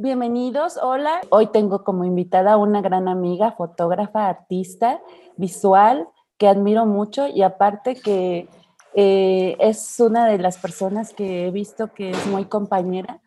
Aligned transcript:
Bienvenidos, 0.00 0.78
hola. 0.80 1.22
Hoy 1.28 1.48
tengo 1.48 1.82
como 1.82 2.04
invitada 2.04 2.52
a 2.52 2.56
una 2.56 2.80
gran 2.80 3.08
amiga, 3.08 3.50
fotógrafa, 3.50 4.28
artista, 4.28 5.00
visual, 5.36 6.06
que 6.36 6.46
admiro 6.46 6.86
mucho 6.86 7.26
y 7.26 7.42
aparte 7.42 7.96
que 7.96 8.48
eh, 8.94 9.56
es 9.58 9.98
una 9.98 10.28
de 10.28 10.38
las 10.38 10.56
personas 10.56 11.12
que 11.12 11.48
he 11.48 11.50
visto 11.50 11.92
que 11.94 12.10
es 12.10 12.26
muy 12.28 12.44
compañera, 12.44 13.18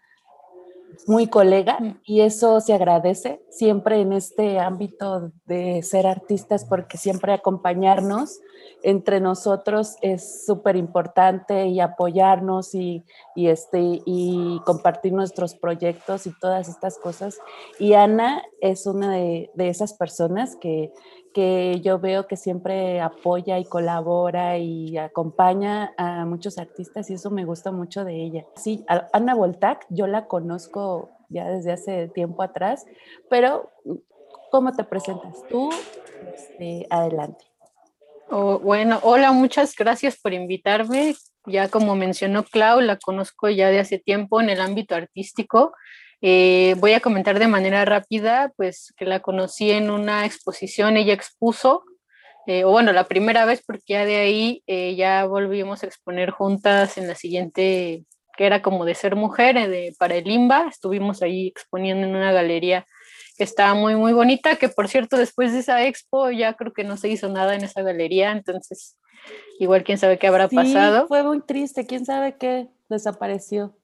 muy 1.07 1.27
colega 1.27 1.79
y 2.05 2.21
eso 2.21 2.59
se 2.61 2.73
agradece 2.73 3.41
siempre 3.49 4.01
en 4.01 4.13
este 4.13 4.59
ámbito 4.59 5.31
de 5.45 5.81
ser 5.83 6.07
artistas 6.07 6.65
porque 6.65 6.97
siempre 6.97 7.33
acompañarnos 7.33 8.39
entre 8.83 9.19
nosotros 9.19 9.95
es 10.01 10.45
súper 10.45 10.75
importante 10.75 11.67
y 11.67 11.79
apoyarnos 11.79 12.73
y, 12.73 13.03
este, 13.35 14.01
y 14.05 14.59
compartir 14.65 15.13
nuestros 15.13 15.55
proyectos 15.55 16.25
y 16.27 16.37
todas 16.39 16.67
estas 16.67 16.97
cosas. 16.97 17.37
Y 17.79 17.93
Ana 17.93 18.43
es 18.59 18.85
una 18.85 19.13
de, 19.13 19.51
de 19.53 19.69
esas 19.69 19.93
personas 19.93 20.55
que, 20.55 20.91
que 21.33 21.79
yo 21.81 21.99
veo 21.99 22.27
que 22.27 22.35
siempre 22.35 22.99
apoya 22.99 23.59
y 23.59 23.65
colabora 23.65 24.57
y 24.57 24.97
acompaña 24.97 25.93
a 25.97 26.25
muchos 26.25 26.57
artistas 26.57 27.09
y 27.09 27.13
eso 27.13 27.31
me 27.31 27.45
gusta 27.45 27.71
mucho 27.71 28.03
de 28.03 28.15
ella. 28.15 28.45
Sí, 28.55 28.85
Ana 29.13 29.35
Voltac, 29.35 29.85
yo 29.89 30.07
la 30.07 30.27
conozco 30.27 31.09
ya 31.29 31.47
desde 31.47 31.71
hace 31.71 32.07
tiempo 32.09 32.43
atrás, 32.43 32.85
pero 33.29 33.71
¿cómo 34.51 34.73
te 34.73 34.83
presentas 34.83 35.43
tú? 35.49 35.69
Este, 36.33 36.85
adelante. 36.89 37.45
Oh, 38.29 38.59
bueno, 38.59 38.99
hola, 39.03 39.31
muchas 39.31 39.75
gracias 39.75 40.17
por 40.21 40.33
invitarme. 40.33 41.15
Ya 41.45 41.69
como 41.69 41.95
mencionó 41.95 42.43
Clau, 42.43 42.79
la 42.81 42.97
conozco 42.97 43.49
ya 43.49 43.69
de 43.69 43.79
hace 43.79 43.97
tiempo 43.97 44.39
en 44.41 44.49
el 44.49 44.61
ámbito 44.61 44.95
artístico 44.95 45.73
eh, 46.21 46.75
voy 46.79 46.93
a 46.93 46.99
comentar 46.99 47.39
de 47.39 47.47
manera 47.47 47.83
rápida, 47.83 48.53
pues 48.55 48.93
que 48.95 49.05
la 49.05 49.21
conocí 49.21 49.71
en 49.71 49.89
una 49.89 50.25
exposición, 50.25 50.95
ella 50.95 51.13
expuso, 51.13 51.83
eh, 52.47 52.63
o 52.63 52.71
bueno, 52.71 52.93
la 52.93 53.07
primera 53.07 53.45
vez 53.45 53.63
porque 53.65 53.93
ya 53.93 54.05
de 54.05 54.17
ahí 54.17 54.63
eh, 54.67 54.95
ya 54.95 55.25
volvimos 55.25 55.83
a 55.83 55.87
exponer 55.87 56.31
juntas 56.31 56.97
en 56.97 57.07
la 57.07 57.15
siguiente, 57.15 58.05
que 58.37 58.45
era 58.45 58.61
como 58.61 58.85
de 58.85 58.95
ser 58.95 59.15
mujer, 59.15 59.55
de, 59.67 59.95
para 59.97 60.15
el 60.15 60.29
IMBA, 60.29 60.67
estuvimos 60.69 61.23
ahí 61.23 61.47
exponiendo 61.47 62.05
en 62.05 62.15
una 62.15 62.31
galería 62.31 62.85
que 63.37 63.43
estaba 63.43 63.73
muy, 63.73 63.95
muy 63.95 64.13
bonita, 64.13 64.57
que 64.57 64.69
por 64.69 64.87
cierto, 64.87 65.17
después 65.17 65.53
de 65.53 65.59
esa 65.59 65.85
expo 65.85 66.29
ya 66.29 66.53
creo 66.53 66.73
que 66.73 66.83
no 66.83 66.97
se 66.97 67.09
hizo 67.09 67.29
nada 67.29 67.55
en 67.55 67.63
esa 67.63 67.81
galería, 67.81 68.31
entonces 68.31 68.97
igual 69.59 69.83
quién 69.83 69.97
sabe 69.97 70.19
qué 70.19 70.27
habrá 70.27 70.49
sí, 70.49 70.55
pasado. 70.55 71.07
Fue 71.07 71.23
muy 71.23 71.41
triste, 71.41 71.87
quién 71.87 72.05
sabe 72.05 72.37
qué 72.37 72.67
desapareció. 72.89 73.75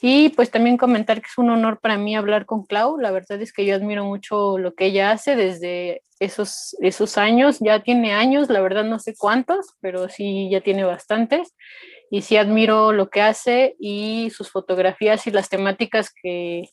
Y 0.00 0.28
pues 0.30 0.50
también 0.50 0.76
comentar 0.76 1.20
que 1.20 1.26
es 1.26 1.38
un 1.38 1.50
honor 1.50 1.80
para 1.80 1.98
mí 1.98 2.14
hablar 2.14 2.46
con 2.46 2.64
Clau. 2.64 2.98
La 2.98 3.10
verdad 3.10 3.40
es 3.42 3.52
que 3.52 3.64
yo 3.64 3.74
admiro 3.74 4.04
mucho 4.04 4.58
lo 4.58 4.74
que 4.74 4.86
ella 4.86 5.10
hace 5.10 5.34
desde 5.34 6.02
esos, 6.20 6.76
esos 6.80 7.18
años. 7.18 7.58
Ya 7.60 7.82
tiene 7.82 8.12
años, 8.12 8.48
la 8.48 8.60
verdad 8.60 8.84
no 8.84 8.98
sé 8.98 9.14
cuántos, 9.16 9.66
pero 9.80 10.08
sí 10.08 10.48
ya 10.50 10.60
tiene 10.60 10.84
bastantes. 10.84 11.54
Y 12.10 12.22
sí 12.22 12.36
admiro 12.36 12.92
lo 12.92 13.10
que 13.10 13.20
hace 13.20 13.74
y 13.80 14.30
sus 14.30 14.50
fotografías 14.50 15.26
y 15.26 15.32
las 15.32 15.48
temáticas 15.48 16.10
que, 16.22 16.68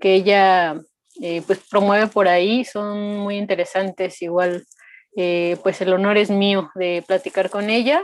que 0.00 0.14
ella 0.14 0.80
eh, 1.20 1.42
pues 1.46 1.60
promueve 1.70 2.06
por 2.06 2.26
ahí 2.26 2.64
son 2.64 3.18
muy 3.18 3.36
interesantes. 3.36 4.22
Igual, 4.22 4.64
eh, 5.14 5.58
pues 5.62 5.80
el 5.82 5.92
honor 5.92 6.16
es 6.16 6.30
mío 6.30 6.70
de 6.74 7.04
platicar 7.06 7.50
con 7.50 7.68
ella 7.68 8.02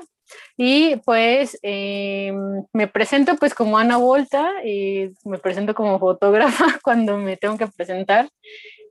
y 0.57 0.97
pues 0.97 1.59
eh, 1.63 2.33
me 2.73 2.89
presento 2.89 3.37
pues 3.37 3.55
como 3.55 3.79
Ana 3.79 3.97
Volta, 3.97 4.65
y 4.65 5.11
me 5.25 5.39
presento 5.39 5.75
como 5.75 5.99
fotógrafa 5.99 6.67
cuando 6.83 7.19
me 7.19 7.37
tengo 7.37 7.57
que 7.59 7.67
presentar. 7.67 8.29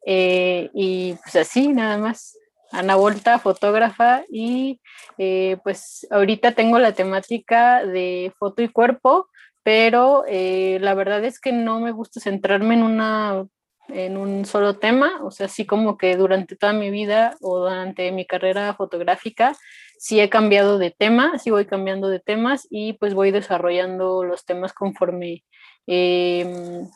Eh, 0.06 0.70
y 0.74 1.16
pues 1.24 1.36
así, 1.36 1.70
nada 1.70 1.98
más. 1.98 2.38
Ana 2.72 2.96
Volta, 2.96 3.38
fotógrafa, 3.38 4.24
y 4.32 4.82
eh, 5.20 5.58
pues 5.64 6.08
ahorita 6.10 6.54
tengo 6.54 6.80
la 6.80 6.94
temática 6.94 7.86
de 7.86 8.34
foto 8.40 8.64
y 8.64 8.68
cuerpo, 8.68 9.30
pero 9.62 10.26
la 10.28 10.94
verdad 10.96 11.24
es 11.24 11.40
que 11.40 11.52
no 11.52 11.80
me 11.80 11.92
gusta 11.92 12.20
centrarme 12.20 12.74
en 12.74 12.84
una 12.84 13.46
en 13.90 14.18
un 14.18 14.46
solo 14.46 14.78
tema, 14.80 15.20
o 15.24 15.32
sea, 15.32 15.48
así 15.48 15.66
como 15.66 15.98
que 15.98 16.16
durante 16.16 16.56
toda 16.56 16.74
mi 16.74 16.90
vida 16.90 17.36
o 17.42 17.60
durante 17.60 18.12
mi 18.12 18.26
carrera 18.26 18.74
fotográfica 18.76 19.56
sí 20.04 20.20
he 20.20 20.30
cambiado 20.30 20.80
de 20.80 20.92
tema, 20.92 21.40
sí 21.40 21.50
voy 21.50 21.66
cambiando 21.66 22.10
de 22.10 22.20
temas 22.20 22.68
y 22.70 22.92
pues 22.92 23.14
voy 23.14 23.32
desarrollando 23.32 24.26
los 24.26 24.44
temas 24.44 24.74
conforme, 24.74 25.46
em, 25.88 26.90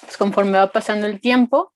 pues, 0.00 0.16
conforme 0.18 0.58
va 0.58 0.72
pasando 0.72 1.06
el 1.06 1.20
tiempo 1.20 1.72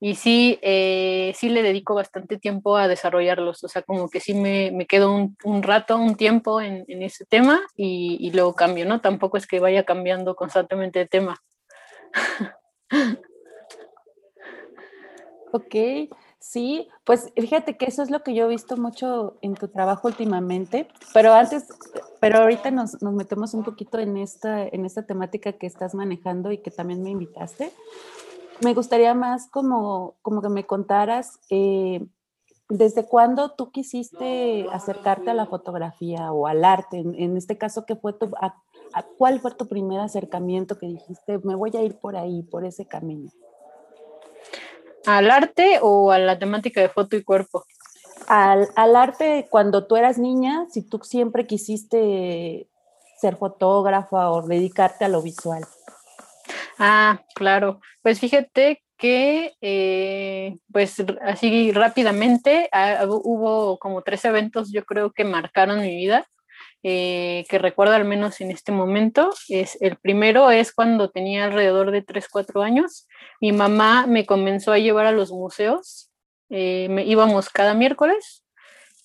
y 0.00 0.14
sí, 0.14 0.58
eh, 0.62 1.34
sí 1.36 1.50
le 1.50 1.62
dedico 1.62 1.94
bastante 1.94 2.38
tiempo 2.38 2.78
a 2.78 2.88
desarrollarlos, 2.88 3.62
o 3.62 3.68
sea, 3.68 3.82
como 3.82 4.08
que 4.08 4.20
sí 4.20 4.32
me, 4.32 4.70
me 4.72 4.86
quedo 4.86 5.12
un, 5.12 5.36
un, 5.44 5.62
rato, 5.62 5.98
un 5.98 6.16
tiempo 6.16 6.62
en, 6.62 6.86
en 6.88 7.02
ese 7.02 7.26
tema 7.26 7.60
y, 7.76 8.16
y, 8.18 8.30
luego 8.30 8.54
cambio, 8.54 8.86
¿no? 8.86 9.02
Tampoco 9.02 9.36
es 9.36 9.46
que 9.46 9.60
vaya 9.60 9.84
cambiando 9.84 10.34
constantemente 10.34 11.00
de 11.00 11.08
tema. 11.08 11.36
ok, 15.52 15.74
Sí, 16.42 16.88
pues 17.04 17.32
fíjate 17.36 17.76
que 17.76 17.84
eso 17.84 18.02
es 18.02 18.10
lo 18.10 18.24
que 18.24 18.34
yo 18.34 18.46
he 18.46 18.48
visto 18.48 18.76
mucho 18.76 19.38
en 19.42 19.54
tu 19.54 19.68
trabajo 19.68 20.08
últimamente, 20.08 20.88
pero 21.14 21.32
antes, 21.32 21.68
pero 22.18 22.38
ahorita 22.38 22.72
nos, 22.72 23.00
nos, 23.00 23.14
metemos 23.14 23.54
un 23.54 23.62
poquito 23.62 24.00
en 24.00 24.16
esta, 24.16 24.66
en 24.66 24.84
esta 24.84 25.06
temática 25.06 25.52
que 25.52 25.68
estás 25.68 25.94
manejando 25.94 26.50
y 26.50 26.58
que 26.58 26.72
también 26.72 27.00
me 27.00 27.10
invitaste. 27.10 27.72
Me 28.60 28.74
gustaría 28.74 29.14
más 29.14 29.48
como, 29.50 30.16
como 30.20 30.42
que 30.42 30.48
me 30.48 30.66
contaras 30.66 31.38
eh, 31.48 32.04
desde 32.68 33.06
cuándo 33.06 33.52
tú 33.52 33.70
quisiste 33.70 34.66
acercarte 34.72 35.30
a 35.30 35.34
la 35.34 35.46
fotografía 35.46 36.32
o 36.32 36.48
al 36.48 36.64
arte, 36.64 36.98
en, 36.98 37.14
en 37.14 37.36
este 37.36 37.56
caso, 37.56 37.86
¿qué 37.86 37.94
fue 37.94 38.14
tu, 38.14 38.32
a, 38.40 38.60
a, 38.94 39.02
¿cuál 39.16 39.38
fue 39.38 39.54
tu 39.54 39.68
primer 39.68 40.00
acercamiento 40.00 40.76
que 40.76 40.86
dijiste, 40.86 41.38
me 41.44 41.54
voy 41.54 41.70
a 41.76 41.82
ir 41.82 42.00
por 42.00 42.16
ahí, 42.16 42.42
por 42.42 42.64
ese 42.64 42.84
camino? 42.84 43.30
¿Al 45.06 45.30
arte 45.30 45.78
o 45.82 46.12
a 46.12 46.18
la 46.18 46.38
temática 46.38 46.80
de 46.80 46.88
foto 46.88 47.16
y 47.16 47.24
cuerpo? 47.24 47.64
Al, 48.28 48.68
al, 48.76 48.96
arte 48.96 49.48
cuando 49.50 49.86
tú 49.86 49.96
eras 49.96 50.18
niña, 50.18 50.66
si 50.70 50.82
tú 50.82 51.00
siempre 51.02 51.46
quisiste 51.46 52.68
ser 53.20 53.36
fotógrafa 53.36 54.30
o 54.30 54.42
dedicarte 54.46 55.04
a 55.04 55.08
lo 55.08 55.22
visual. 55.22 55.64
Ah, 56.78 57.22
claro. 57.34 57.80
Pues 58.02 58.18
fíjate 58.20 58.82
que, 58.96 59.54
eh, 59.60 60.58
pues 60.72 60.96
así 61.22 61.72
rápidamente, 61.72 62.68
ah, 62.72 63.04
hubo 63.06 63.78
como 63.78 64.02
tres 64.02 64.24
eventos, 64.24 64.72
yo 64.72 64.84
creo 64.84 65.12
que 65.12 65.24
marcaron 65.24 65.80
mi 65.80 65.94
vida. 65.94 66.26
Eh, 66.84 67.44
que 67.48 67.58
recuerdo 67.58 67.94
al 67.94 68.04
menos 68.04 68.40
en 68.40 68.50
este 68.50 68.72
momento. 68.72 69.32
Es, 69.48 69.78
el 69.80 69.96
primero 69.96 70.50
es 70.50 70.72
cuando 70.72 71.10
tenía 71.10 71.44
alrededor 71.44 71.92
de 71.92 72.02
3, 72.02 72.26
4 72.28 72.62
años. 72.62 73.06
Mi 73.40 73.52
mamá 73.52 74.06
me 74.06 74.26
comenzó 74.26 74.72
a 74.72 74.78
llevar 74.78 75.06
a 75.06 75.12
los 75.12 75.30
museos. 75.30 76.10
Eh, 76.50 76.88
me, 76.90 77.04
íbamos 77.04 77.48
cada 77.48 77.72
miércoles, 77.72 78.44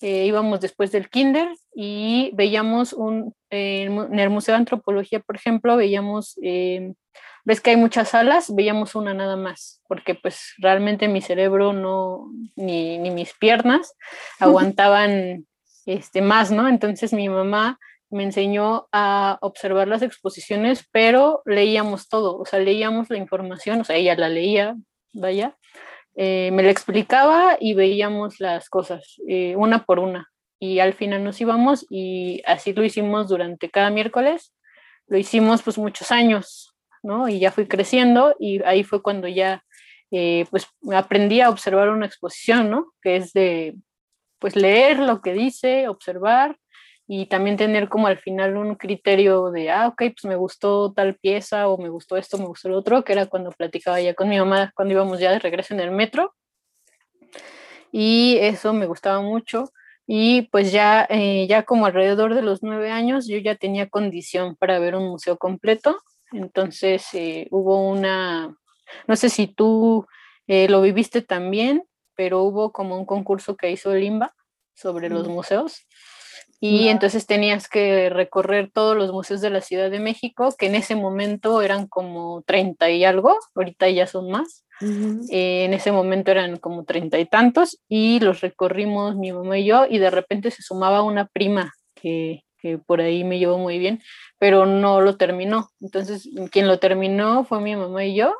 eh, 0.02 0.26
íbamos 0.26 0.60
después 0.60 0.92
del 0.92 1.08
kinder 1.08 1.48
y 1.74 2.30
veíamos 2.34 2.92
un, 2.92 3.34
en 3.48 4.18
el 4.18 4.28
Museo 4.28 4.52
de 4.52 4.58
Antropología, 4.58 5.20
por 5.20 5.36
ejemplo, 5.36 5.78
veíamos, 5.78 6.38
ves 7.44 7.60
que 7.62 7.70
hay 7.70 7.76
muchas 7.76 8.10
salas, 8.10 8.54
veíamos 8.54 8.94
una 8.94 9.14
nada 9.14 9.36
más, 9.36 9.80
porque 9.88 10.14
pues 10.14 10.52
realmente 10.58 11.08
mi 11.08 11.22
cerebro 11.22 11.72
no, 11.72 12.30
ni, 12.54 12.98
ni 12.98 13.10
mis 13.10 13.32
piernas 13.32 13.94
aguantaban 14.38 15.46
este, 15.88 16.20
más, 16.20 16.50
¿no? 16.50 16.68
Entonces 16.68 17.14
mi 17.14 17.30
mamá 17.30 17.78
me 18.10 18.22
enseñó 18.22 18.88
a 18.92 19.38
observar 19.40 19.88
las 19.88 20.02
exposiciones, 20.02 20.86
pero 20.92 21.40
leíamos 21.46 22.08
todo, 22.08 22.38
o 22.38 22.44
sea, 22.44 22.58
leíamos 22.58 23.08
la 23.08 23.16
información, 23.16 23.80
o 23.80 23.84
sea, 23.84 23.96
ella 23.96 24.14
la 24.14 24.28
leía, 24.28 24.76
vaya, 25.14 25.56
eh, 26.14 26.50
me 26.52 26.62
la 26.62 26.70
explicaba 26.70 27.56
y 27.58 27.72
veíamos 27.72 28.38
las 28.38 28.68
cosas, 28.68 29.16
eh, 29.28 29.56
una 29.56 29.84
por 29.84 29.98
una. 29.98 30.28
Y 30.60 30.80
al 30.80 30.92
final 30.92 31.24
nos 31.24 31.40
íbamos 31.40 31.86
y 31.88 32.42
así 32.44 32.74
lo 32.74 32.84
hicimos 32.84 33.28
durante 33.28 33.70
cada 33.70 33.88
miércoles, 33.88 34.52
lo 35.06 35.16
hicimos 35.16 35.62
pues 35.62 35.78
muchos 35.78 36.10
años, 36.10 36.74
¿no? 37.02 37.28
Y 37.30 37.38
ya 37.38 37.50
fui 37.50 37.66
creciendo 37.66 38.36
y 38.38 38.62
ahí 38.64 38.84
fue 38.84 39.00
cuando 39.02 39.26
ya, 39.26 39.64
eh, 40.10 40.44
pues 40.50 40.66
aprendí 40.92 41.40
a 41.40 41.48
observar 41.48 41.88
una 41.88 42.06
exposición, 42.06 42.70
¿no? 42.70 42.92
Que 43.00 43.16
es 43.16 43.32
de 43.32 43.76
pues 44.38 44.56
leer 44.56 44.98
lo 44.98 45.20
que 45.20 45.32
dice, 45.32 45.88
observar 45.88 46.58
y 47.06 47.26
también 47.26 47.56
tener 47.56 47.88
como 47.88 48.06
al 48.06 48.18
final 48.18 48.56
un 48.58 48.74
criterio 48.74 49.50
de, 49.50 49.70
ah, 49.70 49.88
ok, 49.88 49.96
pues 49.96 50.24
me 50.24 50.36
gustó 50.36 50.92
tal 50.92 51.14
pieza 51.16 51.68
o 51.68 51.78
me 51.78 51.88
gustó 51.88 52.18
esto, 52.18 52.36
me 52.36 52.44
gustó 52.44 52.68
lo 52.68 52.78
otro, 52.78 53.02
que 53.02 53.12
era 53.12 53.26
cuando 53.26 53.50
platicaba 53.50 53.98
ya 54.00 54.12
con 54.12 54.28
mi 54.28 54.38
mamá, 54.38 54.72
cuando 54.74 54.92
íbamos 54.92 55.18
ya 55.18 55.32
de 55.32 55.38
regreso 55.38 55.72
en 55.72 55.80
el 55.80 55.90
metro. 55.90 56.34
Y 57.90 58.36
eso 58.40 58.74
me 58.74 58.86
gustaba 58.86 59.22
mucho. 59.22 59.70
Y 60.06 60.42
pues 60.50 60.70
ya, 60.70 61.06
eh, 61.08 61.46
ya 61.48 61.62
como 61.62 61.86
alrededor 61.86 62.34
de 62.34 62.42
los 62.42 62.62
nueve 62.62 62.90
años, 62.90 63.26
yo 63.26 63.38
ya 63.38 63.56
tenía 63.56 63.88
condición 63.88 64.56
para 64.56 64.78
ver 64.78 64.94
un 64.94 65.08
museo 65.08 65.38
completo. 65.38 65.98
Entonces 66.32 67.06
eh, 67.14 67.48
hubo 67.50 67.88
una, 67.88 68.54
no 69.06 69.16
sé 69.16 69.30
si 69.30 69.46
tú 69.46 70.06
eh, 70.46 70.68
lo 70.68 70.82
viviste 70.82 71.22
también, 71.22 71.84
pero 72.18 72.42
hubo 72.42 72.72
como 72.72 72.98
un 72.98 73.06
concurso 73.06 73.56
que 73.56 73.70
hizo 73.70 73.92
el 73.92 74.02
IMBA 74.02 74.34
sobre 74.74 75.08
los 75.08 75.28
museos. 75.28 75.86
Y 76.60 76.88
entonces 76.88 77.26
tenías 77.26 77.68
que 77.68 78.10
recorrer 78.10 78.72
todos 78.72 78.96
los 78.96 79.12
museos 79.12 79.40
de 79.40 79.50
la 79.50 79.60
Ciudad 79.60 79.88
de 79.88 80.00
México, 80.00 80.52
que 80.58 80.66
en 80.66 80.74
ese 80.74 80.96
momento 80.96 81.62
eran 81.62 81.86
como 81.86 82.42
30 82.42 82.90
y 82.90 83.04
algo, 83.04 83.38
ahorita 83.54 83.88
ya 83.90 84.08
son 84.08 84.32
más. 84.32 84.64
Eh, 85.30 85.64
en 85.64 85.74
ese 85.74 85.92
momento 85.92 86.32
eran 86.32 86.56
como 86.56 86.84
treinta 86.84 87.20
y 87.20 87.26
tantos 87.26 87.80
y 87.88 88.18
los 88.18 88.40
recorrimos 88.40 89.16
mi 89.16 89.32
mamá 89.32 89.58
y 89.58 89.66
yo 89.66 89.86
y 89.88 89.98
de 89.98 90.10
repente 90.10 90.52
se 90.52 90.62
sumaba 90.62 91.02
una 91.02 91.26
prima 91.26 91.72
que, 91.96 92.44
que 92.60 92.78
por 92.78 93.00
ahí 93.00 93.22
me 93.22 93.38
llevó 93.38 93.58
muy 93.58 93.78
bien, 93.78 94.02
pero 94.38 94.66
no 94.66 95.00
lo 95.00 95.16
terminó. 95.16 95.68
Entonces, 95.80 96.28
quien 96.50 96.66
lo 96.66 96.80
terminó 96.80 97.44
fue 97.44 97.60
mi 97.60 97.76
mamá 97.76 98.04
y 98.04 98.16
yo. 98.16 98.34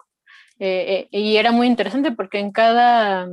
Eh, 0.60 1.06
eh, 1.12 1.18
y 1.18 1.36
era 1.36 1.52
muy 1.52 1.68
interesante 1.68 2.10
porque 2.10 2.40
en 2.40 2.50
cada, 2.50 3.28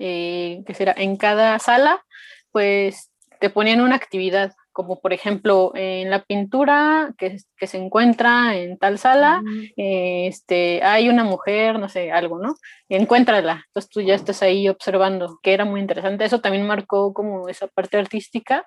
¿qué 0.00 0.74
será? 0.74 0.94
En 0.96 1.16
cada 1.16 1.58
sala, 1.58 2.04
pues 2.50 3.10
te 3.38 3.50
ponían 3.50 3.80
una 3.80 3.96
actividad 3.96 4.52
como 4.72 5.00
por 5.00 5.12
ejemplo 5.12 5.72
en 5.74 6.10
la 6.10 6.22
pintura 6.22 7.12
que, 7.18 7.36
que 7.56 7.66
se 7.66 7.76
encuentra 7.76 8.56
en 8.56 8.78
tal 8.78 8.98
sala, 8.98 9.42
este, 9.76 10.82
hay 10.82 11.08
una 11.08 11.24
mujer, 11.24 11.78
no 11.78 11.88
sé, 11.88 12.12
algo, 12.12 12.38
¿no? 12.38 12.54
Encuéntrala, 12.88 13.64
entonces 13.66 13.90
tú 13.90 14.00
ya 14.00 14.14
estás 14.14 14.42
ahí 14.42 14.68
observando, 14.68 15.38
que 15.42 15.52
era 15.52 15.64
muy 15.64 15.80
interesante, 15.80 16.24
eso 16.24 16.40
también 16.40 16.66
marcó 16.66 17.12
como 17.12 17.48
esa 17.48 17.66
parte 17.66 17.98
artística 17.98 18.66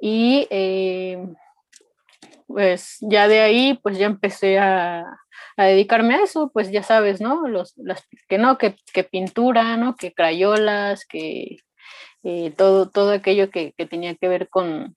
y 0.00 0.48
eh, 0.50 1.24
pues 2.52 2.98
ya 3.00 3.28
de 3.28 3.40
ahí 3.40 3.78
pues 3.82 3.98
ya 3.98 4.06
empecé 4.06 4.58
a, 4.58 5.04
a, 5.56 5.64
dedicarme 5.64 6.14
a 6.14 6.22
eso, 6.22 6.50
pues 6.52 6.70
ya 6.70 6.82
sabes, 6.82 7.20
¿no? 7.20 7.48
Los, 7.48 7.74
las, 7.76 8.06
que 8.28 8.38
no, 8.38 8.58
que, 8.58 8.76
que 8.92 9.04
pintura, 9.04 9.76
¿no? 9.76 9.96
Que 9.96 10.12
crayolas, 10.12 11.06
que... 11.06 11.58
Eh, 12.24 12.52
todo, 12.56 12.88
todo 12.88 13.10
aquello 13.10 13.50
que, 13.50 13.72
que, 13.76 13.84
tenía 13.84 14.14
que 14.14 14.28
ver 14.28 14.48
con, 14.48 14.94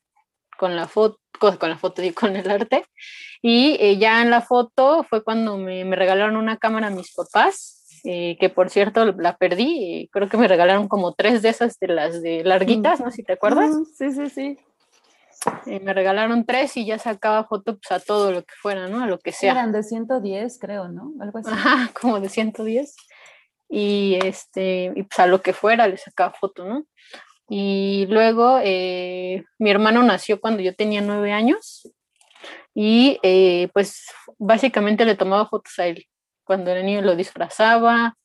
con 0.57 0.75
la 0.75 0.87
foto, 0.87 1.19
con 1.39 1.69
la 1.69 1.77
foto 1.77 2.03
y 2.03 2.11
con 2.11 2.35
el 2.35 2.49
arte. 2.49 2.85
Y 3.41 3.77
eh, 3.79 3.97
ya 3.97 4.21
en 4.21 4.29
la 4.29 4.41
foto 4.41 5.03
fue 5.09 5.23
cuando 5.23 5.57
me, 5.57 5.85
me 5.85 5.95
regalaron 5.95 6.35
una 6.35 6.57
cámara 6.57 6.87
a 6.87 6.91
mis 6.91 7.13
papás, 7.13 8.01
eh, 8.03 8.37
que 8.39 8.49
por 8.49 8.69
cierto 8.69 9.05
la 9.13 9.37
perdí, 9.37 10.09
creo 10.11 10.29
que 10.29 10.37
me 10.37 10.47
regalaron 10.47 10.87
como 10.87 11.13
tres 11.13 11.41
de 11.41 11.49
esas 11.49 11.79
de 11.79 11.87
las 11.87 12.21
de 12.21 12.43
larguitas, 12.43 12.99
¿no? 12.99 13.11
Si 13.11 13.23
te 13.23 13.33
acuerdas. 13.33 13.71
sí, 13.97 14.11
sí, 14.11 14.29
sí. 14.29 14.59
Eh, 15.65 15.79
me 15.79 15.93
regalaron 15.93 16.45
tres 16.45 16.77
y 16.77 16.85
ya 16.85 16.97
sacaba 16.99 17.45
fotos 17.45 17.77
pues, 17.81 18.01
a 18.01 18.03
todo 18.03 18.31
lo 18.31 18.43
que 18.43 18.53
fuera, 18.61 18.87
¿no? 18.87 19.03
A 19.03 19.07
lo 19.07 19.19
que 19.19 19.31
sea. 19.31 19.51
Eran 19.51 19.71
de 19.71 19.83
110, 19.83 20.59
creo, 20.59 20.87
¿no? 20.87 21.13
Algo 21.19 21.39
así. 21.39 21.49
Ajá, 21.51 21.91
como 21.99 22.19
de 22.19 22.29
110. 22.29 22.95
Y 23.69 24.19
este, 24.23 24.93
y 24.95 25.03
pues 25.03 25.19
a 25.19 25.27
lo 25.27 25.41
que 25.41 25.53
fuera 25.53 25.87
le 25.87 25.97
sacaba 25.97 26.33
foto, 26.33 26.65
¿no? 26.65 26.85
Y 27.49 28.07
luego 28.09 28.59
eh, 28.63 29.43
mi 29.59 29.69
hermano 29.69 30.01
nació 30.03 30.39
cuando 30.39 30.61
yo 30.61 30.75
tenía 30.75 31.01
nueve 31.01 31.31
años 31.31 31.91
y 32.73 33.19
eh, 33.23 33.69
pues 33.73 34.07
básicamente 34.37 35.05
le 35.05 35.15
tomaba 35.15 35.47
fotos 35.47 35.77
a 35.79 35.87
él. 35.87 36.05
Cuando 36.43 36.71
era 36.71 36.81
niño 36.81 37.01
lo 37.01 37.15
disfrazaba, 37.15 38.17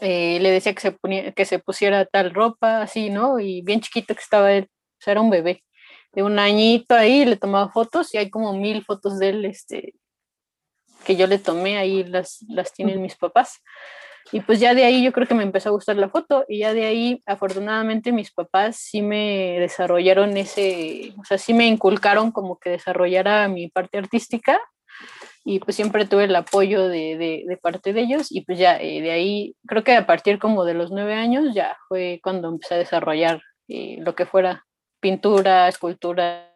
eh, 0.00 0.38
le 0.40 0.50
decía 0.50 0.74
que 0.74 0.80
se, 0.80 0.92
ponía, 0.92 1.32
que 1.32 1.44
se 1.44 1.58
pusiera 1.58 2.04
tal 2.06 2.32
ropa, 2.34 2.82
así, 2.82 3.10
¿no? 3.10 3.38
Y 3.38 3.62
bien 3.62 3.80
chiquito 3.80 4.14
que 4.14 4.20
estaba 4.20 4.52
él, 4.52 4.68
o 4.70 4.96
sea, 4.98 5.12
era 5.12 5.20
un 5.20 5.30
bebé 5.30 5.62
de 6.12 6.22
un 6.22 6.38
añito 6.38 6.94
ahí, 6.94 7.24
le 7.24 7.36
tomaba 7.36 7.70
fotos 7.70 8.14
y 8.14 8.18
hay 8.18 8.30
como 8.30 8.52
mil 8.52 8.84
fotos 8.84 9.18
de 9.18 9.30
él, 9.30 9.44
este, 9.44 9.94
que 11.04 11.16
yo 11.16 11.26
le 11.26 11.38
tomé, 11.38 11.78
ahí 11.78 12.04
las, 12.04 12.44
las 12.48 12.72
tienen 12.72 13.00
mis 13.02 13.16
papás. 13.16 13.62
Y 14.30 14.40
pues 14.40 14.60
ya 14.60 14.74
de 14.74 14.84
ahí 14.84 15.02
yo 15.02 15.12
creo 15.12 15.26
que 15.26 15.34
me 15.34 15.42
empezó 15.42 15.70
a 15.70 15.72
gustar 15.72 15.96
la 15.96 16.08
foto 16.08 16.44
y 16.48 16.60
ya 16.60 16.72
de 16.74 16.86
ahí 16.86 17.22
afortunadamente 17.26 18.12
mis 18.12 18.30
papás 18.30 18.76
sí 18.76 19.02
me 19.02 19.58
desarrollaron 19.58 20.36
ese, 20.36 21.12
o 21.18 21.24
sea, 21.24 21.38
sí 21.38 21.54
me 21.54 21.66
inculcaron 21.66 22.30
como 22.30 22.58
que 22.58 22.70
desarrollara 22.70 23.48
mi 23.48 23.68
parte 23.68 23.98
artística 23.98 24.60
y 25.44 25.58
pues 25.58 25.74
siempre 25.74 26.06
tuve 26.06 26.24
el 26.24 26.36
apoyo 26.36 26.88
de, 26.88 27.44
de, 27.46 27.56
parte 27.56 27.92
de 27.92 28.00
ellos 28.02 28.30
y 28.30 28.42
pues 28.42 28.58
ya 28.58 28.80
eh, 28.80 29.02
de 29.02 29.10
ahí 29.10 29.56
creo 29.66 29.82
que 29.82 29.96
a 29.96 30.06
partir 30.06 30.38
como 30.38 30.64
de 30.64 30.74
los 30.74 30.92
nueve 30.92 31.14
años 31.14 31.52
ya 31.52 31.76
fue 31.88 32.20
cuando 32.22 32.48
empecé 32.48 32.74
a 32.74 32.78
desarrollar 32.78 33.42
eh, 33.68 33.96
lo 34.00 34.14
que 34.14 34.24
fuera 34.24 34.64
pintura, 35.02 35.68
escultura, 35.68 36.48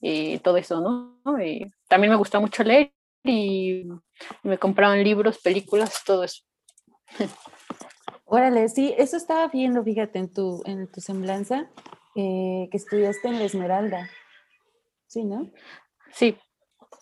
y 0.00 0.38
todo 0.38 0.56
eso, 0.56 0.80
¿no? 0.80 1.20
también 1.88 2.10
me 2.10 2.16
gusta 2.16 2.40
mucho 2.40 2.64
leer 2.64 2.92
y 3.22 3.84
me 4.42 4.58
compraban 4.58 5.02
libros, 5.02 5.38
películas, 5.38 6.02
todo 6.04 6.24
eso. 6.24 6.42
Órale, 8.24 8.68
sí, 8.68 8.94
eso 8.98 9.16
estaba 9.16 9.48
viendo, 9.48 9.82
fíjate, 9.82 10.18
en 10.18 10.32
tu, 10.32 10.62
en 10.66 10.90
tu 10.90 11.00
semblanza, 11.00 11.70
eh, 12.16 12.68
que 12.70 12.76
estudiaste 12.76 13.28
en 13.28 13.38
la 13.38 13.44
Esmeralda. 13.44 14.10
Sí, 15.06 15.24
¿no? 15.24 15.50
Sí. 16.12 16.36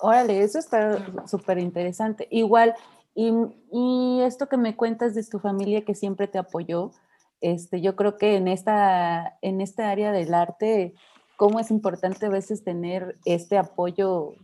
Órale, 0.01 0.43
eso 0.43 0.59
está 0.59 1.27
súper 1.27 1.59
interesante. 1.59 2.29
Igual, 2.31 2.75
y, 3.15 3.33
y, 3.73 4.21
esto 4.23 4.49
que 4.49 4.57
me 4.57 4.77
cuentas 4.77 5.15
de 5.15 5.25
tu 5.25 5.39
familia 5.39 5.85
que 5.85 5.95
siempre 5.95 6.29
te 6.29 6.39
apoyó, 6.39 6.93
este, 7.43 7.81
yo 7.81 7.97
creo 7.97 8.17
que 8.17 8.37
en 8.37 8.49
esta, 8.49 9.37
en 9.43 9.61
esta 9.61 9.91
área 9.91 10.13
del 10.13 10.33
arte, 10.33 10.95
cómo 11.37 11.61
es 11.61 11.71
importante 11.71 12.27
a 12.27 12.31
veces 12.31 12.65
tener 12.65 13.17
este 13.25 13.59
apoyo 13.59 14.35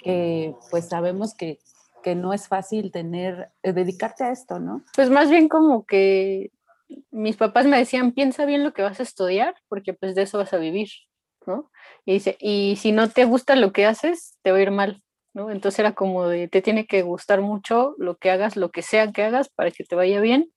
que 0.00 0.54
pues 0.70 0.88
sabemos 0.88 1.34
que, 1.34 1.60
que 2.02 2.14
no 2.14 2.34
es 2.34 2.48
fácil 2.48 2.90
tener, 2.92 3.50
eh, 3.62 3.72
dedicarte 3.72 4.24
a 4.24 4.32
esto, 4.32 4.58
¿no? 4.58 4.82
Pues 4.94 5.10
más 5.10 5.30
bien 5.30 5.48
como 5.48 5.86
que 5.86 6.50
mis 7.10 7.36
papás 7.36 7.66
me 7.66 7.78
decían, 7.78 8.12
piensa 8.12 8.44
bien 8.44 8.64
lo 8.64 8.74
que 8.74 8.82
vas 8.82 9.00
a 9.00 9.04
estudiar, 9.04 9.54
porque 9.68 9.94
pues 9.94 10.14
de 10.14 10.22
eso 10.22 10.38
vas 10.38 10.52
a 10.52 10.58
vivir, 10.58 10.90
¿no? 11.46 11.70
Y 12.04 12.14
dice, 12.14 12.36
y 12.40 12.76
si 12.76 12.92
no 12.92 13.08
te 13.08 13.24
gusta 13.24 13.56
lo 13.56 13.72
que 13.72 13.86
haces, 13.86 14.36
te 14.42 14.52
va 14.52 14.58
a 14.58 14.62
ir 14.62 14.70
mal, 14.70 15.02
¿no? 15.32 15.50
Entonces 15.50 15.78
era 15.78 15.92
como 15.92 16.28
te 16.28 16.62
tiene 16.62 16.86
que 16.86 17.02
gustar 17.02 17.40
mucho 17.40 17.94
lo 17.98 18.16
que 18.16 18.30
hagas, 18.30 18.56
lo 18.56 18.70
que 18.70 18.82
sea 18.82 19.12
que 19.12 19.22
hagas 19.22 19.48
para 19.48 19.70
que 19.70 19.84
te 19.84 19.96
vaya 19.96 20.20
bien. 20.20 20.52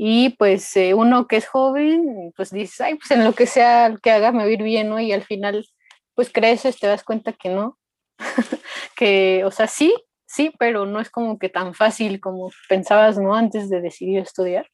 Y 0.00 0.30
pues 0.36 0.76
eh, 0.76 0.94
uno 0.94 1.26
que 1.26 1.36
es 1.38 1.48
joven, 1.48 2.32
pues 2.36 2.52
dices, 2.52 2.80
ay, 2.80 2.94
pues 2.94 3.10
en 3.10 3.24
lo 3.24 3.34
que 3.34 3.46
sea 3.46 3.96
que 4.00 4.12
haga 4.12 4.30
me 4.30 4.38
va 4.38 4.44
a 4.44 4.52
ir 4.52 4.62
bien, 4.62 4.88
¿no? 4.88 5.00
Y 5.00 5.10
al 5.10 5.24
final, 5.24 5.66
pues 6.14 6.30
creces, 6.32 6.78
te 6.78 6.86
das 6.86 7.02
cuenta 7.02 7.32
que 7.32 7.48
no, 7.48 7.76
que, 8.96 9.42
o 9.44 9.50
sea, 9.50 9.66
sí, 9.66 9.92
sí, 10.24 10.52
pero 10.56 10.86
no 10.86 11.00
es 11.00 11.10
como 11.10 11.36
que 11.36 11.48
tan 11.48 11.74
fácil 11.74 12.20
como 12.20 12.50
pensabas, 12.68 13.18
¿no? 13.18 13.34
Antes 13.34 13.68
de 13.70 13.80
decidir 13.80 14.20
estudiar. 14.20 14.70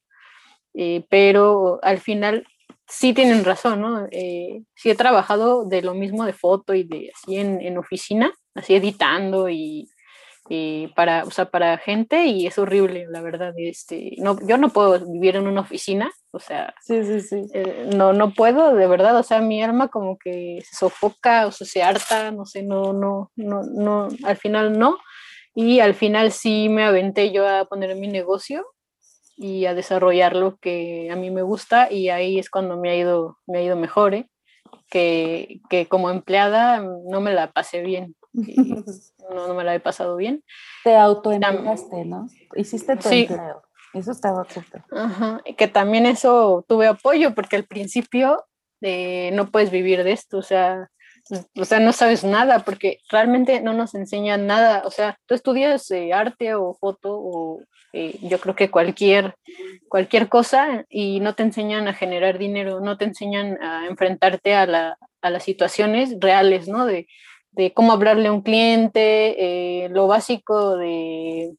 Eh, 0.75 1.07
pero 1.09 1.78
al 1.83 2.00
final 2.00 2.47
sí 2.87 3.14
tienen 3.14 3.45
razón, 3.47 3.81
¿no? 3.81 4.07
Eh, 4.11 4.62
sí 4.75 4.90
he 4.90 4.95
trabajado 4.95 5.64
de 5.64 5.81
lo 5.81 5.95
mismo 5.95 6.26
de 6.26 6.35
foto 6.35 6.75
y 6.75 6.85
de 6.85 7.11
así 7.14 7.38
en, 7.38 7.62
en 7.62 7.78
oficina, 7.78 8.31
así 8.54 8.75
editando 8.75 9.49
y 9.49 9.88
eh, 10.51 10.91
para, 10.95 11.25
o 11.25 11.31
sea, 11.31 11.47
para 11.47 11.79
gente 11.79 12.27
y 12.27 12.47
es 12.47 12.59
horrible, 12.59 13.07
la 13.09 13.23
verdad. 13.23 13.55
Este, 13.57 14.13
no, 14.19 14.37
yo 14.47 14.59
no 14.59 14.69
puedo 14.69 14.99
vivir 15.11 15.37
en 15.37 15.47
una 15.47 15.63
oficina, 15.63 16.11
o 16.33 16.39
sea, 16.39 16.75
sí, 16.83 17.05
sí, 17.05 17.21
sí. 17.21 17.47
Eh, 17.55 17.91
no, 17.95 18.13
no 18.13 18.33
puedo, 18.35 18.75
de 18.75 18.87
verdad, 18.87 19.17
o 19.17 19.23
sea, 19.23 19.41
mi 19.41 19.63
alma 19.63 19.89
como 19.89 20.19
que 20.19 20.63
se 20.69 20.77
sofoca 20.77 21.47
o 21.47 21.53
se 21.53 21.83
harta, 21.83 22.31
no 22.31 22.45
sé, 22.47 22.63
no, 22.63 22.93
no, 22.93 23.31
no, 23.37 23.63
no, 23.63 24.09
al 24.25 24.37
final 24.37 24.79
no. 24.79 24.99
Y 25.55 25.81
al 25.81 25.95
final 25.95 26.33
sí 26.33 26.69
me 26.69 26.85
aventé 26.85 27.31
yo 27.33 27.49
a 27.49 27.65
poner 27.67 27.95
mi 27.97 28.09
negocio 28.09 28.67
y 29.37 29.67
a 29.67 29.75
desarrollar 29.75 30.35
lo 30.37 30.57
que 30.59 31.11
a 31.11 31.17
mí 31.17 31.31
me 31.31 31.43
gusta 31.43 31.91
y 31.91 32.09
ahí 32.09 32.39
es 32.39 32.51
cuando 32.51 32.77
me 32.77 32.91
ha 32.91 32.97
ido, 32.97 33.39
me 33.47 33.59
ha 33.59 33.63
ido 33.63 33.77
mejor, 33.77 34.15
¿eh? 34.15 34.29
que, 34.91 35.61
que 35.69 35.87
como 35.87 36.11
empleada 36.11 36.81
no 36.81 37.21
me 37.21 37.33
la 37.33 37.53
pasé 37.53 37.83
bien. 37.83 38.15
no, 39.31 39.49
no 39.49 39.55
me 39.55 39.64
la 39.64 39.75
he 39.75 39.81
pasado 39.81 40.17
bien. 40.17 40.45
Te 40.83 40.97
autoempleaste, 40.97 42.05
¿no? 42.05 42.26
Hiciste 42.57 42.97
tu 42.97 43.09
empleo. 43.09 43.62
Eso 43.95 44.11
estaba 44.11 44.45
súper. 44.45 44.83
Ajá, 44.91 45.41
que 45.57 45.69
también 45.69 46.05
eso 46.05 46.64
tuve 46.69 46.88
apoyo 46.88 47.33
porque 47.35 47.57
al 47.57 47.64
principio 47.64 48.45
eh, 48.81 49.31
no 49.33 49.50
puedes 49.50 49.71
vivir 49.71 50.03
de 50.03 50.12
esto, 50.12 50.38
o 50.38 50.43
sea, 50.43 50.91
o 51.57 51.64
sea, 51.64 51.79
no 51.79 51.93
sabes 51.93 52.25
nada 52.25 52.59
porque 52.61 52.99
realmente 53.09 53.61
no 53.61 53.73
nos 53.73 53.95
enseñan 53.95 54.47
nada, 54.47 54.83
o 54.85 54.91
sea, 54.91 55.17
tú 55.26 55.35
estudias 55.35 55.91
eh, 55.93 56.12
arte 56.12 56.55
o 56.55 56.75
foto 56.75 57.17
o 57.17 57.62
eh, 57.93 58.19
yo 58.23 58.41
creo 58.41 58.57
que 58.57 58.71
cualquier, 58.71 59.37
cualquier 59.88 60.29
cosa 60.29 60.85
y 60.91 61.21
no 61.21 61.37
te 61.37 61.45
enseñan 61.45 61.87
a 61.87 61.95
generar 61.95 62.37
dinero, 62.38 62.81
no 62.81 62.99
te 62.99 63.05
enseñan 63.05 63.62
a 63.62 63.87
enfrentarte 63.87 64.55
a, 64.55 64.67
la, 64.67 64.99
a 65.23 65.31
las 65.31 65.45
situaciones 65.45 66.17
reales, 66.19 66.67
¿no? 66.67 66.85
De, 66.85 67.07
de 67.56 67.73
cómo 67.73 67.92
hablarle 67.92 68.28
a 68.28 68.32
un 68.32 68.42
cliente, 68.42 69.84
eh, 69.84 69.88
lo 69.90 70.06
básico 70.06 70.76
de, 70.76 71.54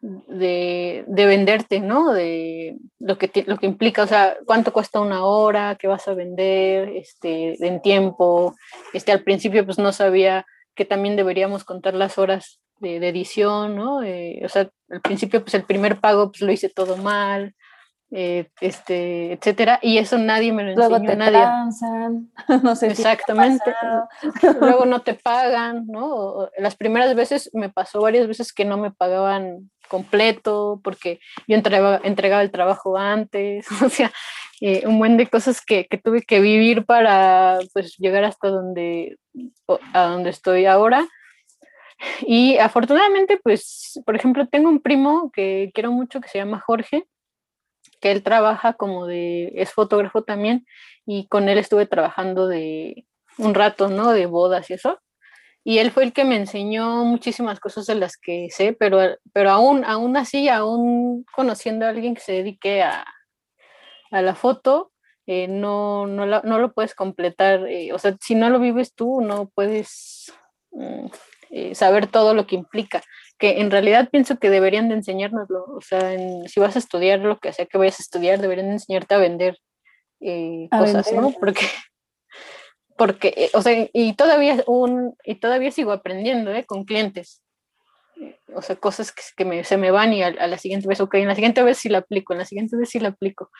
de, 0.00 1.04
venderte, 1.06 1.80
¿no? 1.80 2.12
De 2.12 2.76
lo 2.98 3.18
que, 3.18 3.44
lo 3.46 3.56
que 3.56 3.66
implica, 3.66 4.02
o 4.02 4.06
sea, 4.06 4.36
cuánto 4.46 4.72
cuesta 4.72 5.00
una 5.00 5.24
hora, 5.24 5.76
qué 5.78 5.88
vas 5.88 6.06
a 6.08 6.14
vender, 6.14 6.90
este, 6.90 7.56
en 7.66 7.80
tiempo. 7.80 8.54
Este, 8.92 9.12
al 9.12 9.22
principio 9.22 9.64
pues 9.64 9.78
no 9.78 9.92
sabía 9.92 10.46
que 10.74 10.84
también 10.84 11.16
deberíamos 11.16 11.64
contar 11.64 11.94
las 11.94 12.18
horas 12.18 12.60
de, 12.80 12.96
edición, 12.96 13.76
¿no? 13.76 14.02
Eh, 14.02 14.42
o 14.44 14.48
sea, 14.48 14.70
al 14.90 15.00
principio, 15.00 15.40
pues 15.42 15.54
el 15.54 15.64
primer 15.64 16.00
pago, 16.00 16.30
pues 16.30 16.42
lo 16.42 16.52
hice 16.52 16.68
todo 16.68 16.96
mal, 16.96 17.54
eh, 18.10 18.48
este, 18.60 19.32
etcétera, 19.32 19.78
y 19.82 19.98
eso 19.98 20.18
nadie 20.18 20.52
me 20.52 20.62
lo 20.62 20.70
enseñó, 20.70 20.88
Luego 20.88 21.04
te 21.04 21.16
nadie. 21.16 21.44
no 22.62 22.76
sé 22.76 22.88
Exactamente. 22.88 23.74
Luego 24.60 24.84
no 24.84 25.02
te 25.02 25.14
pagan, 25.14 25.86
¿no? 25.86 26.48
Las 26.58 26.76
primeras 26.76 27.14
veces 27.14 27.50
me 27.54 27.70
pasó 27.70 28.00
varias 28.00 28.28
veces 28.28 28.52
que 28.52 28.64
no 28.64 28.76
me 28.76 28.90
pagaban 28.90 29.70
completo 29.88 30.80
porque 30.82 31.20
yo 31.46 31.56
entregaba, 31.56 32.00
entregaba 32.04 32.42
el 32.42 32.50
trabajo 32.50 32.96
antes, 32.96 33.66
o 33.82 33.88
sea, 33.88 34.12
eh, 34.60 34.86
un 34.86 34.98
buen 34.98 35.16
de 35.16 35.26
cosas 35.26 35.60
que, 35.64 35.86
que, 35.86 35.98
tuve 35.98 36.22
que 36.22 36.40
vivir 36.40 36.84
para 36.86 37.58
pues 37.72 37.96
llegar 37.98 38.24
hasta 38.24 38.48
donde, 38.48 39.18
a 39.92 40.02
donde 40.04 40.30
estoy 40.30 40.66
ahora. 40.66 41.06
Y 42.22 42.58
afortunadamente, 42.58 43.40
pues, 43.42 44.00
por 44.04 44.16
ejemplo, 44.16 44.46
tengo 44.46 44.68
un 44.68 44.80
primo 44.80 45.30
que 45.32 45.70
quiero 45.74 45.92
mucho 45.92 46.20
que 46.20 46.28
se 46.28 46.38
llama 46.38 46.62
Jorge, 46.64 47.04
que 48.04 48.12
él 48.12 48.22
trabaja 48.22 48.74
como 48.74 49.06
de, 49.06 49.50
es 49.54 49.72
fotógrafo 49.72 50.24
también, 50.24 50.66
y 51.06 51.26
con 51.28 51.48
él 51.48 51.56
estuve 51.56 51.86
trabajando 51.86 52.48
de 52.48 53.06
un 53.38 53.54
rato, 53.54 53.88
¿no? 53.88 54.12
De 54.12 54.26
bodas 54.26 54.68
y 54.68 54.74
eso. 54.74 55.00
Y 55.64 55.78
él 55.78 55.90
fue 55.90 56.04
el 56.04 56.12
que 56.12 56.26
me 56.26 56.36
enseñó 56.36 57.06
muchísimas 57.06 57.60
cosas 57.60 57.86
de 57.86 57.94
las 57.94 58.18
que 58.18 58.48
sé, 58.50 58.74
pero, 58.78 58.98
pero 59.32 59.48
aún, 59.48 59.86
aún 59.86 60.18
así, 60.18 60.50
aún 60.50 61.24
conociendo 61.34 61.86
a 61.86 61.88
alguien 61.88 62.14
que 62.14 62.20
se 62.20 62.32
dedique 62.32 62.82
a, 62.82 63.06
a 64.10 64.20
la 64.20 64.34
foto, 64.34 64.92
eh, 65.26 65.48
no, 65.48 66.06
no, 66.06 66.26
no, 66.26 66.58
lo 66.58 66.74
puedes 66.74 66.94
completar. 66.94 67.66
Eh, 67.68 67.90
o 67.94 67.98
sea, 67.98 68.18
si 68.20 68.34
no 68.34 68.50
lo 68.50 68.60
vives 68.60 68.94
tú, 68.94 69.22
no 69.22 69.48
puedes 69.48 70.30
mm, 70.72 71.06
eh, 71.52 71.74
saber 71.74 72.08
todo 72.08 72.34
lo 72.34 72.46
que 72.46 72.56
implica. 72.56 73.02
Que 73.38 73.60
en 73.60 73.70
realidad 73.70 74.08
pienso 74.10 74.38
que 74.38 74.50
deberían 74.50 74.88
de 74.88 74.94
enseñárnoslo. 74.94 75.64
O 75.64 75.80
sea, 75.80 76.16
si 76.46 76.60
vas 76.60 76.76
a 76.76 76.78
estudiar 76.78 77.20
lo 77.20 77.38
que 77.38 77.52
sea 77.52 77.66
que 77.66 77.78
vayas 77.78 78.00
a 78.00 78.02
estudiar, 78.02 78.40
deberían 78.40 78.68
de 78.68 78.74
enseñarte 78.74 79.14
a 79.14 79.18
vender 79.18 79.58
cosas, 80.70 81.12
¿no? 81.12 81.32
Porque 81.32 81.66
porque, 82.96 83.50
o 83.54 83.62
sea, 83.62 83.88
y 83.92 84.12
todavía, 84.14 84.62
un, 84.66 85.16
y 85.24 85.36
todavía 85.36 85.70
sigo 85.70 85.92
aprendiendo 85.92 86.52
¿eh? 86.52 86.64
con 86.64 86.84
clientes. 86.84 87.42
O 88.54 88.62
sea, 88.62 88.76
cosas 88.76 89.10
que, 89.10 89.22
que 89.36 89.44
me, 89.44 89.64
se 89.64 89.76
me 89.76 89.90
van 89.90 90.12
y 90.12 90.22
a, 90.22 90.28
a, 90.28 90.46
la 90.46 90.58
siguiente 90.58 90.86
vez, 90.86 91.00
ok, 91.00 91.14
en 91.14 91.28
la 91.28 91.34
siguiente 91.34 91.62
vez 91.62 91.78
sí 91.78 91.88
la 91.88 91.98
aplico, 91.98 92.32
en 92.32 92.38
la 92.38 92.44
siguiente 92.44 92.76
vez 92.76 92.88
sí 92.90 93.00
la 93.00 93.08
aplico. 93.08 93.50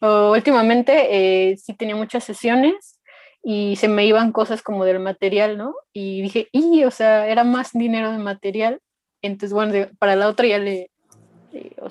O, 0.00 0.32
últimamente 0.32 1.50
eh, 1.50 1.56
sí 1.56 1.74
tenía 1.74 1.94
muchas 1.94 2.24
sesiones 2.24 3.00
y 3.44 3.76
se 3.76 3.86
me 3.86 4.04
iban 4.06 4.32
cosas 4.32 4.60
como 4.62 4.84
del 4.84 4.98
material, 4.98 5.56
¿no? 5.56 5.74
Y 5.92 6.22
dije, 6.22 6.48
y, 6.50 6.82
o 6.84 6.90
sea, 6.90 7.28
era 7.28 7.44
más 7.44 7.72
dinero 7.72 8.10
de 8.10 8.18
material. 8.18 8.80
Entonces, 9.22 9.52
bueno, 9.52 9.88
para 9.98 10.16
la 10.16 10.28
otra 10.28 10.46
ya 10.46 10.58
le, 10.58 10.90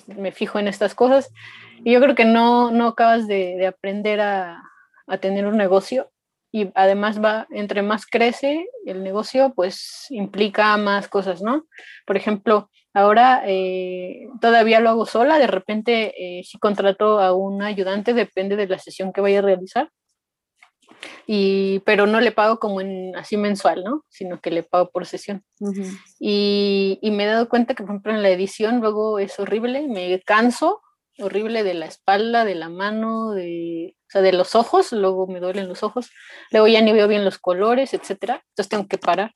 me 0.08 0.32
fijo 0.32 0.60
en 0.60 0.68
estas 0.68 0.96
cosas. 0.96 1.32
Y 1.84 1.94
yo 1.94 2.02
creo 2.02 2.16
que 2.16 2.26
no, 2.26 2.72
no 2.72 2.88
acabas 2.88 3.28
de, 3.28 3.56
de 3.58 3.68
aprender 3.68 4.22
a, 4.22 4.62
a 5.08 5.18
tener 5.18 5.46
un 5.46 5.58
negocio 5.58 6.12
y 6.52 6.72
además 6.74 7.24
va, 7.24 7.48
entre 7.52 7.82
más 7.82 8.06
crece 8.06 8.68
el 8.86 9.04
negocio, 9.04 9.54
pues 9.56 10.08
implica 10.10 10.76
más 10.78 11.08
cosas, 11.08 11.42
¿no? 11.42 11.66
Por 12.06 12.18
ejemplo, 12.18 12.70
ahora 12.94 13.44
eh, 13.46 14.28
todavía 14.42 14.80
lo 14.80 14.90
hago 14.90 15.06
sola, 15.06 15.38
de 15.38 15.48
repente 15.48 16.14
eh, 16.18 16.44
si 16.44 16.58
contrato 16.58 17.20
a 17.20 17.34
un 17.34 17.62
ayudante, 17.62 18.14
depende 18.14 18.56
de 18.56 18.68
la 18.68 18.80
sesión 18.80 19.14
que 19.14 19.22
vaya 19.22 19.40
a 19.40 19.44
realizar, 19.44 19.90
y, 21.28 21.80
pero 21.80 22.08
no 22.08 22.20
le 22.20 22.32
pago 22.32 22.60
como 22.60 22.82
en 22.82 23.16
así 23.16 23.38
mensual, 23.38 23.84
¿no? 23.84 24.06
Sino 24.10 24.40
que 24.40 24.52
le 24.52 24.64
pago 24.64 24.90
por 24.92 25.06
sesión. 25.06 25.44
Uh 25.60 25.72
-huh. 25.72 26.00
y, 26.20 27.00
y 27.02 27.12
me 27.12 27.24
he 27.24 27.28
dado 27.28 27.50
cuenta 27.50 27.74
que, 27.74 27.84
por 27.84 27.92
ejemplo, 27.92 28.14
en 28.14 28.24
la 28.24 28.30
edición 28.30 28.80
luego 28.82 29.20
es 29.20 29.40
horrible, 29.40 29.88
me 29.88 30.20
canso 30.22 30.82
horrible 31.22 31.64
de 31.64 31.74
la 31.74 31.86
espalda, 31.86 32.46
de 32.46 32.56
la 32.56 32.70
mano, 32.70 33.32
de, 33.32 33.96
o 34.08 34.10
sea, 34.10 34.22
de 34.22 34.34
los 34.34 34.56
ojos, 34.56 34.92
luego 34.92 35.28
me 35.28 35.40
duelen 35.40 35.68
los 35.68 35.84
ojos, 35.84 36.12
luego 36.52 36.68
ya 36.68 36.82
ni 36.82 36.94
veo 36.94 37.08
bien 37.08 37.26
los 37.26 37.38
colores, 37.40 37.94
etcétera, 37.94 38.44
entonces 38.50 38.70
tengo 38.70 38.88
que 38.88 38.98
parar. 38.98 39.34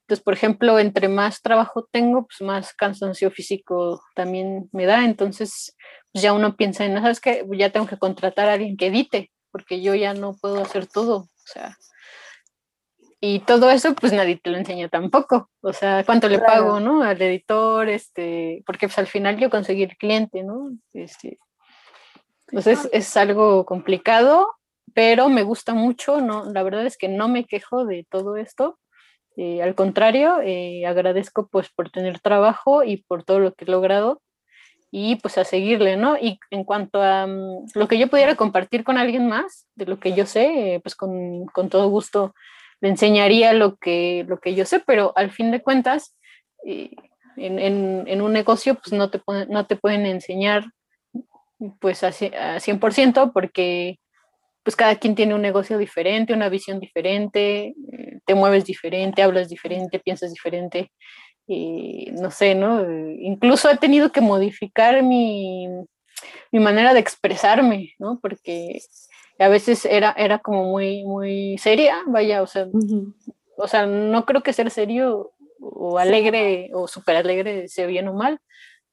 Entonces, 0.00 0.24
por 0.24 0.32
ejemplo, 0.32 0.78
entre 0.78 1.08
más 1.08 1.42
trabajo 1.42 1.86
tengo, 1.92 2.26
pues 2.26 2.40
más 2.40 2.72
cansancio 2.72 3.30
físico 3.30 4.00
también 4.14 4.68
me 4.72 4.86
da, 4.86 5.04
entonces 5.04 5.76
pues 6.12 6.22
ya 6.22 6.32
uno 6.32 6.56
piensa 6.56 6.86
en, 6.86 6.94
¿sabes 6.94 7.20
qué? 7.20 7.44
Ya 7.52 7.70
tengo 7.70 7.86
que 7.86 7.98
contratar 7.98 8.48
a 8.48 8.54
alguien 8.54 8.76
que 8.78 8.86
edite, 8.86 9.30
porque 9.58 9.82
yo 9.82 9.94
ya 9.94 10.14
no 10.14 10.34
puedo 10.34 10.62
hacer 10.62 10.86
todo, 10.86 11.16
o 11.16 11.46
sea, 11.46 11.76
y 13.20 13.40
todo 13.40 13.70
eso 13.70 13.94
pues 13.94 14.12
nadie 14.12 14.36
te 14.36 14.50
lo 14.50 14.56
enseña 14.56 14.88
tampoco, 14.88 15.50
o 15.60 15.72
sea, 15.72 16.04
cuánto 16.04 16.28
le 16.28 16.38
claro. 16.38 16.52
pago, 16.52 16.80
¿no? 16.80 17.02
Al 17.02 17.20
editor, 17.20 17.88
este, 17.88 18.62
porque 18.64 18.86
pues 18.86 18.98
al 18.98 19.08
final 19.08 19.36
yo 19.38 19.50
conseguí 19.50 19.82
el 19.82 19.96
cliente, 19.96 20.44
¿no? 20.44 20.70
Este, 20.92 21.38
entonces 22.46 22.88
es 22.92 23.16
algo 23.16 23.66
complicado, 23.66 24.54
pero 24.94 25.28
me 25.28 25.42
gusta 25.42 25.74
mucho, 25.74 26.20
¿no? 26.20 26.44
La 26.52 26.62
verdad 26.62 26.86
es 26.86 26.96
que 26.96 27.08
no 27.08 27.28
me 27.28 27.44
quejo 27.44 27.84
de 27.84 28.06
todo 28.08 28.36
esto, 28.36 28.78
eh, 29.36 29.62
al 29.62 29.74
contrario, 29.74 30.40
eh, 30.42 30.86
agradezco 30.86 31.48
pues 31.48 31.68
por 31.70 31.90
tener 31.90 32.20
trabajo 32.20 32.84
y 32.84 32.98
por 32.98 33.24
todo 33.24 33.40
lo 33.40 33.54
que 33.54 33.64
he 33.64 33.68
logrado 33.68 34.22
y 34.90 35.16
pues 35.16 35.36
a 35.38 35.44
seguirle, 35.44 35.96
¿no? 35.96 36.16
Y 36.16 36.38
en 36.50 36.64
cuanto 36.64 37.02
a 37.02 37.26
um, 37.26 37.66
lo 37.74 37.88
que 37.88 37.98
yo 37.98 38.08
pudiera 38.08 38.36
compartir 38.36 38.84
con 38.84 38.98
alguien 38.98 39.28
más, 39.28 39.66
de 39.74 39.86
lo 39.86 40.00
que 40.00 40.14
yo 40.14 40.26
sé, 40.26 40.74
eh, 40.74 40.80
pues 40.80 40.94
con, 40.94 41.46
con 41.46 41.68
todo 41.68 41.88
gusto 41.88 42.34
le 42.80 42.88
enseñaría 42.88 43.52
lo 43.52 43.76
que, 43.76 44.24
lo 44.28 44.38
que 44.38 44.54
yo 44.54 44.64
sé, 44.64 44.80
pero 44.80 45.12
al 45.16 45.30
fin 45.30 45.50
de 45.50 45.62
cuentas, 45.62 46.16
eh, 46.64 46.90
en, 47.36 47.58
en, 47.58 48.04
en, 48.06 48.22
un 48.22 48.32
negocio, 48.32 48.74
pues 48.76 48.92
no 48.92 49.10
te, 49.10 49.20
no 49.48 49.66
te 49.66 49.76
pueden 49.76 50.06
enseñar 50.06 50.64
pues 51.80 52.02
a, 52.04 52.08
a 52.08 52.60
100% 52.60 53.32
porque 53.32 53.98
pues 54.62 54.76
cada 54.76 54.96
quien 54.96 55.14
tiene 55.14 55.34
un 55.34 55.42
negocio 55.42 55.78
diferente, 55.78 56.34
una 56.34 56.48
visión 56.48 56.78
diferente, 56.78 57.74
eh, 57.92 58.18
te 58.26 58.34
mueves 58.34 58.64
diferente, 58.64 59.22
hablas 59.22 59.48
diferente, 59.48 59.98
piensas 59.98 60.32
diferente, 60.32 60.92
no 61.48 62.30
sé, 62.30 62.54
¿no? 62.54 62.84
Incluso 63.20 63.70
he 63.70 63.76
tenido 63.76 64.12
que 64.12 64.20
modificar 64.20 65.02
mi, 65.02 65.66
mi 66.52 66.60
manera 66.60 66.92
de 66.94 67.00
expresarme, 67.00 67.94
¿no? 67.98 68.18
Porque 68.20 68.80
a 69.38 69.48
veces 69.48 69.84
era, 69.84 70.14
era 70.16 70.38
como 70.40 70.64
muy, 70.64 71.04
muy 71.04 71.56
seria, 71.58 71.98
vaya, 72.06 72.42
o 72.42 72.46
sea, 72.46 72.66
uh 72.66 72.72
-huh. 72.72 73.14
o 73.56 73.68
sea, 73.68 73.86
no 73.86 74.24
creo 74.24 74.42
que 74.42 74.52
ser 74.52 74.70
serio 74.70 75.32
o 75.60 75.98
alegre 75.98 76.70
o 76.72 76.88
súper 76.88 77.16
alegre 77.16 77.68
sea 77.68 77.86
bien 77.86 78.08
o 78.08 78.14
mal, 78.14 78.40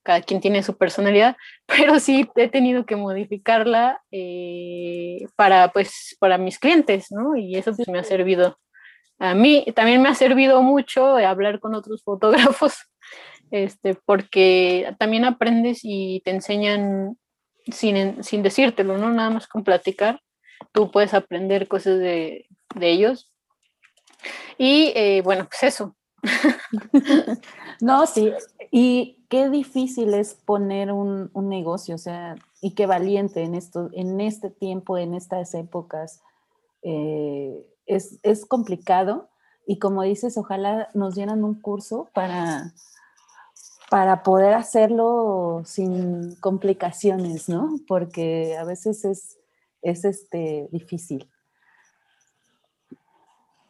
cada 0.03 0.21
quien 0.21 0.39
tiene 0.39 0.63
su 0.63 0.77
personalidad, 0.77 1.35
pero 1.65 1.99
sí 1.99 2.29
he 2.35 2.47
tenido 2.47 2.85
que 2.85 2.95
modificarla 2.95 4.01
eh, 4.11 5.25
para, 5.35 5.69
pues, 5.69 6.15
para 6.19 6.37
mis 6.37 6.59
clientes, 6.59 7.07
¿no? 7.11 7.35
Y 7.35 7.55
eso 7.55 7.75
pues 7.75 7.87
me 7.89 7.99
ha 7.99 8.03
servido 8.03 8.57
a 9.19 9.33
mí, 9.33 9.65
también 9.75 10.01
me 10.01 10.09
ha 10.09 10.15
servido 10.15 10.61
mucho 10.61 11.17
hablar 11.17 11.59
con 11.59 11.75
otros 11.75 12.03
fotógrafos, 12.03 12.73
este, 13.51 13.95
porque 13.95 14.93
también 14.99 15.25
aprendes 15.25 15.79
y 15.83 16.21
te 16.25 16.31
enseñan 16.31 17.17
sin, 17.71 18.23
sin 18.23 18.43
decírtelo, 18.43 18.97
¿no? 18.97 19.09
Nada 19.11 19.29
más 19.29 19.47
con 19.47 19.63
platicar 19.63 20.19
tú 20.71 20.91
puedes 20.91 21.13
aprender 21.13 21.67
cosas 21.67 21.99
de, 21.99 22.47
de 22.75 22.91
ellos. 22.91 23.31
Y 24.57 24.91
eh, 24.95 25.21
bueno, 25.23 25.47
pues 25.47 25.63
eso. 25.63 25.95
no, 27.81 28.05
sí, 28.07 28.31
y 28.71 29.25
qué 29.29 29.49
difícil 29.49 30.13
es 30.13 30.33
poner 30.33 30.91
un, 30.91 31.29
un, 31.33 31.49
negocio, 31.49 31.95
o 31.95 31.99
sea, 31.99 32.35
y 32.61 32.71
qué 32.71 32.87
valiente 32.87 33.43
en, 33.43 33.53
esto, 33.53 33.89
en 33.93 34.19
este 34.19 34.49
tiempo, 34.49 34.97
en 34.97 35.13
estas 35.13 35.53
épocas. 35.53 36.21
Eh, 36.81 37.63
es, 37.85 38.19
es 38.23 38.45
complicado 38.45 39.29
y 39.67 39.79
como 39.79 40.03
dices, 40.03 40.37
ojalá 40.37 40.89
nos 40.93 41.15
dieran 41.15 41.43
un 41.43 41.59
curso 41.59 42.09
para, 42.13 42.73
para 43.89 44.23
poder 44.23 44.53
hacerlo 44.53 45.63
sin 45.65 46.35
complicaciones, 46.35 47.49
¿no? 47.49 47.75
Porque 47.87 48.57
a 48.57 48.63
veces 48.63 49.05
es, 49.05 49.37
es 49.81 50.05
este, 50.05 50.67
difícil. 50.71 51.29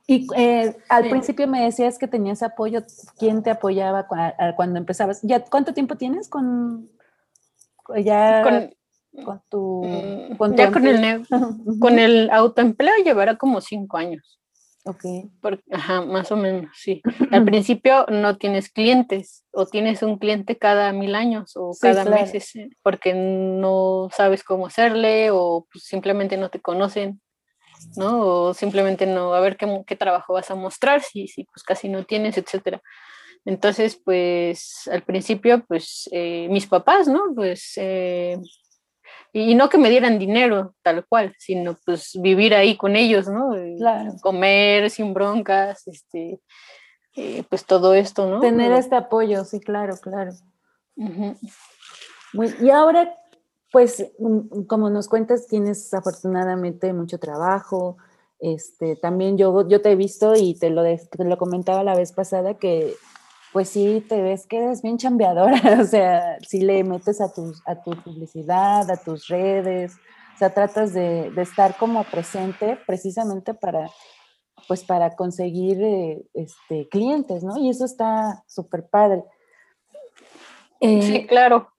Y 0.07 0.27
eh, 0.35 0.77
al 0.89 1.03
sí. 1.03 1.09
principio 1.09 1.47
me 1.47 1.63
decías 1.63 1.97
que 1.97 2.07
tenías 2.07 2.43
apoyo. 2.43 2.83
¿Quién 3.17 3.41
te 3.41 3.49
apoyaba 3.49 4.05
cuando 4.55 4.77
empezabas? 4.77 5.21
¿Ya 5.23 5.43
cuánto 5.43 5.73
tiempo 5.73 5.95
tienes 5.95 6.29
con 6.29 6.89
ya 8.03 8.43
con, 8.43 8.75
con 9.23 9.41
tu, 9.49 9.83
mm, 9.85 10.37
con 10.37 10.51
tu 10.51 10.57
ya 10.57 10.71
con 10.71 10.87
el, 10.87 11.27
con 11.79 11.99
el 11.99 12.29
autoempleo 12.31 12.93
llevará 13.03 13.37
como 13.37 13.61
cinco 13.61 13.97
años. 13.97 14.39
Ok. 14.85 15.03
Por, 15.41 15.63
ajá, 15.71 16.01
más 16.01 16.31
o 16.31 16.37
menos, 16.37 16.69
sí. 16.75 17.01
Al 17.31 17.43
principio 17.43 18.05
no 18.09 18.37
tienes 18.37 18.69
clientes 18.69 19.43
o 19.51 19.65
tienes 19.65 20.03
un 20.03 20.17
cliente 20.19 20.57
cada 20.57 20.91
mil 20.93 21.15
años 21.15 21.53
o 21.55 21.73
sí, 21.73 21.79
cada 21.81 22.05
claro. 22.05 22.21
mes 22.31 22.53
porque 22.83 23.13
no 23.13 24.09
sabes 24.11 24.43
cómo 24.43 24.67
hacerle 24.67 25.31
o 25.31 25.67
pues 25.71 25.85
simplemente 25.85 26.37
no 26.37 26.49
te 26.49 26.61
conocen. 26.61 27.21
¿no? 27.97 28.21
O 28.21 28.53
simplemente 28.53 29.05
no, 29.05 29.33
a 29.33 29.39
ver 29.39 29.57
qué, 29.57 29.83
qué 29.85 29.95
trabajo 29.95 30.33
vas 30.33 30.49
a 30.49 30.55
mostrar, 30.55 31.01
si, 31.01 31.27
si 31.27 31.43
pues 31.43 31.63
casi 31.63 31.89
no 31.89 32.03
tienes, 32.03 32.37
etcétera. 32.37 32.81
Entonces, 33.45 34.01
pues 34.03 34.87
al 34.91 35.03
principio, 35.03 35.63
pues 35.67 36.09
eh, 36.11 36.47
mis 36.49 36.65
papás, 36.65 37.07
¿no? 37.07 37.21
Pues, 37.35 37.73
eh, 37.77 38.37
y 39.33 39.53
no 39.55 39.67
que 39.69 39.77
me 39.77 39.89
dieran 39.89 40.17
dinero 40.17 40.75
tal 40.81 41.05
cual, 41.05 41.35
sino 41.37 41.77
pues 41.85 42.11
vivir 42.21 42.55
ahí 42.55 42.77
con 42.77 42.95
ellos, 42.95 43.27
¿no? 43.27 43.51
Claro. 43.77 44.13
Comer 44.21 44.89
sin 44.89 45.13
broncas, 45.13 45.85
este, 45.87 46.39
eh, 47.15 47.43
pues 47.49 47.65
todo 47.65 47.93
esto, 47.93 48.29
¿no? 48.29 48.39
Tener 48.39 48.71
este 48.71 48.95
apoyo, 48.95 49.43
sí, 49.43 49.59
claro, 49.59 49.95
claro. 49.97 50.31
y 52.61 52.69
ahora, 52.69 53.13
pues, 53.71 54.09
mm, 54.19 54.63
como 54.67 54.89
nos 54.89 55.07
cuentas, 55.09 55.47
tienes 55.47 55.93
afortunadamente 55.93 56.93
mucho 56.93 57.19
trabajo. 57.19 57.97
Este, 58.39 58.95
también 58.95 59.37
yo, 59.37 59.67
yo 59.67 59.81
te 59.81 59.91
he 59.91 59.95
visto 59.95 60.33
y 60.35 60.57
te 60.59 60.69
lo, 60.69 60.83
te 60.83 61.23
lo 61.23 61.37
comentaba 61.37 61.83
la 61.83 61.95
vez 61.95 62.11
pasada 62.11 62.53
que 62.55 62.95
pues 63.55 63.69
sí, 63.69 64.05
te 64.09 64.21
ves 64.21 64.47
que 64.47 64.57
eres 64.57 64.81
bien 64.81 64.97
chambeadora, 64.97 65.61
o 65.81 65.85
sea, 65.85 66.37
si 66.41 66.59
le 66.59 66.83
metes 66.83 67.21
a 67.21 67.31
tu, 67.31 67.53
a 67.65 67.81
tu 67.81 67.91
publicidad, 68.03 68.91
a 68.91 68.97
tus 68.97 69.29
redes, 69.29 69.93
o 70.35 70.37
sea, 70.37 70.53
tratas 70.53 70.91
de, 70.91 71.31
estar 71.37 71.77
como 71.77 72.03
presente 72.03 72.77
precisamente 72.85 73.53
para, 73.53 73.89
pues 74.67 74.83
para 74.83 75.15
conseguir 75.15 75.81
eh, 75.81 76.27
este, 76.33 76.89
clientes, 76.89 77.45
¿no? 77.45 77.55
Y 77.55 77.69
eso 77.69 77.85
está 77.85 78.43
súper 78.45 78.89
padre. 78.89 79.23
sí, 80.81 81.15
eh, 81.15 81.25
claro. 81.25 81.69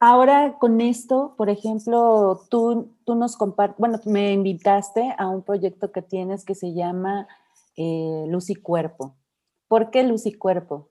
Ahora 0.00 0.56
con 0.58 0.80
esto, 0.80 1.36
por 1.38 1.50
ejemplo, 1.50 2.40
tú, 2.50 2.96
tú 3.04 3.14
nos 3.14 3.36
compartes, 3.36 3.78
bueno, 3.78 4.00
me 4.06 4.32
invitaste 4.32 5.14
a 5.16 5.28
un 5.28 5.42
proyecto 5.42 5.92
que 5.92 6.02
tienes 6.02 6.44
que 6.44 6.56
se 6.56 6.74
llama 6.74 7.28
eh, 7.76 8.24
Luz 8.26 8.50
y 8.50 8.56
Cuerpo. 8.56 9.14
¿Por 9.68 9.90
qué 9.90 10.02
luz 10.02 10.26
y 10.26 10.34
cuerpo? 10.34 10.90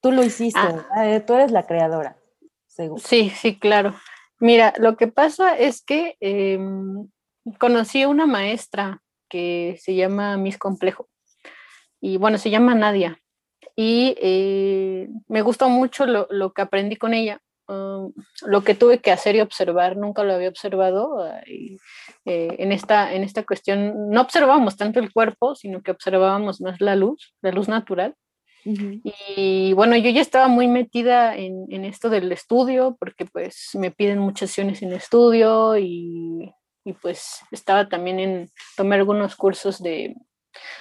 Tú 0.00 0.12
lo 0.12 0.22
hiciste, 0.22 0.60
ah. 0.60 1.06
eh, 1.06 1.20
tú 1.20 1.34
eres 1.34 1.50
la 1.50 1.66
creadora, 1.66 2.18
seguro. 2.66 3.02
Sí, 3.04 3.30
sí, 3.30 3.58
claro. 3.58 3.94
Mira, 4.38 4.74
lo 4.78 4.96
que 4.96 5.06
pasa 5.06 5.56
es 5.56 5.82
que 5.82 6.16
em, 6.20 7.08
conocí 7.58 8.02
a 8.02 8.08
una 8.08 8.26
maestra 8.26 9.02
que 9.28 9.78
se 9.80 9.94
llama 9.94 10.36
Miss 10.36 10.58
Complejo 10.58 11.08
y 12.00 12.18
bueno, 12.18 12.36
se 12.36 12.50
llama 12.50 12.74
Nadia 12.74 13.18
y 13.76 14.14
eh, 14.20 15.08
me 15.26 15.42
gustó 15.42 15.68
mucho 15.68 16.06
lo, 16.06 16.52
que 16.52 16.62
aprendí 16.62 16.96
con 16.96 17.14
ella. 17.14 17.40
Um, 17.66 18.12
lo 18.42 18.62
que 18.62 18.74
tuve 18.74 18.98
que 18.98 19.10
hacer 19.10 19.36
y 19.36 19.40
observar, 19.40 19.96
nunca 19.96 20.22
lo 20.22 20.34
había 20.34 20.50
observado. 20.50 21.26
Eh, 21.46 21.76
en, 22.24 22.72
esta, 22.72 23.14
en 23.14 23.22
esta 23.22 23.44
cuestión 23.44 24.10
no 24.10 24.20
observábamos 24.20 24.76
tanto 24.76 25.00
el 25.00 25.12
cuerpo, 25.12 25.54
sino 25.54 25.82
que 25.82 25.90
observábamos 25.90 26.60
más 26.60 26.80
la 26.80 26.94
luz, 26.94 27.34
la 27.40 27.52
luz 27.52 27.68
natural. 27.68 28.14
Y 28.64 29.74
bueno, 29.74 29.94
yo 29.96 30.08
ya 30.08 30.22
estaba 30.22 30.48
muy 30.48 30.68
metida 30.68 31.36
en, 31.36 31.66
en, 31.68 31.84
esto 31.84 32.08
del 32.08 32.32
estudio, 32.32 32.96
porque 32.98 33.26
pues 33.26 33.70
me 33.74 33.90
piden 33.90 34.18
muchas 34.18 34.48
sesiones 34.48 34.80
en 34.80 34.94
estudio 34.94 35.76
y, 35.76 36.50
y 36.82 36.92
pues 36.94 37.40
estaba 37.50 37.90
también 37.90 38.20
en, 38.20 38.50
tomé 38.74 38.96
algunos 38.96 39.36
cursos 39.36 39.82
de, 39.82 40.16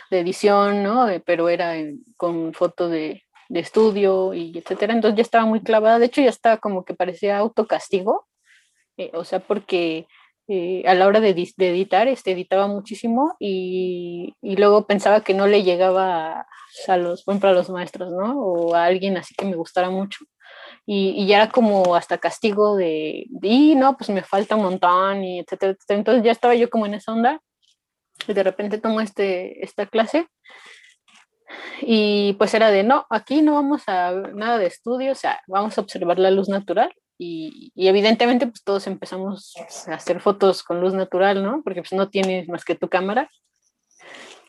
de 0.10 0.20
edición, 0.20 0.82
¿no? 0.82 1.08
Pero 1.25 1.50
era 1.50 1.75
con 2.16 2.54
foto 2.54 2.88
de, 2.88 3.24
de 3.50 3.60
estudio 3.60 4.34
y 4.34 4.58
etcétera. 4.58 4.94
Entonces 4.94 5.18
ya 5.18 5.22
estaba 5.24 5.46
muy 5.46 5.62
clavada. 5.62 6.00
De 6.00 6.06
hecho, 6.06 6.22
ya 6.22 6.30
estaba 6.30 6.58
como 6.58 6.86
que 6.86 6.94
parecía 6.94 7.38
autocastigo. 7.38 8.28
Eh, 8.98 9.12
o 9.14 9.24
sea, 9.24 9.40
porque 9.40 10.08
eh, 10.48 10.84
a 10.86 10.94
la 10.94 11.08
hora 11.08 11.20
de, 11.20 11.30
editar, 11.30 12.08
este, 12.08 12.32
editaba 12.32 12.68
muchísimo 12.68 13.36
y, 13.40 14.36
y, 14.42 14.58
luego 14.58 14.86
pensaba 14.86 15.22
que 15.24 15.34
no 15.34 15.48
le 15.48 15.64
llegaba 15.64 16.46
a, 16.88 16.98
los, 16.98 17.24
por 17.24 17.34
ejemplo, 17.34 17.50
a 17.50 17.54
los 17.54 17.70
maestros, 17.70 18.12
¿no? 18.12 18.40
O 18.40 18.76
a 18.76 18.86
alguien 18.86 19.18
así 19.18 19.34
que 19.36 19.46
me 19.46 19.56
gustara 19.56 19.90
mucho. 19.90 20.26
Y, 20.86 21.12
y 21.18 21.28
ya 21.28 21.38
era 21.38 21.50
como 21.50 21.96
hasta 21.96 22.18
castigo 22.18 22.75
de, 22.75 23.25
y 23.42 23.75
no, 23.75 23.96
pues 23.98 24.10
me 24.10 24.24
falta 24.24 24.56
un 24.56 24.64
montón 24.64 25.24
y 25.24 25.40
etcétera, 25.40 25.72
etcétera. 25.74 26.00
Entonces 26.00 26.24
ya 26.24 26.32
estaba 26.32 26.56
yo 26.56 26.70
como 26.70 26.86
en 26.86 26.96
esa 26.96 27.14
onda 27.14 27.42
y 28.27 28.34
de 28.34 28.44
repente 28.44 28.77
tomo 28.79 29.01
este, 29.01 29.64
esta 29.64 29.86
clase 29.86 30.27
y 31.81 32.33
pues 32.33 32.53
era 32.53 32.72
de, 32.72 32.83
no, 32.83 33.05
aquí 33.09 33.42
no 33.42 33.55
vamos 33.55 33.83
a 33.87 34.11
nada 34.33 34.57
de 34.57 34.68
estudio, 34.68 35.11
o 35.11 35.16
sea, 35.16 35.42
vamos 35.48 35.77
a 35.77 35.81
observar 35.81 36.20
la 36.20 36.31
luz 36.31 36.50
natural. 36.50 36.94
Y, 37.20 37.72
y, 37.75 37.87
evidentemente 37.87 38.48
pues 38.48 38.63
todos 38.63 38.87
empezamos 38.87 39.53
a 39.87 39.94
hacer 39.94 40.20
fotos 40.20 40.63
con 40.63 40.81
luz 40.81 40.94
natural, 40.94 41.44
¿no? 41.44 41.61
Porque 41.63 41.81
pues 41.81 41.94
no 41.94 42.09
tienes 42.09 42.50
más 42.50 42.66
que 42.66 42.75
tu 42.75 42.89
cámara. 42.89 43.29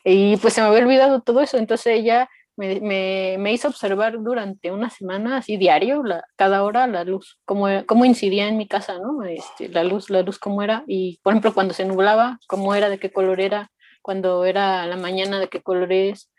Y 0.03 0.37
pues 0.37 0.53
se 0.53 0.61
me 0.61 0.67
había 0.67 0.83
olvidado 0.83 1.21
todo 1.21 1.41
eso, 1.41 1.57
entonces 1.57 1.87
ella 1.97 2.29
me, 2.57 2.79
me, 2.81 3.37
me 3.39 3.53
hizo 3.53 3.67
observar 3.67 4.21
durante 4.21 4.71
una 4.71 4.89
semana, 4.89 5.37
así 5.37 5.57
diario, 5.57 6.03
la, 6.03 6.23
cada 6.35 6.63
hora 6.63 6.87
la 6.87 7.03
luz, 7.03 7.39
cómo, 7.45 7.67
cómo 7.85 8.05
incidía 8.05 8.47
en 8.47 8.57
mi 8.57 8.67
casa, 8.67 8.97
¿no? 8.99 9.23
Este, 9.23 9.69
la 9.69 9.83
luz, 9.83 10.09
la 10.09 10.21
luz 10.21 10.39
cómo 10.39 10.61
era, 10.61 10.83
y 10.87 11.19
por 11.23 11.33
ejemplo 11.33 11.53
cuando 11.53 11.73
se 11.73 11.85
nublaba, 11.85 12.39
cómo 12.47 12.75
era, 12.75 12.89
de 12.89 12.99
qué 12.99 13.11
color 13.11 13.41
era, 13.41 13.71
cuando 14.01 14.45
era 14.45 14.85
la 14.85 14.95
mañana, 14.95 15.39
de 15.39 15.49
qué 15.49 15.61
color 15.61 15.91
es, 15.91 16.31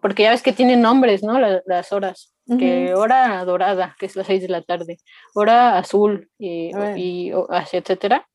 porque 0.00 0.22
ya 0.24 0.30
ves 0.30 0.42
que 0.42 0.52
tienen 0.52 0.82
nombres, 0.82 1.22
¿no? 1.22 1.38
las 1.38 1.92
horas, 1.92 2.34
que 2.58 2.94
hora 2.94 3.44
dorada, 3.44 3.96
que 3.98 4.06
es 4.06 4.16
las 4.16 4.26
seis 4.26 4.42
de 4.42 4.48
la 4.48 4.62
tarde, 4.62 4.98
hora 5.34 5.78
azul, 5.78 6.30
y, 6.38 6.70
y 6.96 7.32
etcétera. 7.72 8.26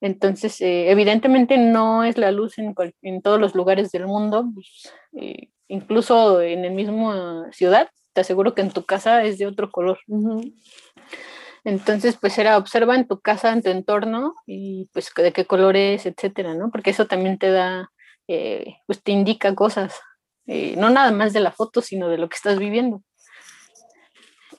Entonces, 0.00 0.60
eh, 0.60 0.90
evidentemente 0.90 1.58
no 1.58 2.04
es 2.04 2.18
la 2.18 2.32
luz 2.32 2.58
en, 2.58 2.74
en, 3.02 3.22
todos 3.22 3.40
los 3.40 3.54
lugares 3.54 3.90
del 3.90 4.06
mundo, 4.06 4.44
pues, 4.54 4.92
eh, 5.14 5.48
incluso 5.68 6.42
en 6.42 6.64
el 6.64 6.72
mismo 6.72 7.44
ciudad, 7.52 7.88
te 8.12 8.22
aseguro 8.22 8.54
que 8.54 8.62
en 8.62 8.72
tu 8.72 8.84
casa 8.84 9.22
es 9.24 9.38
de 9.38 9.46
otro 9.46 9.70
color. 9.70 9.98
Entonces, 11.64 12.16
pues 12.20 12.38
era 12.38 12.56
observa 12.56 12.94
en 12.94 13.06
tu 13.06 13.20
casa, 13.20 13.52
en 13.52 13.62
tu 13.62 13.70
entorno 13.70 14.34
y 14.46 14.88
pues 14.92 15.12
de 15.14 15.32
qué 15.32 15.44
color 15.44 15.76
es, 15.76 16.06
etcétera, 16.06 16.54
¿no? 16.54 16.70
Porque 16.70 16.90
eso 16.90 17.06
también 17.06 17.38
te 17.38 17.50
da 17.50 17.90
eh, 18.32 18.76
pues 18.86 19.02
te 19.02 19.10
indica 19.10 19.54
cosas, 19.56 20.00
eh, 20.46 20.74
no 20.76 20.90
nada 20.90 21.12
más 21.12 21.32
de 21.32 21.40
la 21.40 21.52
foto, 21.52 21.82
sino 21.82 22.08
de 22.08 22.18
lo 22.18 22.28
que 22.28 22.36
estás 22.36 22.58
viviendo. 22.58 23.02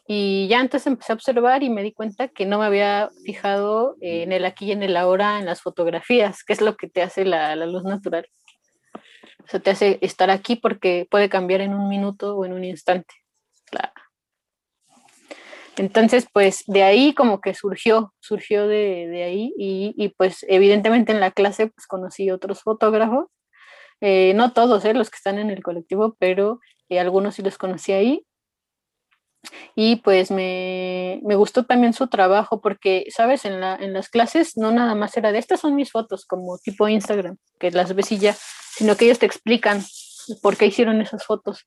Y 0.07 0.47
ya 0.49 0.59
entonces 0.59 0.87
empecé 0.87 1.13
a 1.13 1.15
observar 1.15 1.63
y 1.63 1.69
me 1.69 1.83
di 1.83 1.93
cuenta 1.93 2.27
que 2.27 2.45
no 2.45 2.59
me 2.59 2.65
había 2.65 3.09
fijado 3.23 3.95
en 4.01 4.33
el 4.33 4.43
aquí 4.45 4.65
y 4.65 4.71
en 4.73 4.83
el 4.83 4.97
ahora 4.97 5.39
en 5.39 5.45
las 5.45 5.61
fotografías, 5.61 6.43
que 6.43 6.53
es 6.53 6.61
lo 6.61 6.75
que 6.75 6.89
te 6.89 7.01
hace 7.01 7.23
la, 7.23 7.55
la 7.55 7.65
luz 7.65 7.83
natural. 7.83 8.27
O 9.45 9.47
sea, 9.47 9.59
te 9.59 9.71
hace 9.71 9.99
estar 10.01 10.29
aquí 10.29 10.55
porque 10.55 11.07
puede 11.09 11.29
cambiar 11.29 11.61
en 11.61 11.73
un 11.73 11.87
minuto 11.87 12.35
o 12.35 12.45
en 12.45 12.53
un 12.53 12.65
instante. 12.65 13.13
Entonces, 15.77 16.27
pues 16.31 16.63
de 16.67 16.83
ahí 16.83 17.13
como 17.13 17.39
que 17.39 17.53
surgió, 17.53 18.13
surgió 18.19 18.67
de, 18.67 19.07
de 19.07 19.23
ahí 19.23 19.53
y, 19.57 19.93
y, 19.97 20.09
pues 20.09 20.45
evidentemente 20.49 21.11
en 21.11 21.19
la 21.19 21.31
clase 21.31 21.67
pues 21.67 21.87
conocí 21.87 22.29
otros 22.29 22.61
fotógrafos 22.61 23.27
eh, 24.01 24.33
no 24.35 24.51
todos 24.51 24.83
eh, 24.85 24.93
los 24.93 25.09
que 25.09 25.17
están 25.17 25.37
en 25.37 25.51
el 25.51 25.63
colectivo, 25.63 26.15
pero 26.19 26.59
eh, 26.89 26.99
algunos 26.99 27.35
sí 27.35 27.43
los 27.43 27.57
conocí 27.57 27.93
ahí. 27.93 28.25
Y 29.75 29.97
pues 29.97 30.29
me, 30.29 31.19
me, 31.23 31.35
gustó 31.35 31.65
también 31.65 31.93
su 31.93 32.07
trabajo 32.07 32.61
porque, 32.61 33.05
sabes, 33.09 33.45
en, 33.45 33.59
la, 33.59 33.75
en 33.75 33.93
las 33.93 34.09
clases 34.09 34.57
no 34.57 34.71
nada 34.71 34.93
más 34.95 35.15
era 35.17 35.31
de 35.31 35.39
estas 35.39 35.61
son 35.61 35.75
mis 35.75 35.91
fotos, 35.91 36.25
como 36.25 36.57
tipo 36.59 36.87
Instagram, 36.87 37.37
que 37.59 37.71
las 37.71 37.95
ves 37.95 38.11
y 38.11 38.19
ya, 38.19 38.35
sino 38.75 38.95
que 38.95 39.05
ellos 39.05 39.19
te 39.19 39.25
explican 39.25 39.83
por 40.43 40.57
qué 40.57 40.67
hicieron 40.67 41.01
esas 41.01 41.25
fotos. 41.25 41.65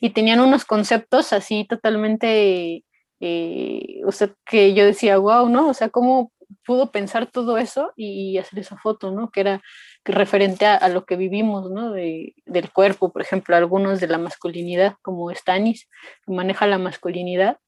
Y 0.00 0.10
tenían 0.10 0.40
unos 0.40 0.64
conceptos 0.64 1.32
así 1.32 1.66
totalmente, 1.68 2.84
sea, 3.20 4.34
que 4.44 4.74
yo 4.74 4.84
decía, 4.84 5.18
wow, 5.18 5.48
¿no? 5.48 5.68
O 5.68 5.74
sea, 5.74 5.88
¿cómo 5.88 6.32
pudo 6.66 6.90
pensar 6.90 7.26
todo 7.30 7.56
eso 7.58 7.92
y 7.96 8.36
hacer 8.38 8.58
esa 8.58 8.76
foto, 8.76 9.10
¿no? 9.10 9.30
Que 9.30 9.40
era 9.40 9.62
referente 10.04 10.66
a, 10.66 10.88
lo 10.88 11.04
que 11.04 11.16
vivimos, 11.16 11.70
¿no? 11.70 11.92
De, 11.92 12.34
del 12.44 12.72
cuerpo, 12.72 13.12
por 13.12 13.22
ejemplo, 13.22 13.56
algunos 13.56 14.00
de 14.00 14.08
la 14.08 14.18
masculinidad, 14.18 14.96
como 15.02 15.30
Stanis, 15.30 15.88
que 16.24 16.32
maneja 16.32 16.66
la 16.66 16.78
masculinidad, 16.78 17.58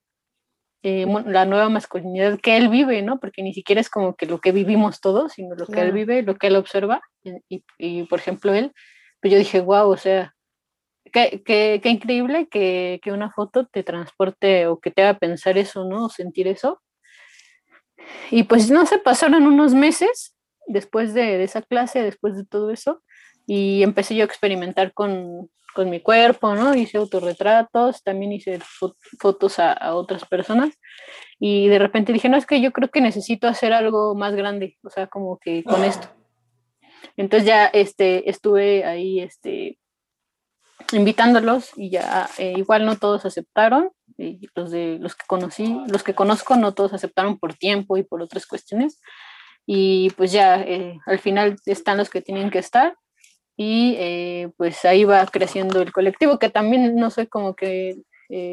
eh, 0.82 1.06
la 1.26 1.44
nueva 1.44 1.68
masculinidad 1.68 2.38
que 2.40 2.56
él 2.56 2.68
vive, 2.68 3.02
¿no? 3.02 3.18
Porque 3.18 3.42
ni 3.42 3.52
siquiera 3.52 3.80
es 3.80 3.90
como 3.90 4.14
que 4.14 4.26
lo 4.26 4.40
que 4.40 4.52
vivimos 4.52 5.00
todos, 5.00 5.32
sino 5.32 5.54
lo 5.56 5.66
que 5.66 5.80
él 5.80 5.92
vive, 5.92 6.22
lo 6.22 6.36
que 6.36 6.48
él 6.48 6.56
observa. 6.56 7.00
Y, 7.48 7.64
y, 7.78 8.04
por 8.04 8.20
ejemplo, 8.20 8.54
él, 8.54 8.72
pues 9.20 9.32
yo 9.32 9.38
dije, 9.38 9.60
wow, 9.60 9.90
o 9.90 9.96
sea, 9.96 10.34
qué, 11.12 11.42
qué, 11.44 11.80
qué 11.82 11.88
increíble 11.88 12.48
que, 12.48 13.00
que, 13.02 13.12
una 13.12 13.30
foto 13.30 13.66
te 13.66 13.82
transporte 13.82 14.66
o 14.68 14.78
que 14.78 14.90
te 14.90 15.02
haga 15.02 15.18
pensar 15.18 15.58
eso, 15.58 15.84
¿no? 15.84 16.06
O 16.06 16.08
sentir 16.08 16.46
eso. 16.46 16.80
Y 18.30 18.44
pues 18.44 18.70
no 18.70 18.86
se 18.86 18.98
pasaron 18.98 19.46
unos 19.46 19.74
meses 19.74 20.36
después 20.66 21.14
de, 21.14 21.42
esa 21.42 21.62
clase, 21.62 22.02
después 22.02 22.36
de 22.36 22.44
todo 22.44 22.70
eso, 22.70 23.02
y 23.46 23.82
empecé 23.82 24.14
yo 24.14 24.22
a 24.22 24.26
experimentar 24.26 24.92
con, 24.92 25.50
con 25.74 25.90
mi 25.90 26.00
cuerpo, 26.00 26.54
¿no? 26.54 26.74
Hice 26.74 26.98
autorretratos, 26.98 28.02
también 28.02 28.32
hice 28.32 28.60
fotos 29.18 29.58
a, 29.58 29.72
a, 29.72 29.94
otras 29.94 30.24
personas 30.26 30.74
y 31.38 31.68
de 31.68 31.78
repente 31.78 32.12
dije, 32.12 32.28
no, 32.28 32.36
es 32.36 32.46
que 32.46 32.60
yo 32.60 32.72
creo 32.72 32.90
que 32.90 33.00
necesito 33.00 33.48
hacer 33.48 33.72
algo 33.72 34.14
más 34.14 34.34
grande, 34.34 34.76
o 34.82 34.90
sea, 34.90 35.06
como 35.06 35.38
que 35.38 35.64
con 35.64 35.84
esto. 35.84 36.08
Entonces 37.16 37.46
ya 37.46 37.66
este, 37.66 38.28
estuve 38.30 38.84
ahí 38.84 39.20
este, 39.20 39.78
invitándolos 40.92 41.72
y 41.76 41.90
ya 41.90 42.28
eh, 42.38 42.54
igual 42.56 42.86
no 42.86 42.96
todos 42.96 43.24
aceptaron, 43.24 43.90
y 44.18 44.48
los 44.54 44.70
de 44.70 44.98
los 45.00 45.14
que 45.14 45.24
conocí, 45.26 45.80
los 45.88 46.02
que 46.02 46.14
conozco 46.14 46.56
no 46.56 46.74
todos 46.74 46.92
aceptaron 46.92 47.38
por 47.38 47.54
tiempo 47.54 47.96
y 47.96 48.02
por 48.02 48.20
otras 48.20 48.46
cuestiones 48.46 49.00
y 49.64 50.10
pues 50.16 50.32
ya 50.32 50.60
eh, 50.60 50.98
al 51.06 51.18
final 51.20 51.56
están 51.66 51.98
los 51.98 52.10
que 52.10 52.20
tienen 52.20 52.50
que 52.50 52.58
estar 52.58 52.96
y 53.56 53.94
eh, 53.98 54.50
pues 54.56 54.84
ahí 54.84 55.04
va 55.04 55.24
creciendo 55.26 55.80
el 55.80 55.92
colectivo 55.92 56.38
que 56.38 56.50
también 56.50 56.96
no 56.96 57.10
soy 57.10 57.26
como 57.26 57.54
que 57.54 57.96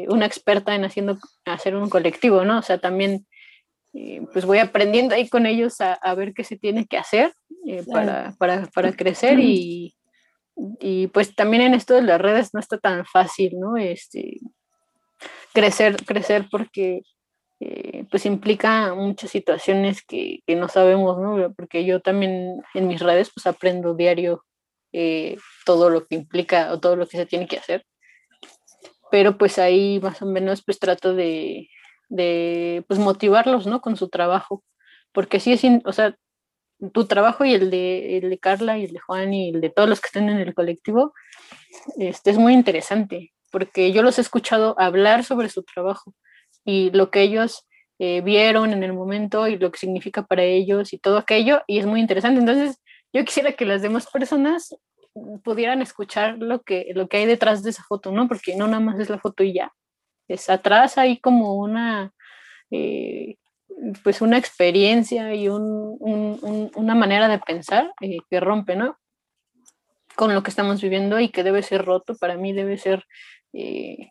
una 0.08 0.24
experta 0.24 0.74
en 0.74 0.86
haciendo 0.86 1.18
hacer 1.44 1.76
un 1.76 1.90
colectivo, 1.90 2.46
¿no? 2.46 2.60
O 2.60 2.62
sea, 2.62 2.78
también 2.78 3.26
pues 4.32 4.46
voy 4.46 4.56
aprendiendo 4.56 5.14
ahí 5.14 5.28
con 5.28 5.44
ellos 5.44 5.82
a, 5.82 5.92
a 5.92 6.14
ver 6.14 6.32
qué 6.32 6.44
se 6.44 6.56
tiene 6.56 6.86
que 6.86 6.96
hacer 6.96 7.34
para, 7.92 8.34
para, 8.38 8.64
para 8.74 8.92
crecer 8.92 9.38
y, 9.38 9.94
y 10.80 11.08
pues 11.08 11.34
también 11.34 11.62
en 11.62 11.74
esto 11.74 11.92
de 11.92 12.02
las 12.02 12.18
redes 12.18 12.54
no 12.54 12.60
está 12.60 12.78
tan 12.78 13.04
fácil, 13.04 13.60
¿no? 13.60 13.76
Este, 13.76 14.38
crecer, 15.56 15.96
crecer 16.04 16.48
porque 16.50 17.02
eh, 17.60 18.04
pues 18.10 18.26
implica 18.26 18.94
muchas 18.94 19.30
situaciones 19.30 20.04
que, 20.04 20.40
que, 20.46 20.54
no 20.54 20.68
sabemos, 20.68 21.18
¿no? 21.18 21.54
Porque 21.54 21.86
yo 21.86 22.00
también 22.00 22.60
en 22.74 22.86
mis 22.86 23.00
redes 23.00 23.30
pues 23.34 23.46
aprendo 23.46 23.94
diario 23.94 24.44
eh, 24.92 25.38
todo 25.64 25.88
lo 25.88 26.04
que 26.04 26.16
implica 26.16 26.70
o 26.74 26.78
todo 26.78 26.96
lo 26.96 27.06
que 27.06 27.16
se 27.16 27.24
tiene 27.24 27.48
que 27.48 27.56
hacer. 27.56 27.86
Pero 29.10 29.38
pues 29.38 29.58
ahí 29.58 29.98
más 30.02 30.20
o 30.20 30.26
menos 30.26 30.62
pues 30.62 30.78
trato 30.78 31.14
de, 31.14 31.70
de 32.10 32.84
pues 32.86 33.00
motivarlos, 33.00 33.66
¿no? 33.66 33.80
Con 33.80 33.96
su 33.96 34.10
trabajo. 34.10 34.62
Porque 35.12 35.40
sí 35.40 35.54
es, 35.54 35.62
o 35.86 35.92
sea, 35.92 36.14
tu 36.92 37.06
trabajo 37.06 37.46
y 37.46 37.54
el 37.54 37.70
de, 37.70 38.18
el 38.18 38.28
de 38.28 38.38
Carla 38.38 38.76
y 38.76 38.84
el 38.84 38.92
de 38.92 39.00
Juan 39.00 39.32
y 39.32 39.48
el 39.48 39.62
de 39.62 39.70
todos 39.70 39.88
los 39.88 40.02
que 40.02 40.08
están 40.08 40.28
en 40.28 40.36
el 40.36 40.52
colectivo, 40.52 41.14
este, 41.96 42.30
es 42.32 42.38
muy 42.38 42.52
interesante, 42.52 43.32
porque 43.56 43.90
yo 43.90 44.02
los 44.02 44.18
he 44.18 44.20
escuchado 44.20 44.78
hablar 44.78 45.24
sobre 45.24 45.48
su 45.48 45.62
trabajo 45.62 46.12
y 46.62 46.90
lo 46.90 47.10
que 47.10 47.22
ellos 47.22 47.66
eh, 47.98 48.20
vieron 48.20 48.74
en 48.74 48.82
el 48.82 48.92
momento 48.92 49.48
y 49.48 49.56
lo 49.56 49.72
que 49.72 49.78
significa 49.78 50.26
para 50.26 50.42
ellos 50.42 50.92
y 50.92 50.98
todo 50.98 51.16
aquello, 51.16 51.62
y 51.66 51.78
es 51.78 51.86
muy 51.86 52.02
interesante. 52.02 52.38
Entonces, 52.38 52.82
yo 53.14 53.24
quisiera 53.24 53.52
que 53.52 53.64
las 53.64 53.80
demás 53.80 54.08
personas 54.08 54.76
pudieran 55.42 55.80
escuchar 55.80 56.36
lo 56.36 56.64
que, 56.64 56.88
lo 56.94 57.08
que 57.08 57.16
hay 57.16 57.24
detrás 57.24 57.62
de 57.62 57.70
esa 57.70 57.82
foto, 57.84 58.12
¿no? 58.12 58.28
Porque 58.28 58.56
no 58.56 58.66
nada 58.66 58.80
más 58.80 59.00
es 59.00 59.08
la 59.08 59.18
foto 59.18 59.42
y 59.42 59.54
ya. 59.54 59.72
Es 60.28 60.50
atrás 60.50 60.98
hay 60.98 61.16
como 61.18 61.54
una... 61.54 62.12
Eh, 62.70 63.36
pues 64.04 64.20
una 64.20 64.36
experiencia 64.36 65.34
y 65.34 65.48
una 65.48 66.94
manera 66.94 67.28
de 67.28 67.38
pensar 67.38 67.94
eh, 68.02 68.18
que 68.28 68.38
rompe, 68.38 68.76
¿no? 68.76 68.98
Con 70.14 70.34
lo 70.34 70.42
que 70.42 70.50
estamos 70.50 70.82
viviendo 70.82 71.18
y 71.20 71.30
que 71.30 71.42
debe 71.42 71.62
ser 71.62 71.86
roto, 71.86 72.16
para 72.16 72.36
mí 72.36 72.52
debe 72.52 72.76
ser 72.76 73.06
eh, 73.52 74.10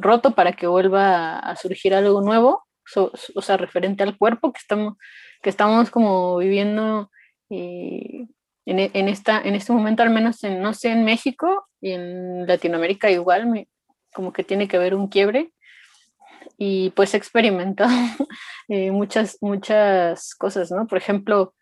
roto 0.00 0.32
para 0.32 0.52
que 0.52 0.66
vuelva 0.66 1.38
a, 1.38 1.56
surgir 1.56 1.94
algo 1.94 2.20
nuevo, 2.20 2.64
o 2.96 3.42
sea, 3.42 3.56
referente 3.56 4.02
al 4.02 4.16
cuerpo 4.16 4.52
que 4.52 4.58
estamos, 4.58 4.94
que 5.42 5.50
estamos 5.50 5.90
como 5.90 6.36
viviendo 6.38 7.10
eh, 7.50 8.26
en, 8.66 9.08
esta, 9.08 9.40
en 9.40 9.54
este 9.54 9.72
momento, 9.72 10.02
al 10.02 10.10
menos 10.10 10.42
en, 10.44 10.60
no 10.62 10.74
sé, 10.74 10.90
en 10.90 11.04
México 11.04 11.66
y 11.80 11.92
en 11.92 12.46
Latinoamérica 12.46 13.10
igual, 13.10 13.66
como 14.14 14.32
que 14.32 14.44
tiene 14.44 14.68
que 14.68 14.76
haber 14.76 14.94
un 14.94 15.08
quiebre 15.08 15.52
y 16.56 16.90
pues 16.90 17.14
he 17.14 17.16
experimentado 17.16 17.90
eh, 18.68 18.90
muchas, 18.90 19.38
muchas 19.40 20.34
cosas, 20.34 20.70
¿no? 20.70 20.86
Por 20.86 20.98
ejemplo, 20.98 21.54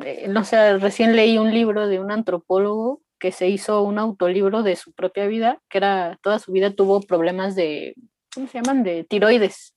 eh, 0.00 0.26
no 0.28 0.44
sé, 0.44 0.78
recién 0.78 1.16
leí 1.16 1.38
un 1.38 1.52
libro 1.52 1.88
de 1.88 2.00
un 2.00 2.10
antropólogo 2.10 3.00
que 3.18 3.32
se 3.32 3.48
hizo 3.48 3.82
un 3.82 3.98
autolibro 3.98 4.62
de 4.62 4.76
su 4.76 4.92
propia 4.92 5.26
vida, 5.26 5.60
que 5.68 5.78
era, 5.78 6.18
toda 6.22 6.38
su 6.38 6.52
vida 6.52 6.70
tuvo 6.70 7.00
problemas 7.00 7.54
de, 7.54 7.94
¿cómo 8.34 8.46
se 8.48 8.60
llaman? 8.60 8.82
De 8.82 9.04
tiroides. 9.04 9.74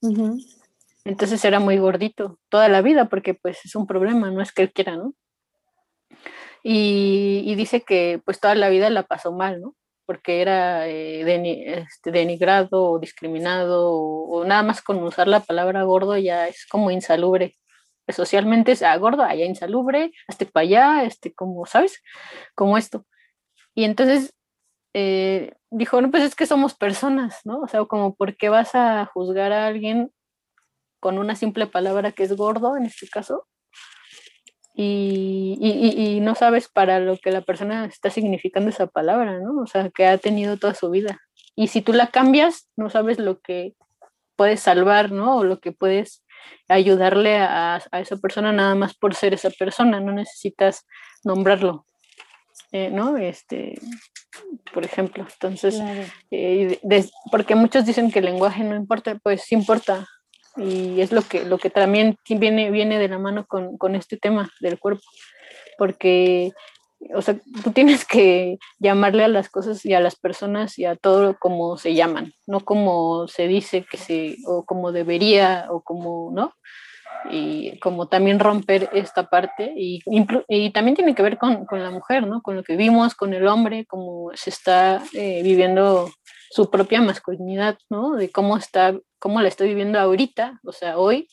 Entonces 1.05 1.43
era 1.45 1.59
muy 1.59 1.77
gordito 1.77 2.39
toda 2.49 2.67
la 2.67 2.81
vida 2.81 3.09
porque 3.09 3.33
pues 3.33 3.63
es 3.65 3.75
un 3.75 3.87
problema, 3.87 4.31
no 4.31 4.41
es 4.41 4.51
que 4.51 4.63
él 4.63 4.71
quiera, 4.71 4.95
¿no? 4.95 5.13
Y, 6.61 7.43
y 7.45 7.55
dice 7.55 7.81
que 7.81 8.21
pues 8.25 8.39
toda 8.39 8.53
la 8.55 8.69
vida 8.69 8.89
la 8.89 9.03
pasó 9.03 9.31
mal, 9.31 9.61
¿no? 9.61 9.75
porque 10.09 10.41
era 10.41 10.87
eh, 10.87 11.21
este, 11.83 12.09
denigrado 12.09 12.93
o 12.93 12.99
discriminado 12.99 13.91
o, 13.93 14.43
nada 14.43 14.63
más 14.63 14.81
con 14.81 14.97
usar 15.03 15.27
la 15.27 15.39
palabra 15.39 15.83
gordo 15.83 16.17
ya 16.17 16.47
es 16.47 16.65
como 16.65 16.89
insalubre. 16.89 17.59
Socialmente 18.07 18.71
es 18.71 18.81
ah, 18.81 18.97
gordo, 18.97 19.21
allá 19.21 19.45
insalubre, 19.45 20.11
este 20.27 20.47
para 20.47 20.63
allá, 20.63 21.03
este 21.03 21.31
como, 21.31 21.67
¿sabes? 21.67 22.01
Como 22.55 22.79
esto. 22.79 23.05
Y 23.79 23.85
entonces 23.85 24.33
eh, 24.93 25.53
dijo, 25.69 26.01
no, 26.01 26.11
pues 26.11 26.23
es 26.23 26.35
que 26.35 26.45
somos 26.45 26.73
personas, 26.73 27.39
¿no? 27.45 27.61
O 27.61 27.67
sea, 27.69 27.85
como, 27.85 28.13
¿por 28.13 28.35
qué 28.35 28.49
vas 28.49 28.75
a 28.75 29.05
juzgar 29.05 29.53
a 29.53 29.67
alguien 29.67 30.11
con 30.99 31.17
una 31.17 31.33
simple 31.33 31.65
palabra 31.65 32.11
que 32.11 32.23
es 32.23 32.35
gordo 32.35 32.75
en 32.75 32.83
este 32.83 33.07
caso? 33.07 33.47
y, 34.73 36.19
no 36.21 36.35
sabes 36.35 36.67
para 36.67 36.99
lo 36.99 37.15
que 37.17 37.31
la 37.31 37.39
persona 37.39 37.85
está 37.85 38.09
significando 38.09 38.69
esa 38.69 38.87
palabra, 38.87 39.39
¿no? 39.39 39.61
O 39.61 39.67
sea, 39.67 39.89
que 39.89 40.05
ha 40.07 40.17
tenido 40.17 40.57
toda 40.57 40.73
su 40.73 40.89
vida. 40.89 41.17
Y 41.55 41.67
si 41.67 41.81
tú 41.81 41.93
la 41.93 42.07
cambias, 42.07 42.69
no 42.75 42.89
sabes 42.89 43.17
lo 43.17 43.39
que 43.39 43.75
puedes 44.35 44.59
salvar, 44.59 45.13
¿no? 45.13 45.37
O 45.37 45.45
lo 45.45 45.61
que 45.61 45.71
puedes 45.71 46.25
ayudarle 46.67 47.37
a, 47.37 47.81
esa 47.93 48.17
persona 48.17 48.51
nada 48.51 48.75
más 48.75 48.93
por 48.93 49.15
ser 49.15 49.33
esa 49.33 49.51
persona, 49.51 50.01
no 50.01 50.11
necesitas 50.11 50.85
nombrarlo, 51.23 51.85
eh, 52.71 52.89
¿no? 52.91 53.17
Este, 53.17 53.79
por 54.73 54.85
ejemplo, 54.85 55.25
entonces, 55.31 55.81
eh, 56.29 56.79
porque 57.31 57.55
muchos 57.55 57.85
dicen 57.85 58.11
que 58.11 58.19
el 58.19 58.25
lenguaje 58.25 58.63
no 58.63 58.75
importa, 58.75 59.17
pues 59.23 59.41
sí 59.41 59.55
importa, 59.55 60.07
y 60.55 61.01
es 61.01 61.11
lo 61.11 61.21
que, 61.21 61.45
lo 61.45 61.57
que 61.57 61.69
también 61.69 62.17
viene, 62.27 62.69
viene 62.69 62.99
de 62.99 63.07
la 63.07 63.17
mano 63.17 63.45
con, 63.47 63.77
con 63.77 63.95
este 63.95 64.17
tema 64.17 64.51
del 64.59 64.77
cuerpo, 64.77 65.01
porque, 65.77 66.51
o 67.15 67.21
sea, 67.21 67.39
tú 67.63 67.71
tienes 67.71 68.05
que 68.05 68.57
llamarle 68.77 69.23
a 69.23 69.29
las 69.29 69.49
cosas 69.49 69.83
y 69.85 69.93
a 69.93 69.99
las 69.99 70.15
personas 70.15 70.77
y 70.77 70.85
a 70.85 70.95
todo 70.95 71.37
como 71.39 71.77
se 71.77 71.95
llaman, 71.95 72.33
no 72.45 72.59
como 72.59 73.27
se 73.27 73.47
dice 73.47 73.85
que 73.89 73.97
se, 73.97 74.37
o 74.45 74.63
como 74.63 74.91
debería, 74.91 75.67
o 75.69 75.81
como, 75.81 76.31
¿no? 76.31 76.53
Y 77.29 77.77
como 77.79 78.07
también 78.07 78.39
romper 78.39 78.89
esta 78.93 79.29
parte 79.29 79.73
y, 79.75 80.01
y 80.47 80.69
también 80.71 80.95
tiene 80.95 81.15
que 81.15 81.23
ver 81.23 81.37
con, 81.37 81.65
con, 81.65 81.83
la 81.83 81.91
mujer, 81.91 82.25
¿no? 82.25 82.41
Con 82.41 82.55
lo 82.55 82.63
que 82.63 82.75
vimos, 82.75 83.15
con 83.15 83.33
el 83.33 83.47
hombre, 83.47 83.85
cómo 83.85 84.31
se 84.33 84.49
está 84.49 85.03
eh, 85.13 85.41
viviendo 85.43 86.09
su 86.49 86.69
propia 86.69 87.01
masculinidad, 87.01 87.77
¿no? 87.89 88.15
De 88.15 88.31
cómo 88.31 88.57
está, 88.57 88.97
cómo 89.19 89.41
la 89.41 89.47
estoy 89.47 89.69
viviendo 89.69 89.99
ahorita, 89.99 90.59
o 90.63 90.71
sea, 90.71 90.97
hoy. 90.97 91.27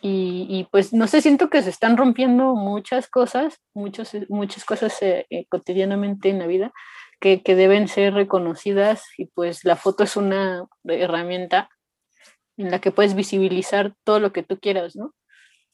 Y, 0.00 0.46
y 0.48 0.64
pues 0.70 0.92
no 0.92 1.06
sé, 1.06 1.20
siento 1.20 1.48
que 1.48 1.62
se 1.62 1.70
están 1.70 1.96
rompiendo 1.96 2.54
muchas 2.56 3.08
cosas, 3.08 3.60
muchos, 3.72 4.10
muchas 4.28 4.64
cosas 4.64 5.00
eh, 5.00 5.26
eh, 5.30 5.46
cotidianamente 5.48 6.28
en 6.28 6.40
la 6.40 6.48
vida 6.48 6.72
que, 7.20 7.42
que 7.42 7.54
deben 7.54 7.86
ser 7.86 8.14
reconocidas 8.14 9.04
y 9.16 9.26
pues 9.26 9.64
la 9.64 9.76
foto 9.76 10.02
es 10.02 10.16
una 10.16 10.66
herramienta 10.84 11.70
en 12.56 12.70
la 12.70 12.80
que 12.80 12.90
puedes 12.90 13.14
visibilizar 13.14 13.94
todo 14.04 14.20
lo 14.20 14.32
que 14.32 14.42
tú 14.42 14.58
quieras, 14.58 14.96
¿no? 14.96 15.14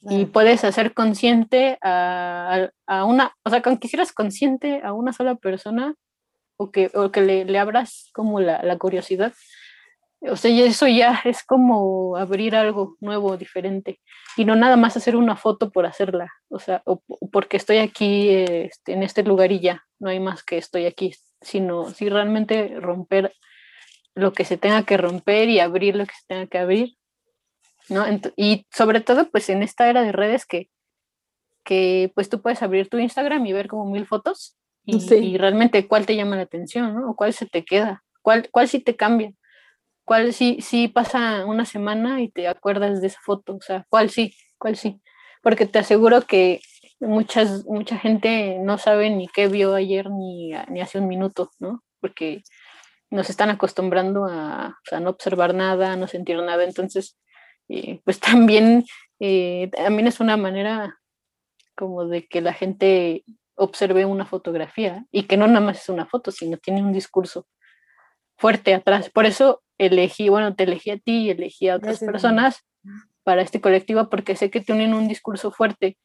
Y 0.01 0.27
puedes 0.27 0.63
hacer 0.63 0.95
consciente 0.95 1.77
a, 1.83 2.71
a, 2.87 3.05
una, 3.05 3.35
o 3.45 3.51
sea, 3.51 3.63
cuando 3.63 3.81
quisieras 3.81 4.13
consciente 4.13 4.81
a 4.85 4.93
una 4.93 5.13
sola 5.13 5.35
persona, 5.35 5.95
o 6.59 6.71
que, 6.71 6.91
o 6.95 7.11
que 7.11 7.21
le, 7.21 7.45
le 7.45 7.59
abras 7.59 8.11
como 8.13 8.41
la, 8.41 8.63
la, 8.63 8.77
curiosidad. 8.77 9.33
O 10.21 10.37
sea, 10.37 10.51
eso 10.51 10.89
ya 10.89 11.21
es 11.25 11.45
como 11.45 12.17
abrir 12.17 12.57
algo 12.57 12.97
nuevo, 13.01 13.37
diferente. 13.37 14.01
Y 14.37 14.45
no 14.45 14.57
nada 14.57 14.77
más 14.77 14.97
hacer 14.97 15.15
una 15.17 15.37
foto 15.37 15.71
por 15.71 15.87
hacerla. 15.87 16.33
O 16.49 16.59
sea, 16.59 16.83
o, 16.85 17.01
porque 17.31 17.57
estoy 17.57 17.79
aquí 17.79 18.29
este, 18.31 18.93
en 18.93 19.05
este 19.05 19.23
lugar 19.23 19.53
y 19.53 19.61
ya. 19.61 19.85
No 20.01 20.11
hay 20.11 20.19
más 20.19 20.43
que 20.43 20.59
estoy 20.59 20.87
aquí. 20.87 21.15
Sino 21.41 21.91
si 21.91 22.09
realmente 22.09 22.81
romper 22.81 23.33
lo 24.19 24.33
que 24.33 24.45
se 24.45 24.57
tenga 24.57 24.83
que 24.83 24.97
romper 24.97 25.49
y 25.49 25.61
abrir 25.61 25.95
lo 25.97 26.05
que 26.05 26.15
se 26.15 26.27
tenga 26.27 26.47
que 26.47 26.59
abrir. 26.59 26.95
¿no? 27.89 28.05
y 28.37 28.67
sobre 28.71 29.01
todo, 29.01 29.31
pues 29.31 29.49
en 29.49 29.63
esta 29.63 29.89
era 29.89 30.03
de 30.03 30.13
redes 30.13 30.45
que, 30.45 30.69
que 31.65 32.13
pues 32.15 32.29
tú 32.29 32.43
puedes 32.43 32.63
abrir 32.63 32.91
tu 32.91 32.99
Instagram 32.99 33.47
y 33.47 33.55
ver 33.55 33.67
como 33.67 33.91
mil 33.91 34.07
fotos 34.07 34.59
y, 34.85 35.39
realmente 35.39 35.87
cuál 35.87 36.05
te 36.05 36.17
llama 36.17 36.37
la 36.37 36.43
atención, 36.43 36.95
¿no? 36.95 37.11
O 37.11 37.17
cuál 37.17 37.33
se 37.33 37.47
te 37.47 37.65
queda, 37.65 38.05
cuál, 38.23 38.49
cuál 38.51 38.69
sí 38.69 38.81
te 38.81 38.97
cambia, 38.97 39.33
cuál 40.05 40.33
sí, 40.33 40.59
sí 40.61 40.89
pasa 40.89 41.45
una 41.47 41.65
semana 41.65 42.21
y 42.23 42.29
te 42.29 42.49
acuerdas 42.49 43.01
de 43.01 43.07
esa 43.09 43.21
foto, 43.23 43.57
o 43.57 43.61
sea, 43.61 43.87
cuál 43.89 44.11
sí, 44.11 44.35
cuál 44.59 44.77
sí. 44.77 45.01
Porque 45.43 45.67
te 45.67 45.79
aseguro 45.79 46.23
que 46.23 46.61
muchas, 47.01 47.65
mucha 47.67 47.99
gente 47.99 48.59
no 48.61 48.79
sabe 48.79 49.11
ni 49.11 49.29
qué 49.29 49.49
vio 49.49 49.75
ayer 49.75 50.11
ni, 50.11 50.53
ni 50.69 50.81
hace 50.81 50.99
un 50.99 51.09
minuto, 51.09 51.51
¿no? 51.59 51.83
Porque 52.01 52.43
nos 53.11 53.31
están 53.31 53.51
acostumbrando 53.51 54.27
a, 54.27 54.79
a 54.91 55.01
no 55.01 55.11
observar 55.11 55.55
nada, 55.55 55.93
a 55.93 55.97
no 55.97 56.07
sentir 56.07 56.37
nada, 56.39 56.65
entonces, 56.65 57.19
eh, 57.69 58.01
pues 58.05 58.21
también, 58.21 58.85
eh, 59.21 59.71
también 59.73 60.07
es 60.07 60.21
una 60.21 60.37
manera 60.37 60.99
como 61.77 62.07
de 62.07 62.27
que 62.27 62.41
la 62.41 62.53
gente 62.53 63.25
observé 63.55 64.05
una 64.05 64.25
fotografía 64.25 65.05
y 65.11 65.25
que 65.25 65.37
no 65.37 65.47
nada 65.47 65.61
más 65.61 65.83
es 65.83 65.89
una 65.89 66.07
foto, 66.07 66.31
sino 66.31 66.57
tiene 66.59 66.83
un 66.83 66.93
discurso 66.93 67.47
fuerte 68.37 68.75
atrás. 68.75 69.11
Por 69.11 69.27
eso 69.27 69.63
elegí, 69.79 70.29
bueno, 70.29 70.55
te 70.55 70.65
elegí 70.65 70.91
a 70.91 70.99
ti 70.99 71.25
y 71.25 71.31
elegí 71.31 71.69
a 71.69 71.77
otras 71.77 71.99
personas 71.99 72.65
para 73.25 73.43
este 73.43 73.61
colectivo 73.61 74.09
porque 74.09 74.37
sé 74.37 74.51
que 74.51 74.61
tienen 74.61 74.95
un 74.95 75.09
discurso 75.09 75.51
fuerte 75.51 75.99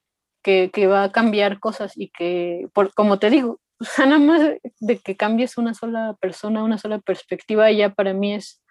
que, 0.44 0.72
que 0.72 0.88
va 0.88 1.04
a 1.04 1.12
cambiar 1.12 1.60
cosas 1.60 1.94
y 1.96 2.10
que, 2.10 2.68
por, 2.74 2.94
como 2.94 3.18
te 3.20 3.30
digo, 3.30 3.60
nada 3.98 4.20
más 4.20 4.42
de 4.80 4.98
que 5.00 5.16
cambies 5.16 5.58
una 5.58 5.74
sola 5.74 6.16
persona, 6.20 6.64
una 6.64 6.78
sola 6.78 7.00
perspectiva, 7.00 7.72
ya 7.72 7.94
para 7.94 8.14
mí 8.14 8.34
es 8.34 8.62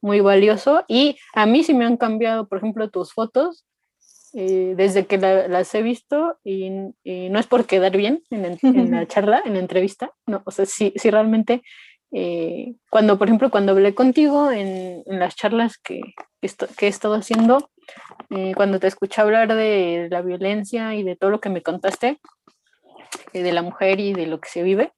muy 0.00 0.20
valioso. 0.20 0.84
Y 0.88 1.16
a 1.34 1.46
mí 1.46 1.64
sí 1.64 1.74
me 1.74 1.84
han 1.84 1.96
cambiado, 1.96 2.48
por 2.48 2.58
ejemplo, 2.58 2.90
tus 2.90 3.12
fotos, 3.12 3.64
eh, 4.32 4.74
desde 4.76 5.06
que 5.06 5.18
las 5.18 5.74
he 5.74 5.82
visto 5.82 6.38
y, 6.44 6.70
no 6.70 7.40
es 7.40 7.46
por 7.48 7.66
quedar 7.66 7.96
bien 7.96 8.22
en, 8.30 8.58
en, 8.62 8.90
la 8.92 9.06
charla, 9.08 9.42
en 9.44 9.54
la 9.54 9.58
entrevista, 9.58 10.12
no, 10.26 10.42
o 10.44 10.50
sea, 10.52 10.66
sí, 10.66 10.92
sí 10.94 11.10
realmente, 11.10 11.62
eh, 12.12 12.74
cuando, 12.90 13.18
por 13.18 13.28
ejemplo, 13.28 13.50
cuando 13.50 13.72
hablé 13.72 13.94
contigo 13.94 14.52
en, 14.52 15.02
en 15.04 15.18
las 15.18 15.34
charlas 15.34 15.78
que, 15.78 16.00
que, 16.40 16.86
he 16.86 16.88
estado 16.88 17.14
haciendo, 17.14 17.70
eh, 18.30 18.52
cuando 18.54 18.78
te 18.78 18.86
escuché 18.86 19.20
hablar 19.20 19.54
de 19.54 20.08
la 20.10 20.22
violencia 20.22 20.94
y 20.94 21.02
de 21.02 21.16
todo 21.16 21.30
lo 21.30 21.40
que 21.40 21.50
me 21.50 21.62
contaste, 21.62 22.20
de 23.32 23.52
la 23.52 23.62
mujer 23.62 24.00
y 24.00 24.12
de 24.12 24.26
lo 24.26 24.40
que 24.40 24.48
se 24.48 24.62
vive, 24.62 24.92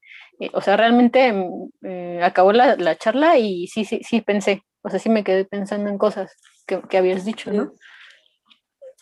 o 0.52 0.60
sea, 0.60 0.76
realmente 0.76 1.32
mm, 1.32 2.22
acabó 2.22 2.52
la, 2.52 2.76
la, 2.76 2.96
charla 2.96 3.38
y 3.38 3.68
sí, 3.68 3.84
sí, 3.84 4.00
sí 4.02 4.20
pensé, 4.20 4.62
o 4.82 4.90
sea, 4.90 4.98
sí 4.98 5.08
me 5.08 5.24
quedé 5.24 5.44
pensando 5.44 5.88
en 5.88 5.98
cosas 5.98 6.36
que, 6.66 6.80
que 6.82 6.98
habías 6.98 7.24
dicho, 7.24 7.52
¿no? 7.52 7.72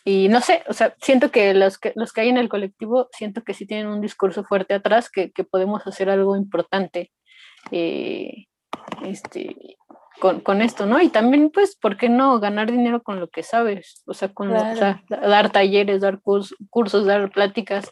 Y 0.03 0.29
no 0.29 0.41
sé, 0.41 0.63
o 0.67 0.73
sea, 0.73 0.95
siento 1.01 1.31
que 1.31 1.53
los, 1.53 1.77
que 1.77 1.93
los 1.95 2.11
que 2.11 2.21
hay 2.21 2.29
en 2.29 2.37
el 2.37 2.49
colectivo, 2.49 3.07
siento 3.11 3.43
que 3.43 3.53
sí 3.53 3.67
tienen 3.67 3.87
un 3.87 4.01
discurso 4.01 4.43
fuerte 4.43 4.73
atrás, 4.73 5.09
que, 5.11 5.31
que 5.31 5.43
podemos 5.43 5.85
hacer 5.85 6.09
algo 6.09 6.35
importante 6.35 7.11
eh, 7.71 8.47
este, 9.03 9.77
con, 10.19 10.41
con, 10.41 10.61
esto, 10.61 10.87
¿no? 10.87 10.99
Y 11.01 11.09
también, 11.09 11.51
pues, 11.51 11.75
¿por 11.75 11.97
qué 11.97 12.09
no 12.09 12.39
ganar 12.39 12.71
dinero 12.71 13.03
con 13.03 13.19
lo 13.19 13.29
que 13.29 13.43
sabes? 13.43 14.01
O 14.07 14.15
sea, 14.15 14.33
con 14.33 14.51
dar 14.51 15.51
talleres, 15.51 16.01
dar 16.01 16.19
cursos, 16.21 17.05
dar 17.05 17.29
pláticas, 17.31 17.91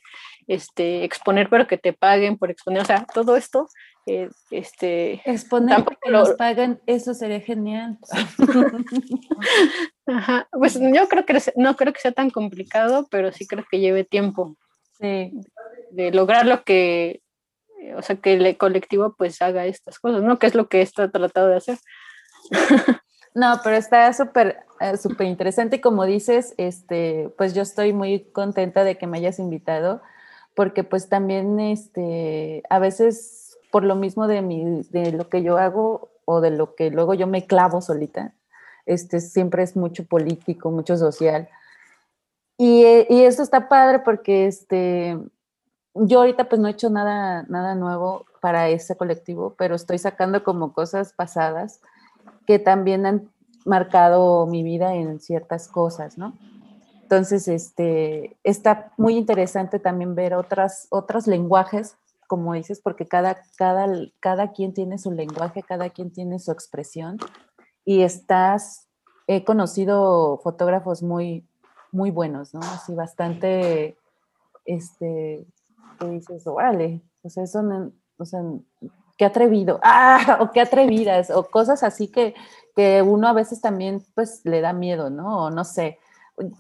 este, 0.50 1.04
exponer 1.04 1.48
pero 1.48 1.68
que 1.68 1.78
te 1.78 1.94
paguen 1.94 2.38
por 2.38 2.50
exponer, 2.50 2.82
o 2.82 2.86
sea, 2.86 3.06
todo 3.14 3.38
esto 3.38 3.70
eh, 4.06 4.30
este, 4.50 5.22
Exponer 5.24 5.86
que 6.02 6.10
nos 6.10 6.32
pagan, 6.32 6.82
eso 6.88 7.14
sería 7.14 7.42
genial. 7.42 8.00
Ajá. 10.08 10.48
Pues 10.52 10.80
yo 10.80 11.08
creo 11.08 11.26
que 11.28 11.40
no 11.56 11.76
creo 11.76 11.94
que 11.94 12.02
sea 12.02 12.12
tan 12.12 12.32
complicado, 12.32 13.08
pero 13.12 13.32
sí 13.32 13.46
creo 13.46 13.64
que 13.70 13.80
lleve 13.80 14.04
tiempo 14.04 14.58
sí. 15.00 15.32
de 15.92 16.12
lograr 16.12 16.48
lo 16.48 16.64
que, 16.64 17.22
o 17.96 18.02
sea, 18.02 18.16
que 18.16 18.34
el 18.34 18.58
colectivo 18.58 19.14
pues 19.16 19.44
haga 19.44 19.68
estas 19.68 20.00
cosas, 20.00 20.24
¿no? 20.24 20.40
Que 20.40 20.48
es 20.48 20.56
lo 20.56 20.70
que 20.70 20.82
está 20.82 21.12
tratado 21.12 21.50
de 21.50 21.58
hacer. 21.58 21.78
No, 23.36 23.62
pero 23.64 23.76
está 23.76 24.12
súper, 24.12 24.58
eh, 24.80 24.98
súper 24.98 25.28
interesante 25.28 25.76
y 25.76 25.82
como 25.82 26.06
dices, 26.06 26.56
este, 26.58 27.32
pues 27.38 27.54
yo 27.54 27.62
estoy 27.62 27.94
muy 27.94 28.32
contenta 28.32 28.84
de 28.84 28.98
que 28.98 29.06
me 29.06 29.20
hayas 29.20 29.38
invitado 29.38 30.02
porque 30.60 30.84
pues 30.84 31.08
también, 31.08 31.58
este, 31.62 32.64
a 32.70 32.80
veces 32.80 33.58
por 33.72 33.86
lo 33.86 33.96
mismo 33.96 34.28
de, 34.28 34.42
mi, 34.42 34.82
de 34.90 35.14
lo 35.14 35.30
que 35.30 35.42
yo 35.42 35.58
hago 35.58 36.10
o 36.26 36.42
de 36.42 36.52
lo 36.52 36.76
que 36.76 36.92
luego 36.92 37.14
yo 37.14 37.28
me 37.28 37.48
clavo 37.48 37.80
solita, 37.80 38.34
este, 38.86 39.22
siempre 39.22 39.64
es 39.64 39.78
mucho 39.78 40.04
político, 40.04 40.70
mucho 40.70 40.98
social. 40.98 41.48
Y, 42.58 42.84
y 43.08 43.22
esto 43.22 43.42
está 43.42 43.70
padre 43.70 44.00
porque 44.00 44.48
este, 44.48 45.18
yo 45.94 46.20
ahorita 46.20 46.50
pues 46.50 46.60
no 46.60 46.68
he 46.68 46.72
hecho 46.72 46.90
nada, 46.90 47.44
nada 47.44 47.74
nuevo 47.76 48.26
para 48.42 48.68
ese 48.68 48.98
colectivo, 48.98 49.56
pero 49.58 49.76
estoy 49.76 49.98
sacando 49.98 50.44
como 50.44 50.74
cosas 50.74 51.14
pasadas 51.14 51.80
que 52.46 52.60
también 52.60 53.06
han 53.06 53.30
marcado 53.64 54.46
mi 54.46 54.64
vida 54.64 54.94
en 54.94 55.22
ciertas 55.22 55.70
cosas, 55.70 56.18
¿no? 56.18 56.34
Entonces, 57.10 57.48
este, 57.48 58.38
está 58.44 58.94
muy 58.96 59.18
interesante 59.18 59.80
también 59.80 60.14
ver 60.14 60.36
otras, 60.36 60.86
otros 60.92 61.26
lenguajes 61.26 61.98
como 62.28 62.54
dices, 62.54 62.80
porque 62.80 63.08
cada, 63.08 63.42
cada, 63.58 63.88
cada 64.20 64.52
quien 64.52 64.76
tiene 64.76 65.00
su 65.00 65.12
lenguaje, 65.12 65.64
cada 65.64 65.90
quien 65.90 66.14
tiene 66.14 66.38
su 66.38 66.52
expresión 66.52 67.18
y 67.84 68.04
estás, 68.04 68.88
he 69.26 69.44
conocido 69.44 70.38
fotógrafos 70.44 71.02
muy, 71.02 71.48
muy 71.92 72.12
buenos, 72.12 72.54
¿no? 72.54 72.60
Así 72.60 72.94
bastante, 72.94 73.98
este, 74.66 75.48
que 76.00 76.06
dices, 76.06 76.46
órale, 76.46 77.02
o 77.24 77.32
sea, 77.32 77.48
son, 77.48 77.96
o 78.20 78.26
sea, 78.26 78.44
qué 79.18 79.26
atrevido, 79.26 79.80
ah, 79.84 80.38
o 80.42 80.52
qué 80.52 80.62
atrevidas, 80.62 81.32
o 81.32 81.46
cosas 81.46 81.82
así 81.82 82.10
que, 82.10 82.36
que 82.76 83.02
uno 83.02 83.28
a 83.28 83.34
veces 83.34 83.60
también, 83.60 84.06
pues, 84.14 84.42
le 84.44 84.62
da 84.62 84.74
miedo, 84.74 85.10
¿no? 85.10 85.46
O 85.46 85.50
no 85.50 85.64
sé, 85.64 85.98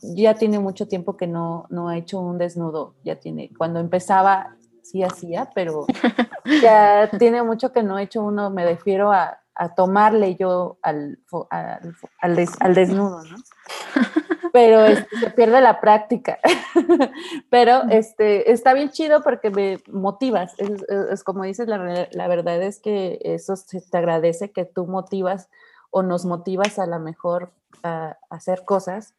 ya 0.02 0.36
tiene 0.36 0.60
mucho 0.60 0.88
tiempo 0.88 1.18
que 1.18 1.28
no, 1.28 1.65
no 1.70 1.89
ha 1.89 1.98
hecho 1.98 2.20
un 2.20 2.38
desnudo, 2.38 2.96
ya 3.04 3.20
tiene, 3.20 3.52
cuando 3.58 3.80
empezaba 3.80 4.56
sí 4.82 5.04
hacía, 5.04 5.50
pero 5.54 5.86
ya 6.62 7.10
tiene 7.18 7.44
mucho 7.44 7.72
que 7.72 7.84
no 7.84 8.00
he 8.00 8.04
hecho 8.04 8.24
uno, 8.24 8.50
me 8.50 8.65
refiero 8.65 9.12
a, 9.12 9.39
a 9.60 9.76
tomarle 9.76 10.36
yo 10.36 10.80
al, 10.82 11.20
al, 11.50 11.96
al, 12.22 12.76
desnudo, 12.76 13.24
¿no? 13.24 13.38
Pero 14.54 14.86
este, 14.86 15.18
se 15.18 15.30
pierde 15.32 15.60
la 15.62 15.82
práctica. 15.82 16.39
Pero 17.50 17.84
este, 17.89 18.52
está 18.52 18.74
bien 18.74 18.89
chido 18.89 19.22
porque 19.22 19.52
me 19.52 19.80
motivas. 19.92 20.56
Es, 21.12 21.24
como 21.24 21.44
dices, 21.44 21.68
la, 21.68 22.08
la, 22.10 22.28
verdad 22.28 22.62
es 22.63 22.80
que 22.80 23.20
eso 23.22 23.58
se 23.58 23.82
te 23.82 23.98
agradece 23.98 24.52
que 24.52 24.63
tú 24.63 24.88
motivas 24.88 25.50
o 25.92 26.04
nos 26.04 26.26
motivas 26.26 26.80
a 26.80 26.86
la 26.86 26.98
mejor 26.98 27.52
a, 27.84 28.18
hacer 28.30 28.63
cosas 28.65 29.13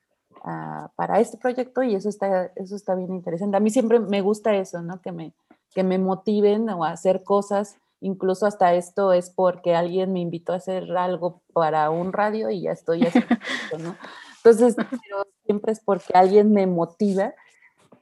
para 0.97 1.21
este 1.21 1.37
proyecto 1.37 1.83
y 1.83 1.95
eso 1.95 2.09
está, 2.09 2.47
eso 2.57 2.77
está 2.77 2.95
bien 2.95 3.13
interesante. 3.15 3.57
A 3.57 3.61
mí 3.61 3.71
siempre 3.71 4.01
me 4.01 4.21
gusta 4.21 4.55
eso, 4.55 4.83
¿no? 4.83 5.01
Que 5.01 5.13
me, 5.13 5.35
que 5.75 5.85
me 5.85 5.99
motiven 5.99 6.69
a 6.71 6.91
hacer 6.91 7.23
cosas. 7.23 7.77
Incluso 8.01 8.47
hasta 8.47 8.75
esto 8.75 9.13
es 9.13 9.31
porque 9.31 9.75
alguien 9.75 10.13
me 10.13 10.21
invitó 10.21 10.53
a 10.53 10.57
hacer 10.57 10.91
algo 10.97 11.43
para 11.53 11.91
un 11.91 12.13
radio 12.13 12.49
y 12.51 12.63
ya 12.63 12.73
estoy 12.73 13.03
haciendo 13.03 13.37
¿no? 13.79 13.97
Entonces, 14.43 14.75
siempre 15.45 15.73
es 15.73 15.81
porque 15.81 16.13
alguien 16.15 16.53
me 16.53 16.67
motiva, 16.67 17.35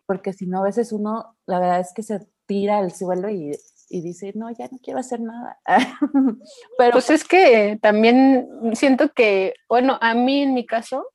porque 0.07 0.33
si 0.33 0.47
no, 0.47 0.61
a 0.61 0.65
veces 0.65 0.93
uno, 0.93 1.37
la 1.47 1.59
verdad 1.59 1.81
es 1.81 1.93
que 1.93 2.03
se 2.03 2.21
tira 2.47 2.79
al 2.79 2.93
suelo 2.93 3.29
y, 3.29 3.59
y 3.91 4.01
dice, 4.01 4.33
no, 4.37 4.51
ya 4.51 4.69
no 4.71 4.79
quiero 4.83 5.01
hacer 5.01 5.21
nada. 5.21 5.59
Pero 6.79 6.93
pues 6.93 7.11
es 7.11 7.25
que 7.25 7.79
también 7.83 8.49
siento 8.75 9.13
que, 9.13 9.55
bueno, 9.69 9.99
a 10.01 10.15
mí 10.15 10.43
en 10.43 10.55
mi 10.55 10.65
caso, 10.65 11.07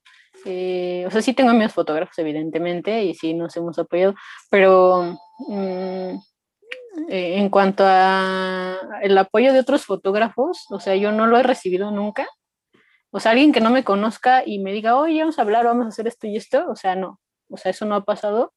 eh, 0.45 1.05
o 1.07 1.11
sea, 1.11 1.21
sí 1.21 1.33
tengo 1.33 1.51
amigos 1.51 1.73
fotógrafos, 1.73 2.17
evidentemente, 2.19 3.03
y 3.03 3.13
sí 3.13 3.33
nos 3.33 3.55
hemos 3.55 3.77
apoyado, 3.79 4.15
pero 4.49 5.17
mm, 5.47 6.15
eh, 7.09 7.37
en 7.37 7.49
cuanto 7.49 7.83
a 7.85 8.77
el 9.01 9.17
apoyo 9.17 9.53
de 9.53 9.59
otros 9.59 9.85
fotógrafos, 9.85 10.65
o 10.69 10.79
sea, 10.79 10.95
yo 10.95 11.11
no 11.11 11.27
lo 11.27 11.37
he 11.37 11.43
recibido 11.43 11.91
nunca. 11.91 12.27
O 13.11 13.19
sea, 13.19 13.31
alguien 13.31 13.51
que 13.51 13.61
no 13.61 13.69
me 13.69 13.83
conozca 13.83 14.43
y 14.45 14.59
me 14.59 14.73
diga, 14.73 14.97
oye, 14.97 15.19
vamos 15.19 15.37
a 15.37 15.43
hablar, 15.43 15.65
vamos 15.65 15.85
a 15.85 15.89
hacer 15.89 16.07
esto 16.07 16.27
y 16.27 16.35
esto, 16.35 16.65
o 16.69 16.75
sea, 16.75 16.95
no, 16.95 17.19
o 17.49 17.57
sea, 17.57 17.71
eso 17.71 17.85
no 17.85 17.95
ha 17.95 18.03
pasado. 18.03 18.53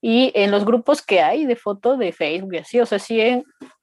Y 0.00 0.32
en 0.34 0.50
los 0.50 0.64
grupos 0.64 1.02
que 1.02 1.20
hay 1.20 1.46
de 1.46 1.54
foto 1.54 1.96
de 1.96 2.12
Facebook 2.12 2.54
y 2.54 2.58
así, 2.58 2.80
o 2.80 2.86
sea, 2.86 2.98
sí, 2.98 3.20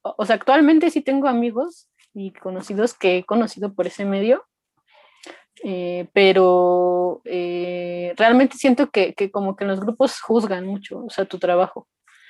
o 0.02 0.26
sea, 0.26 0.36
actualmente 0.36 0.90
sí 0.90 1.02
tengo 1.02 1.30
amigos 1.30 1.90
y 2.14 2.34
conocidos 2.34 2.94
que 2.94 3.18
he 3.18 3.24
conocido 3.24 3.74
por 3.74 3.88
ese 3.88 4.04
medio, 4.04 4.46
eh, 5.64 6.08
pero 6.14 7.22
eh, 7.26 8.14
realmente 8.18 8.58
siento 8.58 8.90
que, 8.90 9.14
que, 9.14 9.32
como 9.32 9.56
que 9.56 9.66
los 9.66 9.80
grupos 9.80 10.20
juzgan 10.20 10.66
mucho, 10.66 11.06
o 11.06 11.10
sea, 11.10 11.26
tu 11.26 11.40
trabajo. 11.40 11.88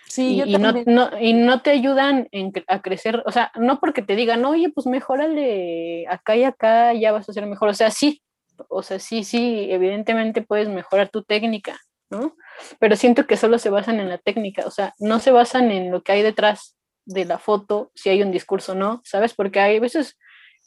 Sí, 0.07 0.41
y, 0.43 0.57
no, 0.57 0.73
no, 0.87 1.11
y 1.21 1.33
no 1.33 1.61
te 1.61 1.69
ayudan 1.69 2.27
a 2.67 2.81
crecer, 2.81 3.21
o 3.27 3.31
sea, 3.31 3.51
no 3.55 3.79
porque 3.79 4.01
te 4.01 4.15
digan, 4.15 4.43
oye, 4.43 4.69
pues 4.69 4.87
mejórale 4.87 6.07
acá 6.07 6.35
y 6.35 6.43
acá, 6.43 6.93
ya 6.93 7.11
vas 7.11 7.29
a 7.29 7.33
ser 7.33 7.45
mejor, 7.45 7.69
o 7.69 7.73
sea, 7.75 7.91
sí, 7.91 8.23
o 8.69 8.81
sea, 8.81 8.97
sí, 8.97 9.23
sí, 9.23 9.67
evidentemente 9.69 10.41
puedes 10.41 10.67
mejorar 10.67 11.09
tu 11.09 11.23
técnica, 11.23 11.79
¿no? 12.09 12.35
Pero 12.79 12.95
siento 12.95 13.27
que 13.27 13.37
solo 13.37 13.59
se 13.59 13.69
basan 13.69 13.99
en 13.99 14.09
la 14.09 14.17
técnica, 14.17 14.65
o 14.65 14.71
sea, 14.71 14.95
no 14.97 15.19
se 15.19 15.29
basan 15.29 15.69
en 15.69 15.91
lo 15.91 16.01
que 16.01 16.13
hay 16.13 16.23
detrás 16.23 16.75
de 17.05 17.25
la 17.25 17.37
foto, 17.37 17.91
si 17.93 18.09
hay 18.09 18.21
un 18.21 18.31
discurso 18.31 18.71
o 18.73 18.75
no, 18.75 19.01
¿sabes? 19.05 19.33
Porque 19.35 19.59
hay 19.59 19.79
veces, 19.79 20.17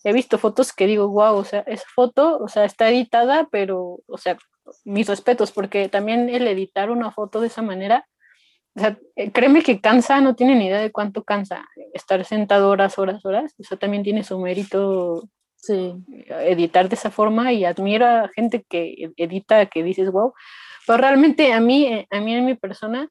he 0.04 0.12
visto 0.12 0.38
fotos 0.38 0.72
que 0.72 0.86
digo, 0.86 1.08
wow, 1.08 1.36
o 1.36 1.44
sea, 1.44 1.60
esa 1.60 1.86
foto, 1.94 2.38
o 2.38 2.48
sea, 2.48 2.64
está 2.64 2.88
editada, 2.90 3.48
pero, 3.50 4.00
o 4.06 4.18
sea, 4.18 4.36
mis 4.84 5.08
respetos, 5.08 5.52
porque 5.52 5.88
también 5.88 6.28
el 6.28 6.46
editar 6.48 6.90
una 6.90 7.10
foto 7.10 7.40
de 7.40 7.48
esa 7.48 7.62
manera, 7.62 8.06
o 8.74 8.80
sea, 8.80 8.98
eh, 9.16 9.30
créeme 9.32 9.62
que 9.62 9.80
cansa, 9.80 10.20
no 10.20 10.34
tiene 10.34 10.54
ni 10.54 10.66
idea 10.66 10.80
de 10.80 10.92
cuánto 10.92 11.24
cansa 11.24 11.66
estar 11.92 12.24
sentado 12.24 12.70
horas, 12.70 12.98
horas, 12.98 13.24
horas. 13.24 13.54
Eso 13.58 13.76
también 13.76 14.02
tiene 14.02 14.24
su 14.24 14.38
mérito 14.38 15.28
sí. 15.56 15.94
editar 16.28 16.88
de 16.88 16.94
esa 16.94 17.10
forma 17.10 17.52
y 17.52 17.64
admiro 17.64 18.06
a 18.06 18.30
gente 18.34 18.64
que 18.68 19.12
edita, 19.16 19.66
que 19.66 19.82
dices, 19.82 20.10
wow. 20.10 20.32
Pero 20.86 20.98
realmente 20.98 21.52
a 21.52 21.60
mí, 21.60 21.86
eh, 21.86 22.06
a 22.10 22.20
mí 22.20 22.34
en 22.34 22.46
mi 22.46 22.54
persona, 22.54 23.08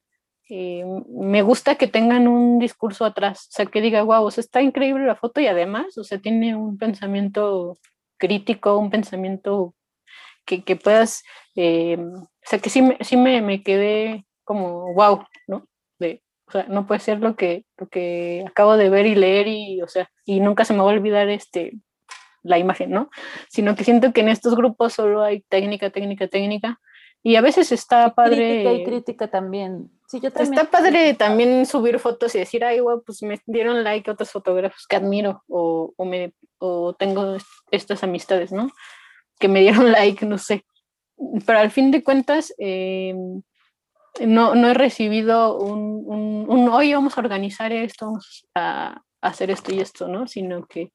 eh, 0.54 0.84
me 1.08 1.44
gusta 1.44 1.76
que 1.76 1.88
tengan 1.88 2.28
un 2.28 2.60
discurso 2.60 3.06
atrás, 3.06 3.48
o 3.48 3.52
sea, 3.54 3.66
que 3.68 3.80
diga, 3.80 4.04
wow, 4.04 4.26
o 4.26 4.32
sea, 4.32 4.42
está 4.42 4.62
increíble 4.62 5.06
la 5.06 5.16
foto 5.16 5.40
y 5.40 5.48
además, 5.48 5.98
o 5.98 6.04
sea, 6.04 6.20
tiene 6.20 6.58
un 6.58 6.78
pensamiento 6.78 7.78
crítico, 8.18 8.78
un 8.78 8.90
pensamiento 8.90 9.74
que, 10.44 10.66
que 10.66 10.76
puedas, 10.76 11.24
eh, 11.56 11.98
o 11.98 12.28
sea, 12.44 12.60
que 12.60 12.70
sí, 12.70 12.82
me, 12.82 12.98
sí 13.00 13.16
me, 13.16 13.42
me, 13.42 13.64
quedé 13.64 14.26
como, 14.44 14.94
wow, 14.94 15.24
¿no? 15.48 15.70
De, 16.00 16.22
o 16.48 16.52
sea, 16.52 16.66
no 16.68 16.86
puede 16.86 17.00
ser 17.00 17.22
lo 17.22 17.38
que, 17.38 17.64
lo 17.78 17.88
que 17.88 18.44
acabo 18.46 18.76
de 18.76 18.90
ver 18.90 19.06
y 19.06 19.16
leer 19.16 19.48
y, 19.48 19.82
o 19.82 19.88
sea, 19.88 20.12
y 20.26 20.42
nunca 20.42 20.66
se 20.66 20.74
me 20.74 20.80
va 20.80 20.92
a 20.92 20.96
olvidar 20.96 21.30
este, 21.30 21.78
la 22.44 22.58
imagen, 22.58 22.92
¿no? 22.92 23.10
Sino 23.48 23.74
que 23.74 23.86
siento 23.86 24.12
que 24.12 24.20
en 24.20 24.28
estos 24.28 24.58
grupos 24.58 24.92
solo 24.92 25.22
hay 25.24 25.46
técnica, 25.48 25.92
técnica, 25.92 26.28
técnica. 26.28 26.82
Y 27.24 27.38
a 27.38 27.42
veces 27.42 27.72
está 27.72 28.16
padre. 28.16 28.64
Crítica 28.64 28.74
y 28.74 28.84
crítica 28.84 29.28
también. 29.30 29.92
Sí, 30.12 30.20
yo 30.20 30.30
también. 30.30 30.56
Está 30.56 30.70
padre 30.70 31.14
también 31.14 31.66
subir 31.66 31.98
fotos 31.98 32.36
y 32.36 32.40
decir, 32.40 32.66
ay, 32.66 32.80
guau, 32.80 33.02
pues 33.02 33.24
me 33.24 33.40
dieron 33.46 33.82
like 33.82 34.10
a 34.10 34.14
otros 34.14 34.30
fotógrafos 34.30 34.86
que 34.86 34.98
admiro 34.98 35.42
o, 35.48 35.94
o, 35.96 36.04
me, 36.04 36.34
o 36.58 36.94
tengo 36.94 37.38
estas 37.72 38.04
amistades, 38.04 38.52
¿no? 38.52 38.70
Que 39.40 39.48
me 39.48 39.62
dieron 39.62 39.90
like, 39.94 40.26
no 40.26 40.38
sé. 40.38 40.66
Pero 41.46 41.60
al 41.60 41.72
fin 41.72 41.92
de 41.92 42.04
cuentas, 42.04 42.54
eh, 42.58 43.16
no, 44.20 44.54
no 44.54 44.68
he 44.68 44.74
recibido 44.74 45.58
un, 45.58 46.04
un, 46.06 46.46
un, 46.50 46.68
hoy 46.68 46.94
vamos 46.94 47.18
a 47.18 47.22
organizar 47.22 47.72
esto, 47.72 48.08
vamos 48.08 48.46
a 48.54 49.02
hacer 49.22 49.50
esto 49.50 49.74
y 49.74 49.80
esto, 49.80 50.10
¿no? 50.10 50.28
Sino 50.28 50.66
que 50.66 50.92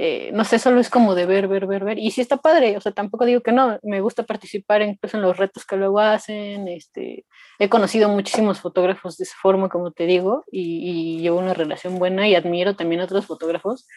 eh, 0.00 0.30
no 0.32 0.44
sé, 0.44 0.60
solo 0.60 0.78
es 0.78 0.90
como 0.90 1.16
de 1.16 1.26
ver, 1.26 1.48
ver, 1.48 1.66
ver, 1.66 1.82
ver. 1.84 1.98
Y 1.98 2.12
sí 2.12 2.20
está 2.20 2.36
padre, 2.36 2.76
o 2.76 2.80
sea, 2.80 2.92
tampoco 2.92 3.24
digo 3.24 3.40
que 3.40 3.50
no, 3.50 3.80
me 3.82 4.00
gusta 4.00 4.22
participar 4.22 4.80
incluso 4.80 5.16
en 5.16 5.24
los 5.24 5.36
retos 5.36 5.66
que 5.66 5.76
luego 5.76 5.98
hacen. 5.98 6.68
Este, 6.68 7.26
he 7.58 7.68
conocido 7.68 8.08
muchísimos 8.08 8.60
fotógrafos 8.60 9.16
de 9.16 9.24
esa 9.24 9.34
forma, 9.42 9.68
como 9.68 9.90
te 9.90 10.06
digo, 10.06 10.44
y, 10.52 11.16
y 11.18 11.20
llevo 11.20 11.38
una 11.40 11.52
relación 11.52 11.98
buena 11.98 12.28
y 12.28 12.36
admiro 12.36 12.76
también 12.76 13.00
a 13.00 13.04
otros 13.06 13.26
fotógrafos. 13.26 13.88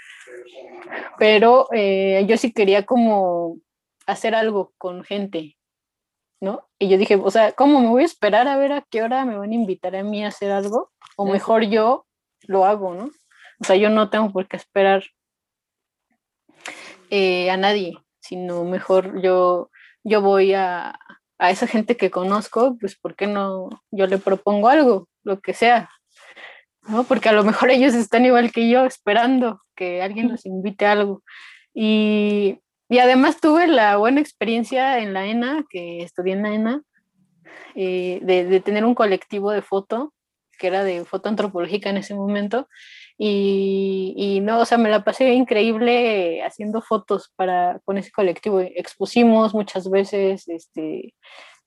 Pero 1.20 1.68
eh, 1.72 2.26
yo 2.28 2.36
sí 2.36 2.52
quería 2.52 2.84
como 2.84 3.58
hacer 4.08 4.34
algo 4.34 4.74
con 4.80 5.04
gente, 5.04 5.56
¿no? 6.42 6.68
Y 6.80 6.90
yo 6.90 6.98
dije, 6.98 7.16
o 7.16 7.30
sea, 7.30 7.52
¿cómo 7.52 7.80
me 7.80 7.90
voy 7.90 8.02
a 8.02 8.06
esperar 8.06 8.48
a 8.48 8.58
ver 8.58 8.72
a 8.72 8.82
qué 8.90 9.04
hora 9.04 9.24
me 9.24 9.38
van 9.38 9.52
a 9.52 9.56
invitar 9.56 9.96
a 9.96 10.02
mí 10.02 10.26
a 10.26 10.30
hacer 10.30 10.52
algo? 10.52 10.92
O 11.16 11.28
mejor 11.28 11.66
yo 11.66 12.08
lo 12.48 12.66
hago, 12.66 12.96
¿no? 12.96 13.12
O 13.60 13.64
sea, 13.64 13.76
yo 13.76 13.92
no 13.92 14.10
tengo 14.10 14.32
por 14.32 14.48
qué 14.48 14.58
esperar 14.58 15.04
eh, 17.12 17.52
a 17.52 17.58
nadie, 17.58 17.98
sino 18.22 18.64
mejor 18.64 19.22
yo, 19.22 19.70
yo 20.04 20.22
voy 20.22 20.54
a, 20.54 20.98
a 21.38 21.52
esa 21.52 21.68
gente 21.68 21.98
que 21.98 22.10
conozco, 22.10 22.78
pues 22.80 22.98
¿por 22.98 23.16
qué 23.16 23.28
no 23.28 23.70
yo 23.92 24.08
le 24.08 24.18
propongo 24.18 24.70
algo, 24.70 25.08
lo 25.24 25.40
que 25.42 25.54
sea? 25.54 25.90
¿no? 26.88 27.04
Porque 27.04 27.30
a 27.30 27.34
lo 27.34 27.44
mejor 27.44 27.70
ellos 27.70 27.94
están 27.94 28.26
igual 28.26 28.52
que 28.52 28.70
yo, 28.70 28.86
esperando 28.86 29.62
que 29.76 30.02
alguien 30.02 30.30
los 30.30 30.46
invite 30.46 30.86
a 30.86 30.94
algo. 30.94 31.24
Y, 31.74 32.60
y 32.90 33.00
además 33.00 33.40
tuve 33.40 33.68
la 33.68 33.98
buena 33.98 34.22
experiencia 34.22 35.00
en 35.00 35.14
la 35.14 35.26
ENA, 35.26 35.66
que 35.70 36.04
estudié 36.04 36.34
en 36.34 36.44
la 36.44 36.54
ENA, 36.54 36.82
eh, 37.76 38.20
de, 38.24 38.46
de, 38.46 38.60
tener 38.62 38.86
un 38.86 38.96
colectivo 38.96 39.52
de 39.52 39.62
foto, 39.62 40.14
que 40.58 40.68
era 40.68 40.84
de 40.84 41.06
foto 41.06 41.30
antropológica 41.30 41.90
en 41.90 41.98
ese 41.98 42.16
momento, 42.16 42.68
y, 43.24 44.40
no, 44.42 44.62
o 44.62 44.66
sea, 44.66 44.80
me 44.80 44.90
la 44.90 45.04
pasé 45.04 45.32
increíble 45.34 46.42
haciendo 46.44 46.82
fotos 46.82 47.32
para, 47.36 47.80
con 47.86 48.00
ese 48.00 48.12
colectivo. 48.12 48.60
Expusimos 48.62 49.54
muchas 49.54 49.88
veces, 49.92 50.48
este, 50.48 51.14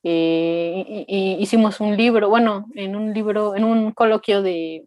eh, 0.03 1.05
y, 1.07 1.37
hicimos 1.38 1.79
un 1.79 1.97
libro, 1.97 2.29
bueno, 2.29 2.67
en 2.75 2.97
un 2.97 3.14
libro, 3.14 3.55
en 3.55 3.62
un 3.62 3.93
coloquio 3.93 4.43
de, 4.43 4.85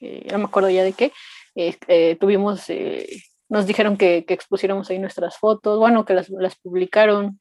eh, 0.00 0.28
no 0.30 0.38
me 0.38 0.44
acuerdo 0.44 0.68
ya 0.68 0.84
de 0.84 0.92
qué, 0.92 1.12
eh, 1.54 2.16
tuvimos, 2.20 2.68
eh, 2.68 3.08
nos 3.48 3.66
dijeron 3.66 3.96
que, 3.96 4.26
que, 4.26 4.34
expusiéramos 4.34 4.90
ahí 4.90 4.98
nuestras 4.98 5.38
fotos, 5.38 5.78
bueno, 5.78 6.04
que 6.04 6.12
las, 6.12 6.28
las 6.28 6.56
publicaron, 6.56 7.40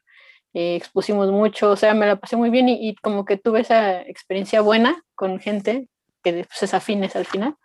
expusimos 0.53 1.29
mucho, 1.29 1.71
o 1.71 1.75
sea, 1.75 1.93
me 1.93 2.05
la 2.05 2.15
pasé 2.15 2.37
muy 2.37 2.49
bien 2.49 2.69
y, 2.69 2.89
y, 2.89 2.95
como 2.95 3.25
que 3.25 3.35
tuve 3.35 3.59
esa 3.59 4.01
experiencia 4.03 4.61
buena 4.61 5.03
con 5.13 5.39
gente 5.41 5.89
que 6.23 6.45
pues, 6.45 6.63
es 6.63 6.73
afines 6.73 7.17
al 7.17 7.25
final. 7.25 7.57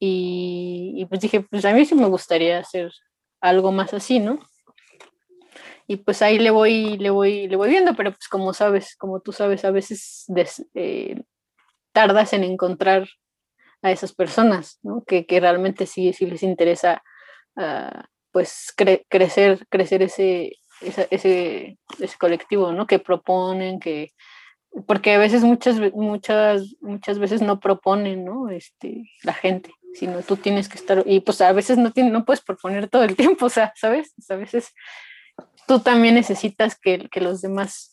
Y, 0.00 1.06
pues 1.08 1.20
dije, 1.20 1.40
pues 1.40 1.64
a 1.64 1.72
mí 1.72 1.84
sí 1.84 1.94
me 1.94 2.06
gustaría 2.06 2.58
hacer 2.58 2.92
algo 3.40 3.72
más 3.72 3.92
así, 3.94 4.20
¿no? 4.20 4.38
Y 5.86 5.96
pues 5.96 6.22
ahí 6.22 6.38
le 6.38 6.50
voy, 6.50 6.98
le 6.98 7.10
voy, 7.10 7.48
le 7.48 7.56
voy 7.56 7.70
viendo, 7.70 7.94
pero 7.94 8.12
pues 8.12 8.28
como 8.28 8.52
sabes, 8.52 8.94
como 8.96 9.20
tú 9.20 9.32
sabes, 9.32 9.64
a 9.64 9.70
veces 9.70 10.26
eh, 10.74 11.22
tardas 11.92 12.32
en 12.32 12.44
encontrar 12.44 13.08
a 13.82 13.90
esas 13.90 14.12
personas, 14.14 14.78
¿no? 14.82 15.02
Que, 15.04 15.26
que 15.26 15.40
realmente 15.40 15.86
sí, 15.86 16.12
sí 16.12 16.26
les 16.26 16.42
interesa, 16.42 17.02
uh, 17.56 18.02
pues 18.32 18.72
cre 18.76 19.06
crecer, 19.08 19.66
crecer 19.70 20.02
ese, 20.02 20.52
ese, 20.80 21.78
ese 21.98 22.18
colectivo, 22.18 22.72
¿no? 22.72 22.86
Que 22.86 22.98
proponen, 22.98 23.80
que, 23.80 24.10
porque 24.86 25.14
a 25.14 25.18
veces 25.18 25.42
muchas, 25.42 25.80
muchas, 25.94 26.76
muchas 26.80 27.18
veces 27.18 27.40
no 27.40 27.60
proponen, 27.60 28.24
¿no? 28.24 28.50
Este, 28.50 29.04
la 29.22 29.32
gente 29.32 29.72
sino 29.94 30.22
tú 30.22 30.36
tienes 30.36 30.68
que 30.68 30.78
estar, 30.78 31.02
y 31.06 31.20
pues 31.20 31.40
a 31.40 31.52
veces 31.52 31.78
no, 31.78 31.92
tiene, 31.92 32.10
no 32.10 32.24
puedes 32.24 32.40
proponer 32.40 32.88
todo 32.88 33.04
el 33.04 33.16
tiempo, 33.16 33.46
o 33.46 33.50
sea, 33.50 33.72
¿sabes? 33.76 34.14
a 34.28 34.36
veces 34.36 34.74
tú 35.66 35.80
también 35.80 36.14
necesitas 36.14 36.78
que, 36.78 37.08
que 37.10 37.20
los 37.20 37.40
demás 37.40 37.90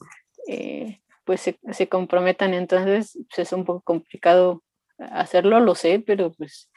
eh, 0.48 1.02
pues 1.26 1.42
se, 1.42 1.60
se, 1.72 1.90
comprometan, 1.90 2.54
entonces 2.54 3.18
pues 3.30 3.40
es 3.40 3.54
un 3.54 3.66
poco 3.66 3.82
complicado 3.82 4.64
hacerlo, 4.98 5.60
lo 5.60 5.76
sé, 5.76 6.04
pero 6.06 6.32
pues, 6.32 6.70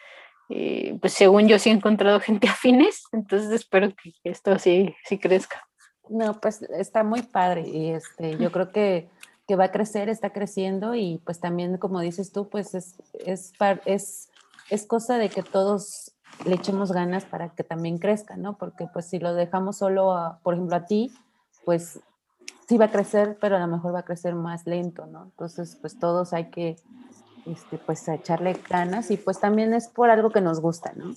eh, 0.48 0.96
pues 1.00 1.12
según 1.12 1.48
yo 1.48 1.58
sí 1.58 1.70
he 1.70 1.72
encontrado 1.72 2.20
gente 2.20 2.48
afines, 2.48 3.04
entonces 3.12 3.50
espero 3.50 3.90
que 3.94 4.12
esto 4.24 4.58
sí, 4.58 4.94
sí 5.04 5.18
crezca. 5.18 5.62
No, 6.08 6.40
pues 6.40 6.62
está 6.62 7.04
muy 7.04 7.22
padre 7.22 7.68
y 7.68 7.90
este, 7.90 8.38
yo 8.38 8.50
creo 8.50 8.72
que, 8.72 9.10
que 9.46 9.56
va 9.56 9.64
a 9.64 9.72
crecer, 9.72 10.08
está 10.08 10.30
creciendo 10.30 10.94
y 10.94 11.20
pues 11.24 11.38
también 11.38 11.76
como 11.76 12.00
dices 12.00 12.32
tú, 12.32 12.48
pues 12.48 12.74
es, 12.74 12.96
es, 13.26 13.52
es 13.84 14.30
es 14.70 14.86
cosa 14.86 15.18
de 15.18 15.28
que 15.28 15.42
todos 15.42 16.12
le 16.44 16.54
echemos 16.54 16.92
ganas 16.92 17.24
para 17.24 17.50
que 17.50 17.64
también 17.64 17.98
crezca, 17.98 18.36
¿no? 18.36 18.56
Porque 18.58 18.86
pues 18.92 19.06
si 19.06 19.18
lo 19.18 19.34
dejamos 19.34 19.78
solo, 19.78 20.12
a, 20.12 20.38
por 20.40 20.54
ejemplo, 20.54 20.76
a 20.76 20.84
ti, 20.84 21.12
pues 21.64 22.00
sí 22.68 22.78
va 22.78 22.86
a 22.86 22.90
crecer, 22.90 23.38
pero 23.40 23.56
a 23.56 23.60
lo 23.60 23.66
mejor 23.66 23.94
va 23.94 24.00
a 24.00 24.04
crecer 24.04 24.34
más 24.34 24.66
lento, 24.66 25.06
¿no? 25.06 25.24
Entonces, 25.24 25.76
pues 25.80 25.98
todos 25.98 26.32
hay 26.32 26.50
que, 26.50 26.76
este, 27.46 27.78
pues 27.78 28.06
echarle 28.08 28.54
ganas 28.68 29.10
y 29.10 29.16
pues 29.16 29.40
también 29.40 29.74
es 29.74 29.88
por 29.88 30.10
algo 30.10 30.30
que 30.30 30.40
nos 30.40 30.60
gusta, 30.60 30.92
¿no? 30.94 31.14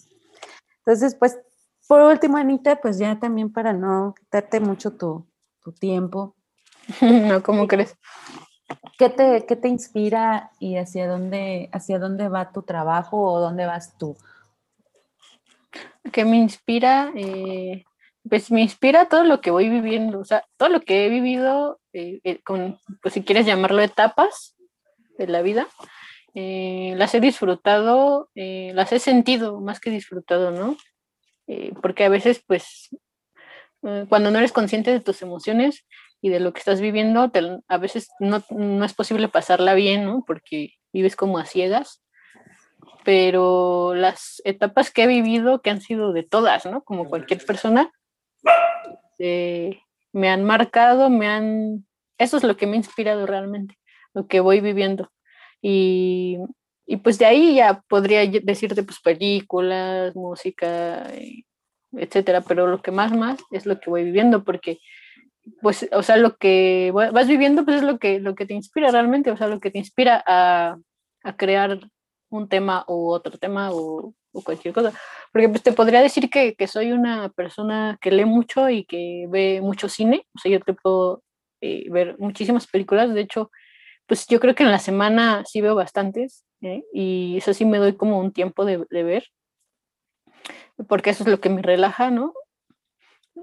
Entonces, 0.79 1.15
pues 1.15 1.39
por 1.87 2.01
último, 2.01 2.37
Anita, 2.37 2.77
pues 2.77 2.97
ya 2.97 3.19
también 3.19 3.51
para 3.51 3.73
no 3.73 4.15
quitarte 4.17 4.61
mucho 4.61 4.93
tu, 4.93 5.27
tu 5.61 5.73
tiempo. 5.73 6.35
no, 7.01 7.43
¿cómo 7.43 7.67
crees? 7.67 7.97
¿Qué 8.97 9.09
te, 9.09 9.45
¿Qué 9.47 9.55
te 9.55 9.67
inspira 9.67 10.51
y 10.59 10.77
hacia 10.77 11.07
dónde, 11.07 11.69
hacia 11.71 11.99
dónde 11.99 12.29
va 12.29 12.51
tu 12.51 12.63
trabajo 12.63 13.17
o 13.17 13.39
dónde 13.39 13.65
vas 13.65 13.97
tú? 13.97 14.15
¿Qué 16.11 16.25
me 16.25 16.37
inspira? 16.37 17.11
Eh, 17.15 17.83
pues 18.27 18.51
me 18.51 18.61
inspira 18.61 19.05
todo 19.05 19.23
lo 19.23 19.41
que 19.41 19.51
voy 19.51 19.69
viviendo, 19.69 20.19
o 20.19 20.25
sea, 20.25 20.45
todo 20.57 20.69
lo 20.69 20.81
que 20.81 21.05
he 21.05 21.09
vivido, 21.09 21.79
eh, 21.93 22.19
eh, 22.23 22.39
con, 22.43 22.79
pues 23.01 23.13
si 23.13 23.23
quieres 23.23 23.45
llamarlo 23.45 23.81
etapas 23.81 24.55
de 25.17 25.27
la 25.27 25.41
vida, 25.41 25.67
eh, 26.33 26.93
las 26.97 27.13
he 27.15 27.19
disfrutado, 27.19 28.29
las 28.35 28.93
he 28.93 28.99
sentido 28.99 29.59
más 29.59 29.79
que 29.79 29.89
disfrutado, 29.89 30.51
¿no? 30.51 30.77
Porque 31.81 32.05
a 32.05 32.09
veces, 32.09 32.41
pues, 32.47 32.89
cuando 34.07 34.31
no 34.31 34.37
eres 34.37 34.53
consciente 34.53 34.91
de 34.91 35.01
tus 35.01 35.21
emociones, 35.21 35.85
y 36.21 36.29
de 36.29 36.39
lo 36.39 36.53
que 36.53 36.59
estás 36.59 36.79
viviendo, 36.79 37.31
a 37.67 37.77
veces 37.77 38.09
no, 38.19 38.43
no, 38.51 38.85
es 38.85 38.93
posible 38.93 39.27
pasarla 39.27 39.73
bien, 39.73 40.05
¿no? 40.05 40.23
Porque 40.25 40.73
vives 40.93 41.15
como 41.15 41.39
a 41.39 41.45
ciegas, 41.45 42.03
pero 43.03 43.95
las 43.95 44.39
etapas 44.45 44.91
que 44.91 45.03
he 45.03 45.07
vivido, 45.07 45.61
que 45.61 45.71
han 45.71 45.81
sido 45.81 46.13
de 46.13 46.23
todas, 46.23 46.65
¿no? 46.67 46.83
Como 46.83 47.09
cualquier 47.09 47.43
persona, 47.43 47.91
eh, 49.17 49.79
me 50.13 50.29
han 50.29 50.43
marcado, 50.43 51.09
me 51.09 51.27
han... 51.27 51.87
Eso 52.19 52.37
es 52.37 52.43
lo 52.43 52.55
que 52.55 52.67
me 52.67 52.73
ha 52.73 52.77
inspirado 52.77 53.25
realmente, 53.25 53.79
lo 54.13 54.27
que 54.27 54.41
voy 54.41 54.61
viviendo. 54.61 55.11
Y, 55.59 56.37
y 56.85 56.97
pues 56.97 57.17
de 57.17 57.25
ahí 57.25 57.55
ya 57.55 57.81
podría 57.87 58.27
decirte 58.27 58.83
pues 58.83 58.99
películas, 58.99 60.15
música, 60.15 61.07
etcétera, 61.93 62.41
pero 62.41 62.67
lo 62.67 62.81
que 62.81 62.91
más, 62.91 63.11
más 63.11 63.39
es 63.49 63.65
lo 63.65 63.79
que 63.79 63.89
voy 63.89 64.03
viviendo, 64.03 64.43
porque 64.43 64.79
pues, 65.61 65.87
o 65.91 66.03
sea, 66.03 66.17
lo 66.17 66.37
que 66.37 66.91
vas 66.93 67.27
viviendo, 67.27 67.65
pues 67.65 67.77
es 67.77 67.83
lo 67.83 67.97
que, 67.97 68.19
lo 68.19 68.35
que 68.35 68.45
te 68.45 68.53
inspira 68.53 68.91
realmente, 68.91 69.31
o 69.31 69.37
sea, 69.37 69.47
lo 69.47 69.59
que 69.59 69.71
te 69.71 69.79
inspira 69.79 70.23
a, 70.25 70.77
a 71.23 71.37
crear 71.37 71.79
un 72.29 72.47
tema 72.47 72.85
u 72.87 73.09
otro 73.11 73.37
tema 73.37 73.71
o, 73.71 74.13
o, 74.31 74.41
cualquier 74.43 74.73
cosa. 74.73 74.93
Porque 75.31 75.49
pues 75.49 75.63
te 75.63 75.73
podría 75.73 76.01
decir 76.01 76.29
que, 76.29 76.55
que, 76.55 76.67
soy 76.67 76.91
una 76.91 77.29
persona 77.29 77.97
que 78.01 78.11
lee 78.11 78.25
mucho 78.25 78.69
y 78.69 78.85
que 78.85 79.25
ve 79.29 79.61
mucho 79.61 79.89
cine, 79.89 80.25
o 80.35 80.39
sea, 80.39 80.51
yo 80.51 80.59
te 80.61 80.73
puedo 80.73 81.23
eh, 81.61 81.89
ver 81.89 82.17
muchísimas 82.19 82.67
películas, 82.67 83.13
de 83.13 83.21
hecho, 83.21 83.51
pues 84.07 84.27
yo 84.27 84.39
creo 84.39 84.55
que 84.55 84.63
en 84.63 84.71
la 84.71 84.79
semana 84.79 85.43
sí 85.45 85.61
veo 85.61 85.75
bastantes 85.75 86.43
¿eh? 86.61 86.83
y 86.93 87.37
eso 87.37 87.53
sí 87.53 87.65
me 87.65 87.77
doy 87.77 87.95
como 87.95 88.19
un 88.19 88.33
tiempo 88.33 88.65
de, 88.65 88.85
de 88.89 89.03
ver, 89.03 89.25
porque 90.87 91.11
eso 91.11 91.23
es 91.23 91.29
lo 91.29 91.39
que 91.39 91.49
me 91.49 91.61
relaja, 91.61 92.09
¿no? 92.11 92.33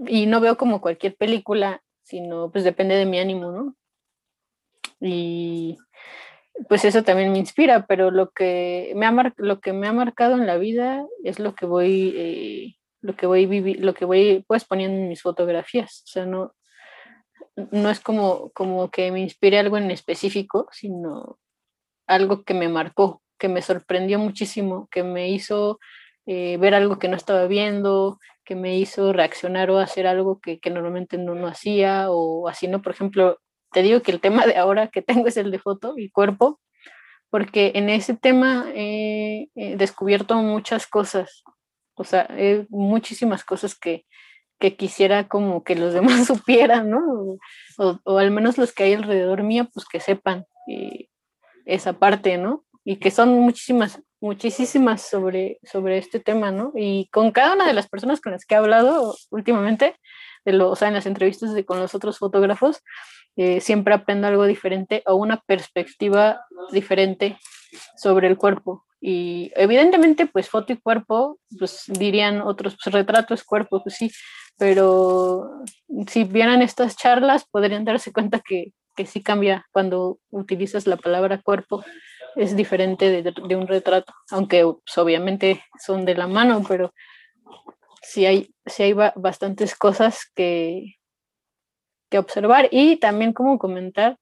Y 0.06 0.26
no 0.26 0.40
veo 0.40 0.56
como 0.56 0.80
cualquier 0.80 1.16
película, 1.16 1.82
sino 2.08 2.50
pues 2.50 2.64
depende 2.64 2.94
de 2.94 3.06
mi 3.06 3.18
ánimo, 3.18 3.52
¿no? 3.52 3.76
Y 5.00 5.76
pues 6.68 6.84
eso 6.84 7.04
también 7.04 7.30
me 7.30 7.38
inspira, 7.38 7.86
pero 7.86 8.10
lo 8.10 8.30
que 8.30 8.92
me 8.96 9.06
ha, 9.06 9.34
lo 9.36 9.60
que 9.60 9.72
me 9.72 9.86
ha 9.86 9.92
marcado 9.92 10.34
en 10.34 10.46
la 10.46 10.56
vida 10.56 11.06
es 11.22 11.38
lo 11.38 11.54
que 11.54 11.66
voy, 11.66 12.14
eh, 12.16 12.76
lo 13.00 13.14
que 13.14 13.26
voy 13.26 13.74
lo 13.74 13.94
que 13.94 14.04
voy 14.06 14.44
pues 14.48 14.64
poniendo 14.64 14.98
en 14.98 15.08
mis 15.08 15.22
fotografías. 15.22 16.02
O 16.04 16.08
sea, 16.08 16.26
no, 16.26 16.54
no 17.56 17.90
es 17.90 18.00
como, 18.00 18.50
como 18.50 18.90
que 18.90 19.12
me 19.12 19.20
inspire 19.20 19.58
algo 19.58 19.76
en 19.76 19.90
específico, 19.90 20.68
sino 20.72 21.38
algo 22.06 22.42
que 22.42 22.54
me 22.54 22.68
marcó, 22.68 23.22
que 23.38 23.48
me 23.48 23.60
sorprendió 23.62 24.18
muchísimo, 24.18 24.88
que 24.90 25.02
me 25.02 25.28
hizo 25.28 25.78
eh, 26.26 26.56
ver 26.56 26.74
algo 26.74 26.98
que 26.98 27.08
no 27.08 27.16
estaba 27.16 27.46
viendo, 27.46 28.18
que 28.48 28.54
me 28.54 28.78
hizo 28.78 29.12
reaccionar 29.12 29.70
o 29.70 29.78
hacer 29.78 30.06
algo 30.06 30.40
que, 30.40 30.58
que 30.58 30.70
normalmente 30.70 31.18
no, 31.18 31.34
no 31.34 31.48
hacía, 31.48 32.10
o 32.10 32.48
así, 32.48 32.66
¿no? 32.66 32.80
Por 32.80 32.92
ejemplo, 32.92 33.38
te 33.72 33.82
digo 33.82 34.00
que 34.00 34.10
el 34.10 34.22
tema 34.22 34.46
de 34.46 34.56
ahora 34.56 34.88
que 34.88 35.02
tengo 35.02 35.28
es 35.28 35.36
el 35.36 35.50
de 35.50 35.58
foto 35.58 35.98
y 35.98 36.08
cuerpo, 36.08 36.58
porque 37.28 37.72
en 37.74 37.90
ese 37.90 38.16
tema 38.16 38.64
he, 38.74 39.48
descubierto 39.76 40.34
muchas 40.36 40.86
cosas, 40.86 41.42
o 41.92 42.04
sea, 42.04 42.26
muchísimas 42.70 43.44
cosas 43.44 43.78
que, 43.78 44.06
que, 44.58 44.76
quisiera 44.76 45.28
como 45.28 45.62
que 45.62 45.74
los 45.74 45.92
demás 45.98 46.26
supieran, 46.26 46.88
¿no? 46.88 47.00
O, 47.76 48.00
o, 48.02 48.18
al 48.18 48.30
menos 48.30 48.56
los 48.56 48.72
que 48.72 48.84
hay 48.84 48.94
alrededor 48.94 49.42
mío, 49.42 49.68
pues 49.74 49.84
que 49.84 50.00
sepan 50.00 50.46
eh, 50.68 51.08
esa 51.66 51.98
parte, 51.98 52.38
¿no? 52.38 52.64
Y 52.82 52.96
que 52.96 53.10
son 53.10 53.28
muchísimas, 53.28 54.00
muchísimas 54.20 55.02
sobre, 55.02 55.58
sobre 55.62 55.98
este 55.98 56.20
tema, 56.20 56.50
¿no? 56.50 56.72
Y 56.74 57.08
con 57.10 57.30
cada 57.30 57.54
una 57.54 57.66
de 57.66 57.74
las 57.74 57.88
personas 57.88 58.20
con 58.20 58.32
las 58.32 58.44
que 58.44 58.54
he 58.54 58.58
hablado 58.58 59.16
últimamente, 59.30 59.96
de 60.44 60.52
lo, 60.52 60.70
o 60.70 60.76
sea, 60.76 60.88
en 60.88 60.94
las 60.94 61.06
entrevistas 61.06 61.54
de, 61.54 61.64
con 61.64 61.78
los 61.80 61.94
otros 61.94 62.18
fotógrafos, 62.18 62.82
eh, 63.36 63.60
siempre 63.60 63.94
aprendo 63.94 64.26
algo 64.26 64.46
diferente 64.46 65.02
o 65.06 65.14
una 65.14 65.40
perspectiva 65.46 66.40
diferente 66.72 67.38
sobre 67.96 68.26
el 68.28 68.36
cuerpo. 68.36 68.84
Y 69.00 69.52
evidentemente, 69.54 70.26
pues 70.26 70.48
foto 70.48 70.72
y 70.72 70.76
cuerpo, 70.76 71.38
pues 71.56 71.84
dirían 71.86 72.40
otros, 72.40 72.76
pues 72.82 72.92
retrato 72.92 73.34
es 73.34 73.44
cuerpo, 73.44 73.82
pues 73.82 73.94
sí, 73.94 74.10
pero 74.56 75.62
si 76.08 76.24
vieran 76.24 76.62
estas 76.62 76.96
charlas 76.96 77.46
podrían 77.48 77.84
darse 77.84 78.12
cuenta 78.12 78.40
que, 78.40 78.72
que 78.96 79.06
sí 79.06 79.22
cambia 79.22 79.66
cuando 79.70 80.18
utilizas 80.30 80.88
la 80.88 80.96
palabra 80.96 81.40
cuerpo, 81.40 81.84
es 82.38 82.56
diferente 82.56 83.10
de, 83.10 83.32
de 83.32 83.56
un 83.56 83.66
retrato, 83.66 84.14
aunque 84.30 84.62
pues, 84.62 84.98
obviamente 84.98 85.62
son 85.78 86.04
de 86.04 86.14
la 86.14 86.28
mano, 86.28 86.62
pero 86.66 86.94
sí 88.00 88.26
hay, 88.26 88.54
sí 88.64 88.84
hay 88.84 88.92
bastantes 88.92 89.74
cosas 89.74 90.30
que, 90.34 90.98
que 92.10 92.18
observar 92.18 92.68
y 92.70 92.96
también 92.96 93.32
como 93.32 93.58
comentar 93.58 94.18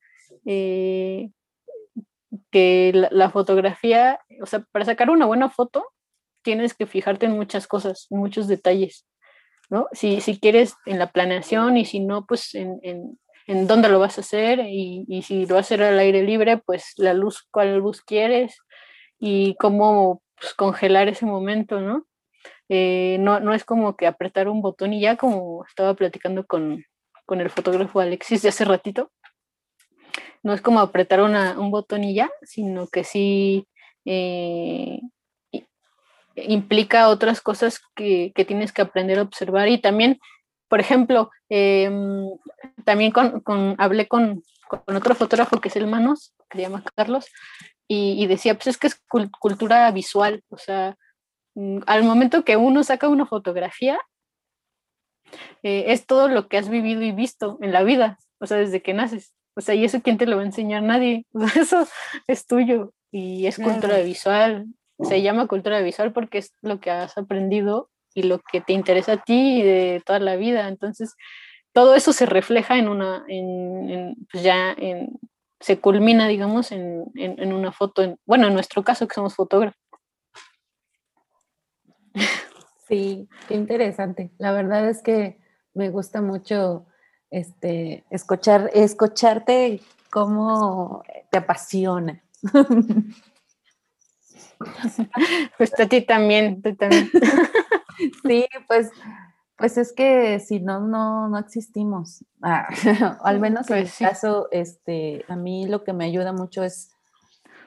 eh, 0.46 1.30
que 2.50 3.08
la, 3.10 3.30
fotografía, 3.30 4.20
o 4.42 4.46
sea, 4.46 4.64
para 4.72 4.84
sacar 4.84 5.10
una 5.10 5.26
buena 5.26 5.50
foto 5.50 5.86
tienes 6.42 6.74
que 6.74 6.86
fijarte 6.86 7.26
en 7.26 7.32
muchas 7.32 7.66
cosas, 7.66 8.06
muchos 8.10 8.48
detalles, 8.48 9.06
¿no? 9.68 9.88
Si, 9.92 10.20
si 10.20 10.38
quieres 10.38 10.74
en 10.86 10.98
la 10.98 11.12
planeación 11.12 11.76
y 11.76 11.84
si 11.84 12.00
no, 12.00 12.24
pues 12.24 12.54
en, 12.54 13.18
en 13.46 13.66
dónde 13.66 13.88
lo 13.88 13.98
vas 13.98 14.18
a 14.18 14.22
hacer 14.22 14.60
y, 14.60 15.04
y, 15.08 15.22
si 15.22 15.46
lo 15.46 15.54
vas 15.54 15.64
a 15.64 15.74
hacer 15.74 15.82
al 15.82 15.98
aire 15.98 16.22
libre, 16.22 16.58
pues 16.58 16.92
la 16.96 17.14
luz, 17.14 17.46
cuál 17.50 17.76
luz 17.78 18.02
quieres 18.02 18.58
y 19.18 19.54
cómo 19.56 20.22
pues, 20.38 20.54
congelar 20.54 21.08
ese 21.08 21.26
momento, 21.26 21.80
¿no? 21.80 22.06
Eh, 22.68 23.18
no, 23.20 23.38
no 23.40 23.54
es 23.54 23.64
como 23.64 23.96
que 23.96 24.06
apretar 24.06 24.48
un 24.48 24.60
botón 24.60 24.92
y 24.92 25.00
ya 25.00 25.16
como 25.16 25.64
estaba 25.64 25.94
platicando 25.94 26.44
con, 26.46 26.84
con 27.24 27.40
el 27.40 27.50
fotógrafo 27.50 28.00
Alexis 28.00 28.42
de 28.42 28.48
hace 28.48 28.64
ratito. 28.64 29.12
No 30.42 30.52
es 30.52 30.60
como 30.60 30.80
apretar 30.80 31.20
un 31.20 31.70
botón 31.70 32.04
y 32.04 32.14
ya, 32.14 32.30
sino 32.42 32.86
que 32.86 33.02
sí 33.04 33.66
eh, 34.04 35.00
implica 36.36 37.08
otras 37.08 37.40
cosas 37.40 37.80
que, 37.94 38.32
tienes 38.46 38.72
que 38.72 38.82
aprender 38.82 39.18
a 39.18 39.22
observar. 39.22 39.68
Y 39.68 39.78
también, 39.78 40.20
por 40.68 40.80
ejemplo, 40.80 41.30
em, 41.48 42.28
también 42.84 43.12
con, 43.12 43.42
hablé 43.78 44.08
con, 44.08 44.42
otro 44.86 45.14
fotógrafo 45.14 45.60
que 45.60 45.68
es 45.68 45.76
el 45.76 45.86
Manos, 45.86 46.34
que 46.50 46.58
se 46.58 46.62
llama 46.62 46.82
Carlos, 46.96 47.26
y, 47.88 48.26
decía, 48.26 48.54
pues 48.54 48.66
es 48.66 48.78
que 48.78 48.88
es 48.88 49.00
cultura 49.38 49.88
visual, 49.92 50.42
o 50.48 50.58
sea, 50.58 50.96
mm, 51.54 51.82
al 51.86 52.02
momento 52.02 52.44
que 52.44 52.56
uno 52.56 52.82
saca 52.82 53.08
una 53.08 53.26
fotografía, 53.26 54.00
eh, 55.62 55.84
es 55.88 56.06
todo 56.06 56.28
lo 56.28 56.48
que 56.48 56.58
has 56.58 56.68
vivido 56.68 57.02
y 57.02 57.12
visto 57.12 57.58
en 57.60 57.72
la 57.72 57.82
vida, 57.84 58.18
o 58.40 58.46
sea, 58.46 58.56
desde 58.56 58.82
que 58.82 58.94
naces. 58.94 59.34
O 59.56 59.60
sea, 59.60 59.74
¿y 59.74 59.84
eso 59.84 60.02
quién 60.02 60.18
te 60.18 60.26
lo 60.26 60.36
va 60.36 60.42
a 60.42 60.46
enseñar? 60.46 60.82
Nadie. 60.82 61.24
eso 61.56 61.86
es 62.26 62.46
tuyo 62.46 62.92
y 63.10 63.46
es 63.46 63.56
cultura 63.56 63.98
visual. 64.00 64.66
Se 65.00 65.22
llama 65.22 65.46
cultura 65.46 65.80
visual 65.80 66.12
porque 66.12 66.38
es 66.38 66.54
lo 66.60 66.80
que 66.80 66.90
has 66.90 67.16
aprendido 67.16 67.90
y 68.16 68.22
lo 68.22 68.40
que 68.40 68.62
te 68.62 68.72
interesa 68.72 69.12
a 69.12 69.22
ti 69.22 69.62
de 69.62 70.02
toda 70.04 70.18
la 70.18 70.36
vida. 70.36 70.68
Entonces, 70.68 71.14
todo 71.72 71.94
eso 71.94 72.14
se 72.14 72.24
refleja 72.24 72.78
en 72.78 72.88
una, 72.88 73.24
en, 73.28 74.16
pues 74.32 74.42
ya 74.42 74.72
en, 74.72 75.20
se 75.60 75.78
culmina, 75.78 76.26
digamos, 76.26 76.72
en, 76.72 77.04
en 77.14 77.52
una 77.52 77.72
foto, 77.72 78.18
bueno, 78.24 78.46
en 78.46 78.54
nuestro 78.54 78.82
caso 78.82 79.06
que 79.06 79.14
somos 79.14 79.34
fotógrafos. 79.34 79.78
Sí, 82.88 83.28
qué 83.48 83.54
interesante. 83.54 84.30
La 84.38 84.52
verdad 84.52 84.88
es 84.88 85.02
que 85.02 85.38
me 85.74 85.90
gusta 85.90 86.22
mucho 86.22 86.86
este, 87.30 88.04
escuchar, 88.08 88.70
escucharte 88.72 89.80
cómo 90.10 91.02
te 91.30 91.38
apasiona. 91.38 92.22
Pues 95.58 95.78
a 95.78 95.86
ti 95.86 96.00
también, 96.00 96.62
tú 96.62 96.74
también. 96.76 97.10
Sí, 98.22 98.46
pues, 98.68 98.90
pues 99.56 99.78
es 99.78 99.92
que 99.92 100.38
si 100.40 100.60
no, 100.60 100.80
no, 100.80 101.28
no 101.28 101.38
existimos. 101.38 102.24
Ah, 102.42 102.68
al 103.22 103.40
menos 103.40 103.70
en 103.70 103.82
pues 103.82 104.00
mi 104.00 104.06
caso, 104.06 104.48
este, 104.50 105.24
a 105.28 105.36
mí 105.36 105.66
lo 105.66 105.84
que 105.84 105.92
me 105.92 106.04
ayuda 106.04 106.32
mucho 106.32 106.62
es 106.62 106.90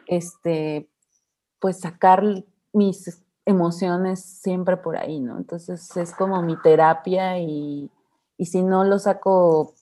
este, 0.07 0.89
pues 1.59 1.79
sacar 1.79 2.23
mis 2.73 3.23
emociones 3.45 4.23
siempre 4.23 4.77
por 4.77 4.97
ahí, 4.97 5.19
¿no? 5.19 5.37
Entonces 5.37 5.95
es 5.97 6.13
como 6.13 6.41
mi 6.41 6.59
terapia 6.61 7.39
y, 7.39 7.91
si 8.39 8.63
no 8.63 8.83
lo 8.85 8.99
saco 8.99 9.73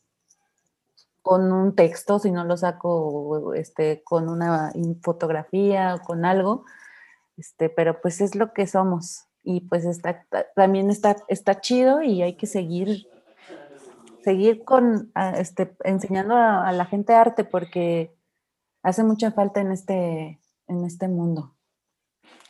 con 1.22 1.52
un 1.52 1.76
texto, 1.76 2.20
si 2.20 2.32
no 2.32 2.43
lo 2.45 2.58
saco 2.58 3.54
este, 3.54 4.02
con 4.04 4.30
una 4.30 4.72
fotografía 5.04 5.95
o 5.95 6.00
con 6.00 6.26
algo, 6.26 6.66
este, 7.36 7.70
pero 7.70 8.02
pues 8.02 8.22
es 8.22 8.36
lo 8.36 8.54
que 8.54 8.66
somos 8.66 9.27
y 9.50 9.62
pues 9.62 9.86
está, 9.86 10.26
también 10.58 10.89
está, 10.89 11.16
está 11.30 11.62
chido 11.62 12.02
y 12.02 12.22
hay 12.22 12.36
que 12.36 12.48
seguir, 12.48 13.08
seguir 14.22 14.66
con, 14.66 15.10
este, 15.38 15.74
enseñando 15.86 16.36
a, 16.36 16.68
a 16.68 16.74
la 16.74 16.84
gente 16.84 17.14
arte 17.14 17.45
porque 17.45 18.14
hace 18.84 19.06
mucha 19.06 19.32
falta 19.32 19.62
en 19.62 19.72
este, 19.72 20.41
en 20.68 20.84
este 20.84 21.08
mundo. 21.08 21.56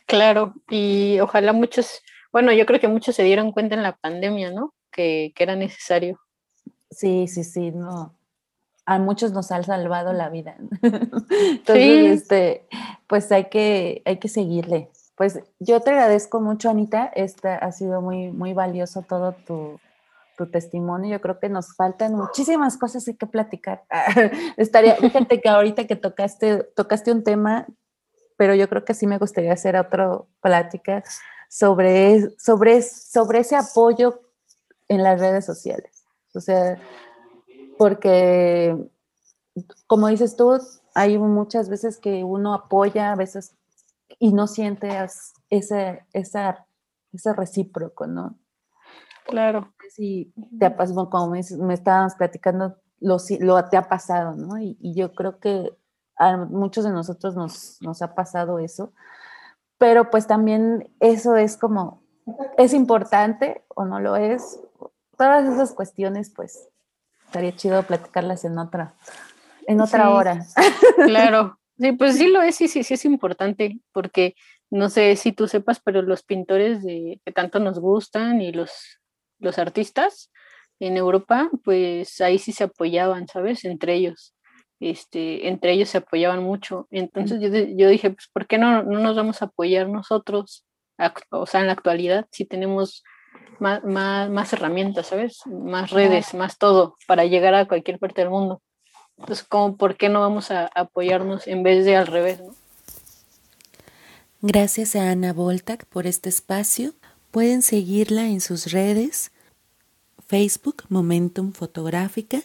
Claro, 0.06 0.54
y 0.68 1.20
ojalá 1.20 1.52
muchos, 1.52 2.02
bueno, 2.32 2.52
yo 2.52 2.66
creo 2.66 2.80
que 2.80 2.88
muchos 2.88 3.14
se 3.14 3.22
dieron 3.22 3.52
cuenta 3.52 3.76
en 3.76 3.84
la 3.84 3.96
pandemia, 3.96 4.50
¿no? 4.50 4.74
Que, 4.90 5.32
era 5.38 5.54
necesario. 5.54 6.18
Sí, 6.90 7.28
sí, 7.28 7.44
sí, 7.44 7.70
no. 7.70 8.18
A 8.86 8.98
muchos 8.98 9.30
nos 9.30 9.52
ha 9.52 9.62
salvado 9.62 10.12
la 10.12 10.30
vida. 10.30 10.56
Entonces, 10.82 12.22
este, 12.22 12.66
pues 13.06 13.30
hay 13.30 13.50
que, 13.50 14.02
hay 14.04 14.16
que 14.18 14.28
seguirle. 14.28 14.90
Pues 15.18 15.40
yo 15.58 15.80
te 15.80 15.90
agradezco 15.90 16.40
mucho, 16.40 16.70
Anita. 16.70 17.12
Este 17.14 17.48
ha 17.48 17.72
sido 17.72 18.00
muy, 18.00 18.30
muy 18.30 18.54
valioso 18.54 19.02
todo 19.02 19.32
tu, 19.32 19.78
tu 20.38 20.50
testimonio. 20.50 21.10
Yo 21.10 21.20
creo 21.20 21.38
que 21.38 21.50
nos 21.50 21.74
faltan 21.74 22.14
muchísimas 22.14 22.78
cosas 22.78 23.04
que 23.04 23.26
platicar. 23.26 23.82
Estaría, 24.56 24.96
fíjate 24.96 25.40
que 25.40 25.48
ahorita 25.48 25.86
que 25.86 25.96
tocaste, 25.96 26.62
tocaste 26.74 27.12
un 27.12 27.24
tema 27.24 27.66
pero 28.38 28.54
yo 28.54 28.68
creo 28.68 28.84
que 28.84 28.94
sí 28.94 29.06
me 29.06 29.18
gustaría 29.18 29.52
hacer 29.52 29.76
otra 29.76 30.22
plática 30.40 31.02
sobre, 31.50 32.30
sobre, 32.38 32.80
sobre 32.82 33.40
ese 33.40 33.56
apoyo 33.56 34.22
en 34.86 35.02
las 35.02 35.20
redes 35.20 35.44
sociales. 35.44 36.04
O 36.34 36.40
sea, 36.40 36.80
porque, 37.76 38.76
como 39.88 40.06
dices 40.06 40.36
tú, 40.36 40.56
hay 40.94 41.18
muchas 41.18 41.68
veces 41.68 41.98
que 41.98 42.22
uno 42.22 42.54
apoya, 42.54 43.10
a 43.10 43.16
veces, 43.16 43.56
y 44.18 44.32
no 44.32 44.46
siente 44.46 44.88
ese, 45.50 46.04
esa, 46.12 46.66
ese 47.12 47.32
recíproco, 47.32 48.06
¿no? 48.06 48.38
Claro. 49.26 49.72
Sí, 49.90 50.32
te 50.58 50.66
ha 50.66 50.76
pasado, 50.76 51.10
como 51.10 51.30
me, 51.30 51.40
me 51.58 51.74
estabas 51.74 52.14
platicando, 52.14 52.76
lo, 53.00 53.18
lo 53.40 53.64
te 53.66 53.76
ha 53.76 53.88
pasado, 53.88 54.34
¿no? 54.34 54.58
Y, 54.58 54.76
y 54.80 54.94
yo 54.94 55.12
creo 55.12 55.38
que 55.38 55.70
a 56.16 56.36
muchos 56.36 56.84
de 56.84 56.90
nosotros 56.90 57.36
nos, 57.36 57.78
nos 57.80 58.02
ha 58.02 58.14
pasado 58.14 58.58
eso, 58.58 58.92
pero 59.78 60.10
pues 60.10 60.26
también 60.26 60.92
eso 60.98 61.36
es 61.36 61.56
como, 61.56 62.02
es 62.56 62.74
importante 62.74 63.64
o 63.68 63.84
no 63.84 64.00
lo 64.00 64.16
es. 64.16 64.60
Todas 65.16 65.48
esas 65.48 65.72
cuestiones, 65.72 66.30
pues, 66.34 66.68
estaría 67.26 67.54
chido 67.54 67.82
platicarlas 67.84 68.44
en 68.44 68.58
otra, 68.58 68.94
en 69.66 69.80
otra 69.80 70.10
hora. 70.10 70.44
Claro, 70.96 71.58
sí, 71.78 71.92
pues 71.92 72.16
sí 72.16 72.28
lo 72.28 72.42
es, 72.42 72.56
sí, 72.56 72.68
sí, 72.68 72.82
sí 72.82 72.94
es 72.94 73.04
importante, 73.04 73.78
porque 73.92 74.34
no 74.70 74.88
sé 74.88 75.16
si 75.16 75.32
tú 75.32 75.48
sepas, 75.48 75.80
pero 75.80 76.02
los 76.02 76.22
pintores 76.22 76.82
de, 76.82 77.20
que 77.24 77.32
tanto 77.32 77.58
nos 77.60 77.78
gustan 77.78 78.40
y 78.40 78.52
los, 78.52 79.00
los 79.38 79.58
artistas 79.58 80.30
en 80.80 80.96
Europa, 80.96 81.50
pues 81.64 82.20
ahí 82.20 82.38
sí 82.38 82.52
se 82.52 82.64
apoyaban, 82.64 83.26
¿sabes? 83.28 83.64
Entre 83.64 83.94
ellos. 83.94 84.34
Este, 84.80 85.48
entre 85.48 85.72
ellos 85.72 85.88
se 85.88 85.98
apoyaban 85.98 86.42
mucho. 86.42 86.86
Entonces 86.90 87.40
yo, 87.40 87.48
yo 87.48 87.88
dije, 87.88 88.10
pues, 88.10 88.28
¿por 88.32 88.46
qué 88.46 88.58
no, 88.58 88.82
no 88.84 89.00
nos 89.00 89.16
vamos 89.16 89.42
a 89.42 89.46
apoyar 89.46 89.88
nosotros? 89.88 90.64
O 91.30 91.46
sea, 91.46 91.60
en 91.60 91.66
la 91.66 91.72
actualidad, 91.72 92.26
si 92.30 92.44
tenemos 92.44 93.02
más, 93.58 93.82
más, 93.84 94.30
más 94.30 94.52
herramientas, 94.52 95.08
¿sabes? 95.08 95.40
Más 95.46 95.90
redes, 95.90 96.34
más 96.34 96.58
todo, 96.58 96.96
para 97.06 97.24
llegar 97.24 97.54
a 97.54 97.66
cualquier 97.66 97.98
parte 97.98 98.20
del 98.20 98.30
mundo. 98.30 98.62
¿Cómo, 99.48 99.76
¿por 99.76 99.96
qué 99.96 100.08
no 100.08 100.20
vamos 100.20 100.50
a 100.50 100.70
apoyarnos 100.74 101.46
en 101.46 101.62
vez 101.62 101.84
de 101.84 101.96
al 101.96 102.06
revés? 102.06 102.40
¿no? 102.40 102.54
Gracias 104.40 104.94
a 104.94 105.10
Ana 105.10 105.32
Voltac 105.32 105.84
por 105.86 106.06
este 106.06 106.28
espacio. 106.28 106.92
Pueden 107.30 107.62
seguirla 107.62 108.28
en 108.28 108.40
sus 108.40 108.70
redes, 108.70 109.32
Facebook 110.26 110.84
Momentum 110.88 111.52
Fotográfica, 111.52 112.42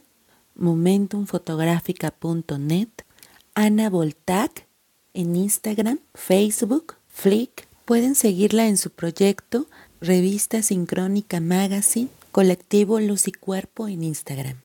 momentumfotográfica.net, 0.56 2.90
Ana 3.56 3.90
Voltac 3.90 4.68
en 5.14 5.36
Instagram, 5.36 6.00
Facebook, 6.14 6.96
Flick. 7.08 7.68
Pueden 7.86 8.16
seguirla 8.16 8.68
en 8.68 8.78
su 8.78 8.90
proyecto 8.90 9.68
Revista 10.02 10.64
Sincrónica 10.64 11.40
Magazine, 11.40 12.10
Colectivo 12.32 13.00
Luz 13.00 13.28
y 13.28 13.34
Cuerpo 13.34 13.88
en 13.88 14.04
Instagram. 14.04 14.58